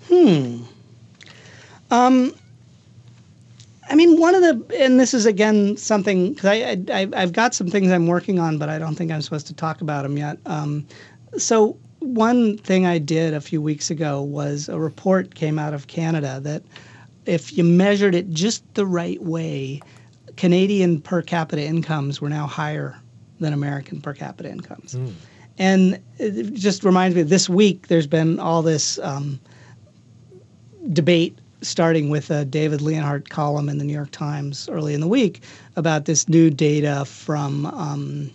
Hmm. 0.09 0.63
Um, 1.91 2.35
I 3.93 3.95
mean, 3.95 4.19
one 4.19 4.35
of 4.35 4.41
the, 4.41 4.83
and 4.83 4.99
this 4.99 5.13
is 5.13 5.27
again 5.27 5.77
something 5.77 6.33
because 6.33 6.47
I, 6.47 6.79
I 6.91 7.09
I've 7.15 7.35
got 7.35 7.55
some 7.55 7.67
things 7.67 7.93
I'm 7.93 8.07
working 8.07 8.39
on, 8.39 8.57
but 8.57 8.71
I 8.71 8.79
don't 8.79 8.95
think 8.95 9.13
I'm 9.13 9.21
supposed 9.21 9.47
to 9.49 9.55
talk 9.55 9.83
about 9.83 10.05
them 10.05 10.17
yet. 10.17 10.39
Um, 10.47 10.87
so 11.37 11.77
one 11.99 12.57
thing 12.57 12.87
I 12.87 12.97
did 12.97 13.35
a 13.35 13.41
few 13.41 13.61
weeks 13.61 13.91
ago 13.91 14.23
was 14.23 14.71
a 14.71 14.79
report 14.79 15.35
came 15.35 15.59
out 15.59 15.75
of 15.75 15.89
Canada 15.89 16.41
that 16.41 16.63
if 17.27 17.57
you 17.57 17.65
measured 17.65 18.15
it 18.15 18.31
just 18.31 18.65
the 18.73 18.87
right 18.87 19.23
way, 19.23 19.83
Canadian 20.39 20.99
per 20.99 21.21
capita 21.21 21.63
incomes 21.63 22.19
were 22.19 22.31
now 22.31 22.47
higher 22.47 22.99
than 23.41 23.53
American 23.53 24.01
per 24.01 24.15
capita 24.15 24.49
incomes. 24.49 24.95
And 25.59 26.01
it 26.19 26.55
just 26.55 26.83
reminds 26.83 27.15
me, 27.15 27.25
this 27.25 27.47
week 27.47 27.89
there's 27.89 28.07
been 28.07 28.41
all 28.41 28.63
this. 28.63 28.99
Um, 29.01 29.39
debate 30.93 31.39
starting 31.63 32.11
with 32.11 32.31
a 32.31 32.45
David 32.45 32.81
Leonhardt 32.81 33.31
column 33.31 33.69
in 33.69 33.79
the 33.79 33.85
New 33.85 33.93
York 33.93 34.11
Times 34.11 34.69
early 34.69 34.95
in 34.95 35.01
the 35.01 35.09
week 35.09 35.43
about 35.77 36.05
this 36.05 36.29
new 36.29 36.51
data 36.51 37.05
from 37.05 37.67
um, 37.67 38.31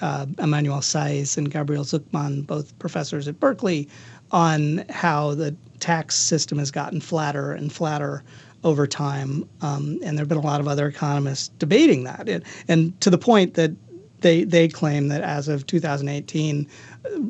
uh, 0.00 0.26
Emmanuel 0.38 0.78
Saez 0.78 1.36
and 1.36 1.50
Gabriel 1.50 1.84
Zucman, 1.84 2.46
both 2.46 2.78
professors 2.78 3.28
at 3.28 3.40
Berkeley, 3.40 3.88
on 4.30 4.84
how 4.90 5.34
the 5.34 5.56
tax 5.80 6.14
system 6.16 6.58
has 6.58 6.70
gotten 6.70 7.00
flatter 7.00 7.52
and 7.52 7.72
flatter 7.72 8.22
over 8.64 8.86
time. 8.86 9.48
Um, 9.62 9.98
and 10.02 10.16
there 10.16 10.22
have 10.22 10.28
been 10.28 10.38
a 10.38 10.42
lot 10.42 10.60
of 10.60 10.68
other 10.68 10.88
economists 10.88 11.48
debating 11.58 12.04
that. 12.04 12.28
And, 12.28 12.44
and 12.66 13.00
to 13.00 13.10
the 13.10 13.18
point 13.18 13.54
that 13.54 13.72
they, 14.20 14.44
they 14.44 14.66
claim 14.66 15.08
that 15.08 15.22
as 15.22 15.48
of 15.48 15.66
2018, 15.66 16.66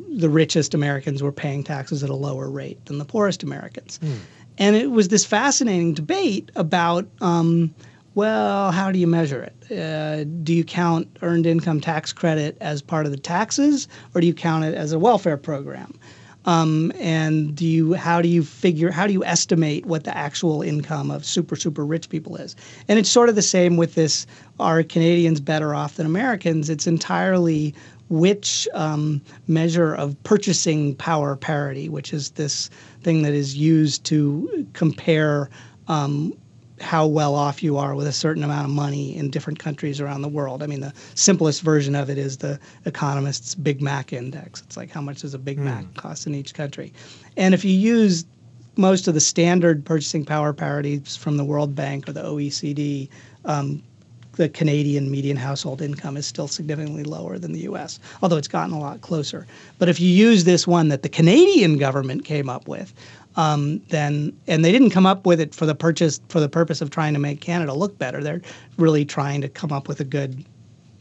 the 0.09 0.29
richest 0.29 0.73
Americans 0.73 1.21
were 1.21 1.31
paying 1.31 1.63
taxes 1.63 2.03
at 2.03 2.09
a 2.09 2.15
lower 2.15 2.49
rate 2.49 2.83
than 2.85 2.97
the 2.97 3.05
poorest 3.05 3.43
Americans. 3.43 3.99
Mm. 4.01 4.17
And 4.59 4.75
it 4.75 4.91
was 4.91 5.07
this 5.07 5.25
fascinating 5.25 5.93
debate 5.93 6.51
about, 6.55 7.07
um, 7.21 7.73
well, 8.13 8.71
how 8.71 8.91
do 8.91 8.99
you 8.99 9.07
measure 9.07 9.41
it? 9.41 9.71
Uh, 9.71 10.25
do 10.43 10.53
you 10.53 10.65
count 10.65 11.07
earned 11.21 11.45
income 11.45 11.79
tax 11.79 12.11
credit 12.11 12.57
as 12.59 12.81
part 12.81 13.05
of 13.05 13.11
the 13.13 13.17
taxes, 13.17 13.87
or 14.13 14.19
do 14.19 14.27
you 14.27 14.33
count 14.33 14.65
it 14.65 14.75
as 14.75 14.91
a 14.91 14.99
welfare 14.99 15.37
program? 15.37 15.97
Um, 16.45 16.91
and 16.99 17.55
do 17.55 17.65
you 17.65 17.93
how 17.93 18.21
do 18.21 18.27
you 18.27 18.43
figure 18.43 18.91
how 18.91 19.05
do 19.05 19.13
you 19.13 19.23
estimate 19.25 19.85
what 19.85 20.05
the 20.05 20.17
actual 20.17 20.61
income 20.61 21.11
of 21.11 21.25
super 21.25 21.55
super 21.55 21.85
rich 21.85 22.09
people 22.09 22.37
is? 22.37 22.55
And 22.87 22.97
it's 22.97 23.09
sort 23.09 23.29
of 23.29 23.35
the 23.35 23.41
same 23.41 23.77
with 23.77 23.95
this: 23.95 24.25
are 24.59 24.81
Canadians 24.81 25.39
better 25.41 25.75
off 25.75 25.95
than 25.95 26.05
Americans? 26.05 26.69
It's 26.69 26.87
entirely 26.87 27.75
which 28.09 28.67
um, 28.73 29.21
measure 29.47 29.93
of 29.93 30.21
purchasing 30.23 30.95
power 30.95 31.35
parity, 31.35 31.89
which 31.89 32.13
is 32.13 32.31
this 32.31 32.69
thing 33.01 33.21
that 33.21 33.33
is 33.33 33.55
used 33.55 34.03
to 34.05 34.67
compare 34.73 35.49
um, 35.87 36.33
how 36.81 37.05
well 37.05 37.35
off 37.35 37.61
you 37.61 37.77
are 37.77 37.93
with 37.95 38.07
a 38.07 38.11
certain 38.11 38.43
amount 38.43 38.65
of 38.65 38.71
money 38.71 39.15
in 39.15 39.29
different 39.29 39.59
countries 39.59 39.99
around 39.99 40.21
the 40.21 40.29
world. 40.29 40.63
I 40.63 40.67
mean, 40.67 40.79
the 40.79 40.93
simplest 41.15 41.61
version 41.61 41.95
of 41.95 42.09
it 42.09 42.17
is 42.17 42.37
the 42.37 42.59
Economist's 42.85 43.53
Big 43.55 43.81
Mac 43.81 44.13
Index. 44.13 44.61
It's 44.61 44.77
like 44.77 44.89
how 44.89 45.01
much 45.01 45.21
does 45.21 45.33
a 45.33 45.39
Big 45.39 45.57
mm. 45.57 45.65
Mac 45.65 45.93
cost 45.95 46.25
in 46.25 46.33
each 46.33 46.53
country? 46.53 46.93
And 47.37 47.53
if 47.53 47.65
you 47.65 47.71
use 47.73 48.25
most 48.75 49.07
of 49.07 49.13
the 49.13 49.19
standard 49.19 49.85
purchasing 49.85 50.23
power 50.25 50.53
parities 50.53 51.15
from 51.15 51.37
the 51.37 51.43
World 51.43 51.75
Bank 51.75 52.07
or 52.07 52.13
the 52.13 52.23
OECD, 52.23 53.09
um, 53.45 53.83
the 54.39 54.47
Canadian 54.47 55.11
median 55.11 55.35
household 55.35 55.81
income 55.81 56.15
is 56.15 56.25
still 56.25 56.47
significantly 56.47 57.03
lower 57.03 57.37
than 57.37 57.51
the 57.51 57.59
US, 57.71 57.99
although 58.23 58.37
it's 58.37 58.47
gotten 58.47 58.73
a 58.73 58.79
lot 58.79 59.01
closer. 59.01 59.45
But 59.79 59.89
if 59.89 59.99
you 59.99 60.07
use 60.07 60.45
this 60.45 60.65
one 60.65 60.87
that 60.87 61.03
the 61.03 61.09
Canadian 61.09 61.77
government 61.77 62.23
came 62.23 62.49
up 62.49 62.65
with, 62.65 62.93
um, 63.35 63.81
then 63.89 64.31
and 64.47 64.63
they 64.63 64.71
didn't 64.71 64.91
come 64.91 65.05
up 65.05 65.25
with 65.25 65.41
it 65.41 65.53
for 65.53 65.65
the 65.65 65.75
purchase 65.75 66.21
for 66.29 66.39
the 66.39 66.47
purpose 66.47 66.79
of 66.79 66.89
trying 66.89 67.13
to 67.15 67.19
make 67.19 67.41
Canada 67.41 67.73
look 67.73 67.97
better. 67.97 68.23
They're 68.23 68.41
really 68.77 69.03
trying 69.03 69.41
to 69.41 69.49
come 69.49 69.73
up 69.73 69.89
with 69.89 69.99
a 69.99 70.05
good 70.05 70.45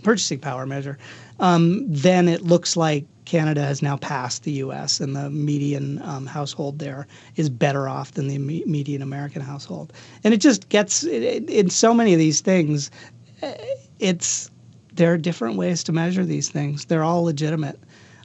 purchasing 0.03 0.41
power 0.41 0.66
measure. 0.66 0.99
Um, 1.39 1.84
then 1.86 2.26
it 2.26 2.43
looks 2.43 2.76
like 2.76 3.05
Canada 3.24 3.62
has 3.62 3.82
now 3.82 3.99
passed 3.99 4.43
the 4.43 4.53
U.S. 4.53 5.01
and 5.01 5.14
the 5.14 5.30
median 5.30 6.03
um, 6.03 6.26
household 6.26 6.78
there 6.78 7.07
is 7.36 7.49
better 7.49 7.89
off 7.89 8.12
than 8.12 8.26
the 8.26 8.39
median 8.39 9.03
American 9.03 9.43
household. 9.43 9.93
And 10.24 10.34
it 10.34 10.39
just 10.39 10.68
gets 10.70 11.05
it, 11.05 11.22
it, 11.22 11.51
in 11.51 11.70
so 11.70 11.95
many 11.95 12.14
of 12.14 12.18
these 12.18 12.41
things. 12.41 12.91
It's 13.99 14.51
there 14.95 15.12
are 15.12 15.18
different 15.18 15.57
ways 15.57 15.84
to 15.84 15.93
measure 15.93 16.24
these 16.24 16.49
things. 16.51 16.86
They're 16.86 17.05
all 17.05 17.22
legitimate. 17.22 17.78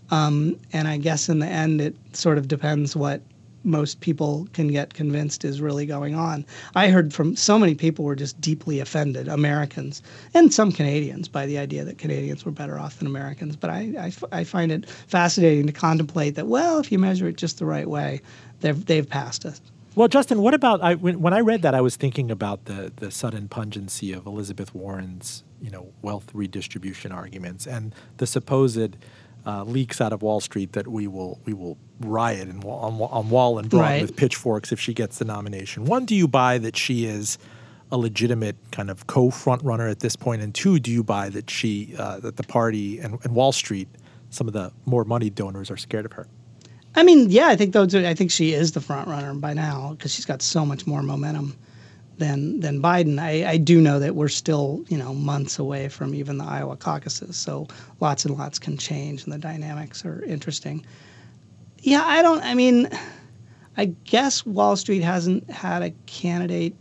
Um, 0.10 0.60
and 0.74 0.88
I 0.88 0.98
guess 0.98 1.30
in 1.30 1.40
the 1.40 1.48
end, 1.48 1.82
it 1.82 1.96
sort 2.14 2.38
of 2.38 2.48
depends 2.48 2.96
what 2.96 3.22
most 3.64 4.02
people 4.02 4.48
can 4.54 4.68
get 4.68 4.94
convinced 4.94 5.46
is 5.46 5.62
really 5.62 5.86
going 5.86 6.16
on. 6.16 6.46
I 6.76 6.90
heard 6.90 7.14
from 7.14 7.36
so 7.36 7.58
many 7.58 7.76
people 7.76 8.04
were 8.06 8.16
just 8.16 8.40
deeply 8.42 8.80
offended, 8.80 9.28
Americans 9.28 10.02
and 10.34 10.54
some 10.54 10.72
Canadians, 10.72 11.28
by 11.28 11.46
the 11.46 11.58
idea 11.58 11.86
that 11.86 11.98
Canadians 11.98 12.44
were 12.44 12.52
better 12.52 12.78
off 12.78 12.98
than 12.98 13.08
Americans. 13.08 13.56
But 13.56 13.70
I, 13.70 14.44
find 14.44 14.72
it 14.72 14.90
fascinating 14.90 15.68
to 15.68 15.74
contemplate 15.74 16.36
that, 16.36 16.48
well, 16.48 16.80
if 16.80 16.92
you 16.92 17.00
measure 17.00 17.28
it 17.28 17.38
just 17.38 17.60
the 17.60 17.66
right 17.66 17.90
way, 17.90 18.22
they've 18.60 19.08
passed 19.08 19.46
us. 19.46 19.62
Well, 19.96 20.08
Justin, 20.08 20.42
what 20.42 20.56
about 20.56 20.82
I, 20.82 20.96
when, 20.96 21.22
when 21.22 21.34
I 21.34 21.40
read 21.42 21.62
that, 21.62 21.76
I 21.76 21.82
was 21.82 21.96
thinking 21.96 22.32
about 22.32 22.66
the 22.66 22.92
the 22.96 23.12
sudden 23.12 23.48
pungency 23.48 24.12
of 24.12 24.26
Elizabeth 24.26 24.74
Warren's 24.74 25.44
you 25.62 25.70
know 25.70 25.94
wealth 26.02 26.30
redistribution 26.34 27.12
arguments 27.12 27.68
and 27.68 27.94
the 28.18 28.26
supposed 28.26 28.98
uh, 29.46 29.64
leaks 29.64 30.02
out 30.02 30.12
of 30.12 30.22
Wall 30.22 30.40
Street 30.40 30.74
that 30.74 30.88
we 30.88 31.08
will 31.08 31.40
we 31.46 31.54
will 31.54 31.78
riot 32.00 32.48
and 32.48 32.64
on, 32.64 33.00
on 33.02 33.30
wall 33.30 33.60
and 33.60 33.70
broad 33.70 33.82
right. 33.82 34.02
with 34.02 34.16
pitchforks 34.16 34.72
if 34.72 34.80
she 34.80 34.94
gets 34.94 35.20
the 35.20 35.26
nomination. 35.26 35.86
One, 35.86 36.06
do 36.06 36.16
you 36.16 36.28
buy 36.28 36.58
that 36.58 36.76
she 36.76 37.06
is 37.06 37.38
a 37.92 37.98
legitimate 37.98 38.56
kind 38.72 38.90
of 38.90 39.06
co-front 39.06 39.64
runner 39.64 39.88
at 39.88 40.00
this 40.00 40.16
point? 40.16 40.42
And 40.42 40.56
two, 40.56 40.80
do 40.80 40.92
you 40.92 41.04
buy 41.04 41.30
that 41.30 41.50
she 41.52 41.94
uh, 42.00 42.20
that 42.22 42.38
the 42.38 42.44
party 42.44 43.00
and, 43.00 43.20
and 43.24 43.36
Wall 43.36 43.52
Street, 43.52 43.88
some 44.32 44.48
of 44.48 44.54
the 44.54 44.72
more 44.86 45.04
money 45.04 45.30
donors, 45.30 45.70
are 45.70 45.78
scared 45.78 46.06
of 46.06 46.14
her? 46.14 46.28
I 46.96 47.04
mean, 47.04 47.30
yeah, 47.30 47.48
I 47.48 47.56
think 47.56 47.74
those. 47.74 47.96
Are, 47.96 48.06
I 48.06 48.14
think 48.14 48.32
she 48.32 48.54
is 48.54 48.74
the 48.74 48.82
front 48.82 49.08
runner 49.08 49.34
by 49.34 49.54
now 49.54 49.92
because 49.92 50.14
she's 50.14 50.26
got 50.26 50.42
so 50.42 50.66
much 50.66 50.86
more 50.86 51.02
momentum 51.02 51.58
than 52.18 52.60
than 52.60 52.82
Biden. 52.82 53.20
I, 53.20 53.50
I 53.50 53.58
do 53.58 53.82
know 53.82 54.00
that 54.00 54.16
we're 54.16 54.28
still 54.28 54.86
you 54.90 54.98
know 54.98 55.14
months 55.14 55.58
away 55.58 55.90
from 55.90 56.14
even 56.14 56.38
the 56.38 56.46
Iowa 56.46 56.78
caucuses, 56.78 57.36
so 57.36 57.68
lots 58.00 58.26
and 58.26 58.38
lots 58.38 58.60
can 58.60 58.78
change, 58.78 59.24
and 59.24 59.34
the 59.34 59.40
dynamics 59.40 60.06
are 60.06 60.24
interesting. 60.24 60.86
Yeah, 61.80 62.04
I 62.06 62.22
don't. 62.22 62.44
I 62.44 62.54
mean, 62.54 62.90
I 63.76 63.86
guess 63.86 64.46
Wall 64.46 64.76
Street 64.76 65.02
hasn't 65.02 65.50
had 65.50 65.82
a 65.82 65.92
candidate 66.06 66.76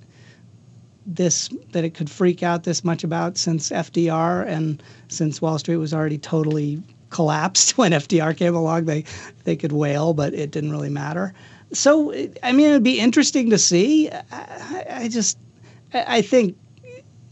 this 1.06 1.48
that 1.72 1.84
it 1.84 1.94
could 1.94 2.10
freak 2.10 2.42
out 2.42 2.64
this 2.64 2.84
much 2.84 3.02
about 3.02 3.36
since 3.36 3.70
FDR 3.70 4.46
and 4.46 4.82
since 5.08 5.40
Wall 5.42 5.58
Street 5.58 5.76
was 5.76 5.92
already 5.94 6.18
totally 6.18 6.82
collapsed 7.12 7.78
when 7.78 7.92
FDR 7.92 8.36
came 8.36 8.56
along. 8.56 8.86
They 8.86 9.04
they 9.44 9.54
could 9.54 9.72
wail, 9.72 10.14
but 10.14 10.34
it 10.34 10.50
didn't 10.50 10.72
really 10.72 10.90
matter 10.90 11.32
so 11.72 12.12
I 12.42 12.52
mean, 12.52 12.66
it'd 12.66 12.82
be 12.82 12.98
interesting 12.98 13.50
to 13.50 13.58
see. 13.58 14.10
I, 14.10 14.84
I 14.90 15.08
just, 15.08 15.38
I 15.92 16.22
think, 16.22 16.56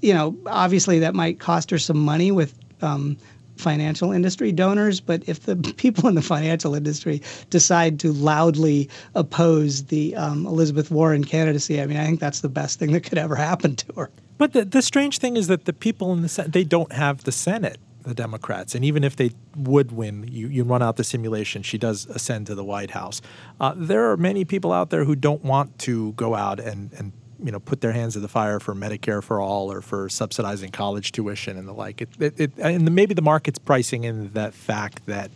you 0.01 0.15
know, 0.15 0.37
obviously 0.47 0.99
that 1.01 1.15
might 1.15 1.39
cost 1.39 1.71
her 1.71 1.79
some 1.79 1.99
money 1.99 2.33
with 2.33 2.59
um, 2.83 3.17
financial 3.57 4.13
industry 4.13 4.51
donors, 4.53 5.01
but 5.01 5.23
if 5.27 5.41
the 5.41 5.57
people 5.77 6.09
in 6.09 6.15
the 6.15 6.23
financial 6.23 6.75
industry 6.75 7.23
decide 7.51 8.01
to 8.01 8.13
loudly 8.13 8.89
oppose 9.15 9.85
the 9.85 10.17
um, 10.17 10.47
Elizabeth 10.47 10.91
Warren 10.91 11.25
candidacy, 11.25 11.81
I 11.81 11.87
mean, 11.87 11.99
I 11.99 12.07
think 12.07 12.21
that's 12.21 12.41
the 12.41 12.49
best 12.49 12.79
thing 12.79 12.93
that 12.93 13.03
could 13.03 13.19
ever 13.19 13.37
happen 13.37 13.77
to 13.77 13.93
her. 13.95 14.11
But 14.39 14.55
the, 14.55 14.65
the 14.65 14.81
strange 14.81 15.19
thing 15.19 15.37
is 15.37 15.49
that 15.49 15.67
the 15.67 15.75
people 15.75 16.15
in 16.15 16.23
the 16.23 16.29
Senate, 16.31 16.53
they 16.53 16.65
don't 16.65 16.93
have 16.93 17.25
the 17.25 17.33
Senate 17.33 17.79
the 18.03 18.15
Democrats. 18.15 18.75
And 18.75 18.85
even 18.85 19.05
if 19.05 19.17
they 19.17 19.31
would 19.57 19.93
win, 19.93 20.27
you, 20.31 20.49
you 20.49 20.65
run 20.65 20.83
out 20.83 20.97
the 20.97 21.05
simulation, 21.05 21.63
she 21.63 21.79
does 21.79 22.07
ascend 22.07 22.47
to 22.49 22.55
the 22.55 22.65
White 22.65 22.93
House. 22.93 23.21
Uh, 23.61 23.75
there 23.77 24.11
are 24.11 24.17
many 24.17 24.45
people 24.45 24.73
out 24.73 24.91
there 24.91 25.05
who 25.05 25.15
don't 25.15 25.45
want 25.45 25.79
to 25.81 26.13
go 26.13 26.35
out 26.35 26.61
and, 26.61 26.93
and 26.95 27.13
you 27.43 27.51
know 27.51 27.61
put 27.61 27.81
their 27.81 27.93
hands 27.93 28.15
to 28.15 28.21
the 28.21 28.29
fire 28.29 28.61
for 28.61 28.75
Medicare 28.75 29.23
for 29.23 29.41
all 29.41 29.73
or 29.73 29.81
for 29.81 30.09
subsidizing 30.09 30.71
college 30.71 31.13
tuition 31.13 31.57
and 31.57 31.67
the 31.67 31.73
like. 31.73 32.03
It, 32.03 32.09
it, 32.19 32.41
it, 32.41 32.53
and 32.59 32.95
maybe 32.95 33.15
the 33.15 33.23
market's 33.23 33.59
pricing 33.59 34.05
in 34.05 34.33
that 34.33 34.55
fact 34.55 35.07
that 35.07 35.31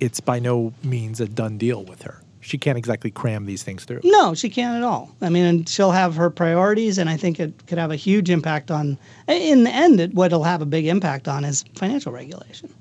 it's 0.00 0.20
by 0.20 0.38
no 0.38 0.72
means 0.82 1.20
a 1.20 1.28
done 1.28 1.56
deal 1.58 1.84
with 1.84 2.02
her 2.02 2.20
she 2.46 2.58
can't 2.58 2.78
exactly 2.78 3.10
cram 3.10 3.44
these 3.44 3.64
things 3.64 3.84
through. 3.84 4.00
No, 4.04 4.32
she 4.32 4.48
can't 4.48 4.76
at 4.76 4.84
all. 4.84 5.14
I 5.20 5.28
mean, 5.28 5.64
she'll 5.64 5.90
have 5.90 6.14
her 6.14 6.30
priorities, 6.30 6.96
and 6.96 7.10
I 7.10 7.16
think 7.16 7.40
it 7.40 7.66
could 7.66 7.76
have 7.76 7.90
a 7.90 7.96
huge 7.96 8.30
impact 8.30 8.70
on. 8.70 8.96
In 9.26 9.64
the 9.64 9.70
end, 9.70 9.98
it, 9.98 10.14
what 10.14 10.26
it'll 10.26 10.44
have 10.44 10.62
a 10.62 10.66
big 10.66 10.86
impact 10.86 11.26
on 11.26 11.44
is 11.44 11.64
financial 11.74 12.12
regulation, 12.12 12.72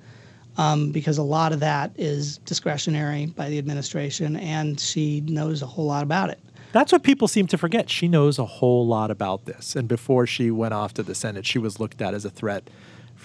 um, 0.57 0.91
because 0.91 1.17
a 1.17 1.23
lot 1.23 1.51
of 1.51 1.61
that 1.61 1.91
is 1.95 2.37
discretionary 2.39 3.25
by 3.25 3.49
the 3.49 3.57
administration, 3.57 4.35
and 4.35 4.79
she 4.79 5.21
knows 5.21 5.63
a 5.63 5.65
whole 5.65 5.87
lot 5.87 6.03
about 6.03 6.29
it. 6.29 6.39
That's 6.71 6.91
what 6.91 7.01
people 7.01 7.27
seem 7.27 7.47
to 7.47 7.57
forget. 7.57 7.89
She 7.89 8.07
knows 8.07 8.37
a 8.37 8.45
whole 8.45 8.85
lot 8.85 9.09
about 9.09 9.45
this, 9.45 9.75
and 9.75 9.87
before 9.87 10.27
she 10.27 10.51
went 10.51 10.75
off 10.75 10.93
to 10.93 11.03
the 11.03 11.15
Senate, 11.15 11.47
she 11.47 11.57
was 11.57 11.79
looked 11.79 12.03
at 12.03 12.13
as 12.13 12.23
a 12.23 12.29
threat 12.29 12.69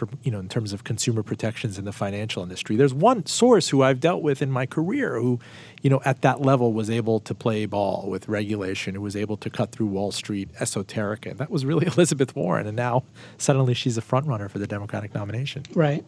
for 0.01 0.09
you 0.22 0.30
know 0.30 0.38
in 0.38 0.48
terms 0.48 0.72
of 0.72 0.82
consumer 0.84 1.22
protections 1.22 1.78
in 1.78 1.84
the 1.84 1.92
financial 1.92 2.42
industry. 2.42 2.74
There's 2.74 2.94
one 2.94 3.26
source 3.26 3.68
who 3.68 3.82
I've 3.82 4.01
dealt 4.01 4.22
with 4.22 4.40
in 4.40 4.51
my 4.51 4.64
career 4.64 5.20
who, 5.20 5.38
you 5.82 5.90
know, 5.90 6.01
at 6.07 6.22
that 6.22 6.40
level 6.40 6.72
was 6.72 6.88
able 6.88 7.20
to 7.20 7.34
play 7.34 7.66
ball 7.66 8.07
with 8.09 8.26
regulation, 8.26 8.94
who 8.94 9.03
was 9.03 9.14
able 9.14 9.36
to 9.36 9.51
cut 9.51 9.72
through 9.72 9.88
Wall 9.88 10.11
Street 10.11 10.48
esoteric, 10.59 11.26
and 11.26 11.38
that 11.38 11.51
was 11.51 11.66
really 11.66 11.86
Elizabeth 11.94 12.34
Warren. 12.34 12.66
And 12.66 12.76
now 12.76 13.05
suddenly 13.36 13.74
she's 13.74 13.98
a 13.98 14.01
front 14.01 14.26
runner 14.26 14.48
for 14.48 14.59
the 14.59 14.66
Democratic 14.66 15.14
nomination. 15.14 15.64
Right. 15.74 16.03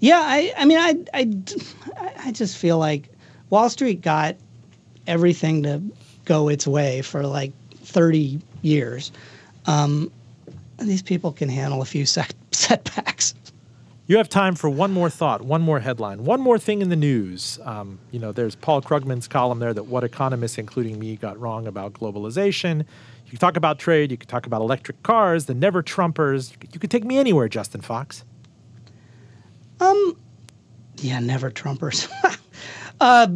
Yeah, 0.00 0.22
I, 0.22 0.52
I 0.56 0.64
mean, 0.64 0.78
I, 0.78 0.94
I, 1.12 2.12
I 2.28 2.32
just 2.32 2.56
feel 2.56 2.78
like 2.78 3.10
Wall 3.50 3.68
Street 3.68 4.00
got 4.00 4.36
everything 5.06 5.62
to 5.64 5.82
go 6.24 6.48
its 6.48 6.66
way 6.66 7.02
for 7.02 7.26
like 7.26 7.52
30 7.76 8.40
years. 8.62 9.12
Um, 9.66 10.10
these 10.78 11.02
people 11.02 11.32
can 11.32 11.48
handle 11.48 11.82
a 11.82 11.84
few 11.84 12.06
sec- 12.06 12.34
setbacks. 12.52 13.34
You 14.06 14.18
have 14.18 14.28
time 14.28 14.54
for 14.54 14.68
one 14.68 14.92
more 14.92 15.08
thought, 15.08 15.42
one 15.42 15.62
more 15.62 15.80
headline, 15.80 16.24
one 16.24 16.40
more 16.40 16.58
thing 16.58 16.82
in 16.82 16.90
the 16.90 16.96
news. 16.96 17.58
Um, 17.64 17.98
you 18.10 18.18
know, 18.18 18.32
there's 18.32 18.54
Paul 18.54 18.82
Krugman's 18.82 19.26
column 19.26 19.60
there 19.60 19.72
that 19.72 19.84
what 19.84 20.04
economists, 20.04 20.58
including 20.58 20.98
me, 20.98 21.16
got 21.16 21.40
wrong 21.40 21.66
about 21.66 21.94
globalization. 21.94 22.80
You 23.24 23.30
can 23.30 23.38
talk 23.38 23.56
about 23.56 23.78
trade, 23.78 24.10
you 24.10 24.18
can 24.18 24.28
talk 24.28 24.44
about 24.46 24.60
electric 24.60 25.02
cars, 25.02 25.46
the 25.46 25.54
never 25.54 25.82
Trumpers. 25.82 26.52
You 26.72 26.78
could 26.78 26.90
take 26.90 27.04
me 27.04 27.16
anywhere, 27.16 27.48
Justin 27.48 27.80
Fox. 27.80 28.24
Um, 29.80 30.18
yeah, 30.98 31.18
never 31.20 31.50
Trumpers. 31.50 32.06
uh, 33.00 33.26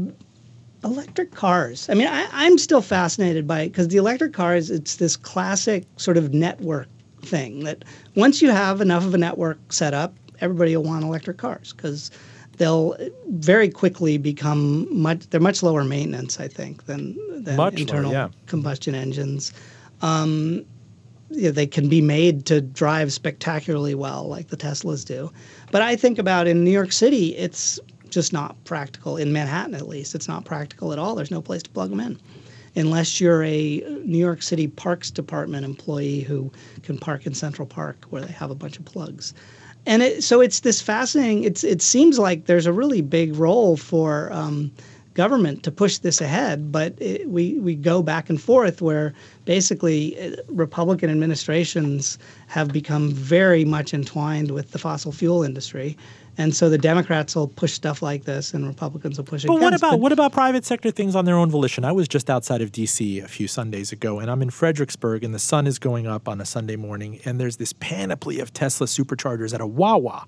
electric 0.84 1.30
cars. 1.32 1.88
I 1.88 1.94
mean, 1.94 2.08
I, 2.08 2.46
am 2.46 2.58
still 2.58 2.82
fascinated 2.82 3.46
by 3.46 3.62
it 3.62 3.68
because 3.70 3.88
the 3.88 3.96
electric 3.96 4.34
cars, 4.34 4.70
it's 4.70 4.96
this 4.96 5.16
classic 5.16 5.86
sort 5.96 6.18
of 6.18 6.34
network 6.34 6.88
thing 7.28 7.64
that 7.64 7.84
once 8.14 8.42
you 8.42 8.50
have 8.50 8.80
enough 8.80 9.04
of 9.04 9.14
a 9.14 9.18
network 9.18 9.72
set 9.72 9.94
up, 9.94 10.14
everybody 10.40 10.76
will 10.76 10.84
want 10.84 11.04
electric 11.04 11.36
cars 11.36 11.72
because 11.72 12.10
they'll 12.56 12.96
very 13.28 13.68
quickly 13.68 14.18
become 14.18 14.86
much. 14.90 15.28
They're 15.30 15.40
much 15.40 15.62
lower 15.62 15.84
maintenance, 15.84 16.40
I 16.40 16.48
think, 16.48 16.86
than 16.86 17.16
than 17.42 17.56
much 17.56 17.80
internal 17.80 18.10
lower, 18.10 18.20
yeah. 18.20 18.28
combustion 18.46 18.94
engines. 18.94 19.52
Um, 20.02 20.64
they 21.30 21.66
can 21.66 21.88
be 21.88 22.00
made 22.00 22.46
to 22.46 22.60
drive 22.60 23.12
spectacularly 23.12 23.94
well, 23.94 24.26
like 24.26 24.48
the 24.48 24.56
Teslas 24.56 25.04
do. 25.04 25.30
But 25.70 25.82
I 25.82 25.94
think 25.94 26.18
about 26.18 26.46
in 26.46 26.64
New 26.64 26.70
York 26.70 26.92
City, 26.92 27.36
it's 27.36 27.78
just 28.08 28.32
not 28.32 28.56
practical. 28.64 29.18
In 29.18 29.32
Manhattan, 29.32 29.74
at 29.74 29.86
least, 29.86 30.14
it's 30.14 30.26
not 30.26 30.46
practical 30.46 30.92
at 30.92 30.98
all. 30.98 31.14
There's 31.14 31.30
no 31.30 31.42
place 31.42 31.62
to 31.64 31.70
plug 31.70 31.90
them 31.90 32.00
in 32.00 32.18
unless 32.78 33.20
you're 33.20 33.44
a 33.44 33.80
New 34.04 34.18
York 34.18 34.42
City 34.42 34.68
Parks 34.68 35.10
Department 35.10 35.64
employee 35.64 36.20
who 36.20 36.50
can 36.82 36.98
park 36.98 37.26
in 37.26 37.34
Central 37.34 37.66
Park 37.66 38.06
where 38.10 38.22
they 38.22 38.32
have 38.32 38.50
a 38.50 38.54
bunch 38.54 38.78
of 38.78 38.84
plugs 38.84 39.34
and 39.88 40.02
it, 40.02 40.22
so 40.22 40.42
it's 40.42 40.60
this 40.60 40.82
fascinating. 40.82 41.44
It's 41.44 41.64
it 41.64 41.80
seems 41.80 42.18
like 42.18 42.44
there's 42.44 42.66
a 42.66 42.72
really 42.72 43.00
big 43.00 43.34
role 43.34 43.76
for 43.78 44.30
um, 44.32 44.70
government 45.14 45.62
to 45.62 45.72
push 45.72 45.98
this 45.98 46.20
ahead, 46.20 46.70
but 46.70 46.94
it, 46.98 47.28
we 47.28 47.58
we 47.58 47.74
go 47.74 48.02
back 48.02 48.28
and 48.28 48.40
forth 48.40 48.82
where 48.82 49.14
basically 49.46 50.20
uh, 50.20 50.36
Republican 50.48 51.10
administrations 51.10 52.18
have 52.48 52.68
become 52.68 53.10
very 53.10 53.64
much 53.64 53.94
entwined 53.94 54.50
with 54.50 54.72
the 54.72 54.78
fossil 54.78 55.10
fuel 55.10 55.42
industry, 55.42 55.96
and 56.38 56.54
so 56.54 56.70
the 56.70 56.78
Democrats 56.78 57.34
will 57.34 57.48
push 57.48 57.72
stuff 57.72 58.00
like 58.00 58.24
this, 58.24 58.54
and 58.54 58.66
Republicans 58.66 59.18
will 59.18 59.24
push 59.24 59.44
it. 59.44 59.48
But 59.48 59.56
against. 59.56 59.64
what 59.64 59.74
about 59.74 59.90
but, 59.90 60.00
what 60.00 60.12
about 60.12 60.32
private 60.32 60.64
sector 60.64 60.92
things 60.92 61.16
on 61.16 61.24
their 61.24 61.36
own 61.36 61.50
volition? 61.50 61.84
I 61.84 61.92
was 61.92 62.06
just 62.06 62.30
outside 62.30 62.62
of 62.62 62.70
D.C. 62.70 63.18
a 63.18 63.28
few 63.28 63.48
Sundays 63.48 63.90
ago, 63.90 64.20
and 64.20 64.30
I'm 64.30 64.40
in 64.40 64.50
Fredericksburg, 64.50 65.24
and 65.24 65.34
the 65.34 65.40
sun 65.40 65.66
is 65.66 65.78
going 65.80 66.06
up 66.06 66.28
on 66.28 66.40
a 66.40 66.46
Sunday 66.46 66.76
morning, 66.76 67.20
and 67.24 67.40
there's 67.40 67.56
this 67.56 67.72
panoply 67.74 68.38
of 68.38 68.52
Tesla 68.52 68.86
superchargers 68.86 69.52
at 69.52 69.60
a 69.60 69.66
Wawa. 69.66 70.26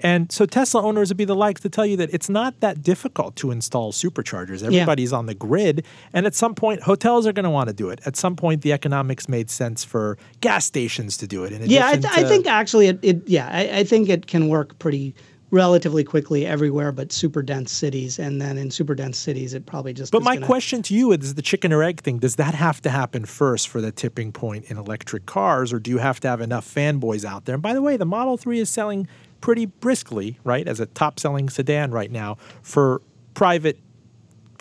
And 0.00 0.32
so 0.32 0.44
Tesla 0.44 0.82
owners 0.82 1.10
would 1.10 1.16
be 1.16 1.24
the 1.24 1.36
likes 1.36 1.60
to 1.60 1.68
tell 1.68 1.86
you 1.86 1.96
that 1.98 2.12
it's 2.12 2.28
not 2.28 2.58
that 2.60 2.82
difficult 2.82 3.36
to 3.36 3.52
install 3.52 3.92
superchargers. 3.92 4.64
Everybody's 4.64 5.12
yeah. 5.12 5.18
on 5.18 5.26
the 5.26 5.34
grid, 5.34 5.86
and 6.12 6.26
at 6.26 6.34
some 6.34 6.54
point, 6.56 6.82
hotels 6.82 7.28
are 7.28 7.32
going 7.32 7.44
to 7.44 7.50
want 7.50 7.68
to 7.68 7.74
do 7.74 7.90
it. 7.90 8.00
At 8.04 8.16
some 8.16 8.34
point, 8.34 8.62
the 8.62 8.72
economics 8.72 9.28
made 9.28 9.50
sense 9.50 9.84
for 9.84 10.18
gas 10.40 10.64
stations 10.64 11.16
to 11.18 11.28
do 11.28 11.44
it. 11.44 11.52
yeah, 11.68 11.86
I, 11.86 11.92
th- 11.92 12.12
to- 12.12 12.20
I, 12.20 12.24
think 12.24 12.46
actually, 12.46 12.88
it, 12.88 12.98
it 13.02 13.28
yeah, 13.28 13.48
I, 13.50 13.78
I 13.78 13.84
think 13.84 14.08
it 14.08 14.26
can 14.26 14.48
work 14.48 14.76
pretty 14.80 15.14
relatively 15.54 16.02
quickly 16.02 16.44
everywhere 16.44 16.90
but 16.90 17.12
super 17.12 17.40
dense 17.40 17.70
cities. 17.70 18.18
And 18.18 18.40
then 18.40 18.58
in 18.58 18.70
super 18.70 18.94
dense 18.94 19.16
cities 19.16 19.54
it 19.54 19.66
probably 19.66 19.92
just 19.92 20.10
but 20.10 20.22
my 20.22 20.34
gonna... 20.34 20.46
question 20.46 20.82
to 20.82 20.94
you 20.94 21.12
is 21.12 21.34
the 21.34 21.42
chicken 21.42 21.72
or 21.72 21.82
egg 21.82 22.00
thing. 22.00 22.18
Does 22.18 22.36
that 22.36 22.54
have 22.54 22.82
to 22.82 22.90
happen 22.90 23.24
first 23.24 23.68
for 23.68 23.80
the 23.80 23.92
tipping 23.92 24.32
point 24.32 24.64
in 24.66 24.76
electric 24.76 25.26
cars 25.26 25.72
or 25.72 25.78
do 25.78 25.92
you 25.92 25.98
have 25.98 26.18
to 26.20 26.28
have 26.28 26.40
enough 26.40 26.66
fanboys 26.66 27.24
out 27.24 27.44
there? 27.44 27.54
And 27.54 27.62
by 27.62 27.72
the 27.72 27.82
way 27.82 27.96
the 27.96 28.04
model 28.04 28.36
3 28.36 28.58
is 28.58 28.68
selling 28.68 29.06
pretty 29.40 29.66
briskly 29.66 30.38
right 30.42 30.66
as 30.66 30.80
a 30.80 30.86
top 30.86 31.20
selling 31.20 31.48
sedan 31.48 31.92
right 31.92 32.10
now 32.10 32.36
for 32.62 33.00
private 33.34 33.78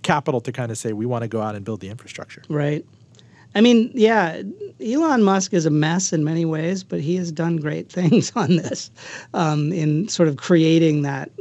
capital 0.04 0.42
to 0.42 0.52
kind 0.52 0.72
of 0.72 0.78
say 0.78 0.94
we 0.94 1.08
want 1.08 1.24
to 1.24 1.28
go 1.28 1.42
out 1.42 1.56
and 1.56 1.66
build 1.66 1.80
the 1.80 1.90
infrastructure. 1.90 2.44
Right 2.50 2.86
I 3.56 3.62
mean, 3.62 3.92
yeah, 3.94 4.42
Elon 4.84 5.24
Musk 5.24 5.54
is 5.54 5.66
a 5.66 5.70
mess 5.70 6.12
in 6.12 6.24
many 6.24 6.46
ways, 6.46 6.84
but 6.84 7.02
he 7.02 7.16
has 7.18 7.32
done 7.32 7.58
great 7.58 7.90
things 7.92 8.32
on 8.36 8.56
this 8.58 8.92
um, 9.34 9.72
in 9.72 10.08
sort 10.08 10.30
of 10.30 10.38
creating 10.38 11.04
that 11.04 11.32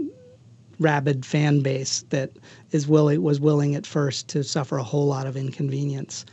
rabid 0.79 1.25
fan 1.25 1.61
base 1.61 2.03
that 2.11 2.33
is 2.73 2.89
willing 2.89 3.23
was 3.23 3.41
willing 3.41 3.75
at 3.75 3.87
first 3.87 4.29
to 4.29 4.43
suffer 4.43 4.79
a 4.79 4.83
whole 4.83 5.07
lot 5.07 5.27
of 5.27 5.37
inconvenience. 5.37 6.25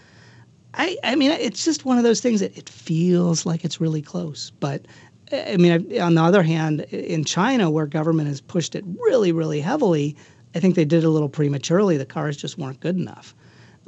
I, 0.74 0.98
I 1.04 1.16
mean, 1.16 1.32
it's 1.32 1.66
just 1.66 1.86
one 1.86 1.98
of 1.98 2.04
those 2.04 2.22
things 2.22 2.40
that 2.42 2.58
it 2.58 2.70
feels 2.70 3.46
like 3.46 3.66
it's 3.66 3.82
really 3.82 4.02
close, 4.02 4.52
but 4.60 4.86
I 5.32 5.58
mean, 5.58 6.00
on 6.00 6.16
the 6.16 6.24
other 6.24 6.42
hand, 6.42 6.82
in 6.92 7.24
China, 7.24 7.70
where 7.70 7.86
government 7.86 8.28
has 8.30 8.42
pushed 8.42 8.74
it 8.74 8.84
really, 9.00 9.32
really 9.32 9.62
heavily, 9.62 10.16
I 10.56 10.60
think 10.60 10.76
they 10.76 10.86
did 10.86 11.04
it 11.04 11.08
a 11.08 11.10
little 11.10 11.30
prematurely. 11.30 11.98
The 11.98 12.06
cars 12.06 12.36
just 12.36 12.58
weren't 12.58 12.80
good 12.80 12.96
enough. 12.96 13.36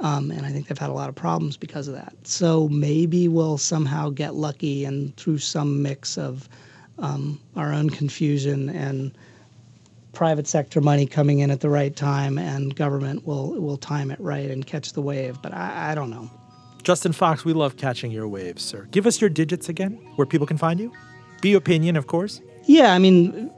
Um, 0.00 0.30
and 0.30 0.44
I 0.44 0.50
think 0.50 0.66
they've 0.66 0.78
had 0.78 0.90
a 0.90 0.94
lot 0.94 1.08
of 1.08 1.14
problems 1.14 1.56
because 1.56 1.86
of 1.86 1.94
that. 1.94 2.14
So 2.24 2.68
maybe 2.68 3.28
we'll 3.28 3.58
somehow 3.58 4.10
get 4.10 4.34
lucky 4.34 4.84
and 4.84 5.16
through 5.16 5.38
some 5.38 5.82
mix 5.82 6.18
of 6.18 6.48
um, 6.98 7.40
our 7.56 7.72
own 7.72 7.90
confusion 7.90 8.68
and 8.68 9.16
private 10.12 10.46
sector 10.46 10.80
money 10.80 11.06
coming 11.06 11.38
in 11.38 11.50
at 11.50 11.60
the 11.60 11.70
right 11.70 11.96
time 11.96 12.38
and 12.38 12.76
government 12.76 13.26
will 13.26 13.52
will 13.52 13.78
time 13.78 14.10
it 14.10 14.20
right 14.20 14.50
and 14.50 14.66
catch 14.66 14.92
the 14.92 15.02
wave. 15.02 15.40
But 15.42 15.54
I, 15.54 15.92
I 15.92 15.94
don't 15.94 16.10
know. 16.10 16.30
Justin 16.82 17.12
Fox, 17.12 17.44
we 17.44 17.52
love 17.52 17.76
catching 17.76 18.10
your 18.10 18.26
waves, 18.26 18.62
sir. 18.62 18.88
Give 18.90 19.06
us 19.06 19.20
your 19.20 19.30
digits 19.30 19.68
again, 19.68 19.92
where 20.16 20.26
people 20.26 20.46
can 20.46 20.58
find 20.58 20.80
you. 20.80 20.92
Be 21.40 21.54
opinion, 21.54 21.96
of 21.96 22.08
course. 22.08 22.40
Yeah, 22.64 22.92
I 22.92 22.98
mean, 22.98 23.52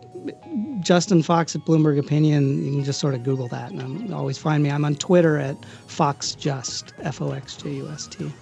Justin 0.81 1.23
Fox 1.23 1.55
at 1.55 1.63
Bloomberg 1.63 1.99
Opinion. 1.99 2.65
You 2.65 2.73
can 2.73 2.85
just 2.85 3.01
sort 3.01 3.15
of 3.15 3.23
Google 3.23 3.49
that, 3.49 3.73
and 3.73 4.13
always 4.13 4.39
find 4.39 4.63
me. 4.63 4.71
I'm 4.71 4.85
on 4.85 4.95
Twitter 4.97 5.39
at 5.39 5.57
FoxJust, 5.87 6.93
F 7.01 7.21
O 7.21 7.33
X 7.33 7.57
J 7.57 7.71
U 7.75 7.89
S 7.89 8.07
T. 8.07 8.33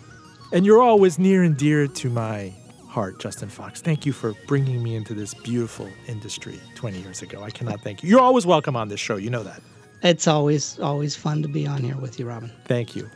And 0.52 0.66
you're 0.66 0.82
always 0.82 1.18
near 1.18 1.42
and 1.42 1.56
dear 1.56 1.86
to 1.86 2.10
my 2.10 2.52
heart, 2.86 3.18
Justin 3.18 3.48
Fox. 3.48 3.80
Thank 3.80 4.04
you 4.04 4.12
for 4.12 4.34
bringing 4.46 4.82
me 4.82 4.94
into 4.94 5.14
this 5.14 5.32
beautiful 5.32 5.88
industry 6.06 6.60
20 6.74 7.00
years 7.00 7.22
ago. 7.22 7.42
I 7.42 7.50
cannot 7.50 7.80
thank 7.80 8.02
you. 8.02 8.10
You're 8.10 8.20
always 8.20 8.44
welcome 8.44 8.76
on 8.76 8.88
this 8.88 9.00
show. 9.00 9.16
You 9.16 9.30
know 9.30 9.42
that. 9.42 9.62
It's 10.02 10.26
always 10.26 10.78
always 10.80 11.16
fun 11.16 11.42
to 11.42 11.48
be 11.48 11.66
on 11.66 11.82
here 11.82 11.96
with 11.96 12.18
you, 12.18 12.26
Roben. 12.26 12.50
Thank 12.66 12.94
you. 12.94 13.08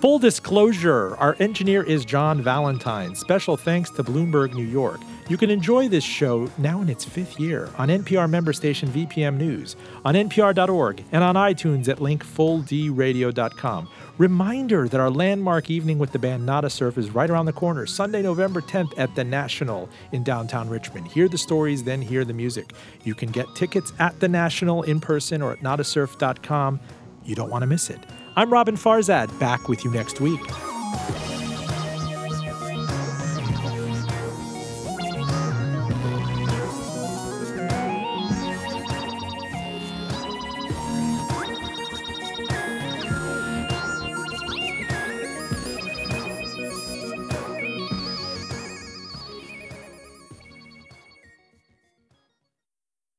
Full 0.00 0.18
disclosure 0.18 1.14
our 1.16 1.36
engineer 1.40 1.82
is 1.82 2.06
John 2.06 2.40
Valentine. 2.40 3.14
Special 3.14 3.58
thanks 3.58 3.90
to 3.90 4.02
Bloomberg 4.02 4.54
New 4.54 4.64
York. 4.64 4.98
You 5.28 5.36
can 5.36 5.50
enjoy 5.50 5.88
this 5.88 6.04
show 6.04 6.48
now 6.56 6.80
in 6.80 6.88
its 6.88 7.04
fifth 7.04 7.38
year 7.38 7.68
on 7.76 7.90
NPR 7.90 8.28
member 8.28 8.54
station 8.54 8.88
VPM 8.88 9.36
News, 9.36 9.76
on 10.02 10.14
NPR.org, 10.14 11.04
and 11.12 11.22
on 11.22 11.34
iTunes 11.34 11.86
at 11.86 11.98
linkfulldradio.com. 11.98 13.90
Reminder 14.16 14.88
that 14.88 15.00
our 15.00 15.10
landmark 15.10 15.68
evening 15.68 15.98
with 15.98 16.12
the 16.12 16.18
band 16.18 16.46
Nada 16.46 16.70
Surf 16.70 16.96
is 16.96 17.10
right 17.10 17.28
around 17.28 17.44
the 17.44 17.52
corner, 17.52 17.84
Sunday, 17.84 18.22
November 18.22 18.62
10th 18.62 18.94
at 18.96 19.14
the 19.14 19.24
National 19.24 19.86
in 20.12 20.24
downtown 20.24 20.70
Richmond. 20.70 21.08
Hear 21.08 21.28
the 21.28 21.36
stories, 21.36 21.84
then 21.84 22.00
hear 22.00 22.24
the 22.24 22.32
music. 22.32 22.72
You 23.04 23.14
can 23.14 23.30
get 23.30 23.54
tickets 23.54 23.92
at 23.98 24.18
the 24.18 24.28
National 24.28 24.82
in 24.82 24.98
person 24.98 25.42
or 25.42 25.52
at 25.52 25.58
nadasurf.com. 25.60 26.80
You 27.22 27.34
don't 27.34 27.50
want 27.50 27.62
to 27.62 27.66
miss 27.66 27.90
it. 27.90 28.00
I'm 28.40 28.48
Roben 28.48 28.78
Farzad, 28.78 29.38
back 29.38 29.68
with 29.68 29.84
you 29.84 29.90
next 29.90 30.18
week. 30.18 30.40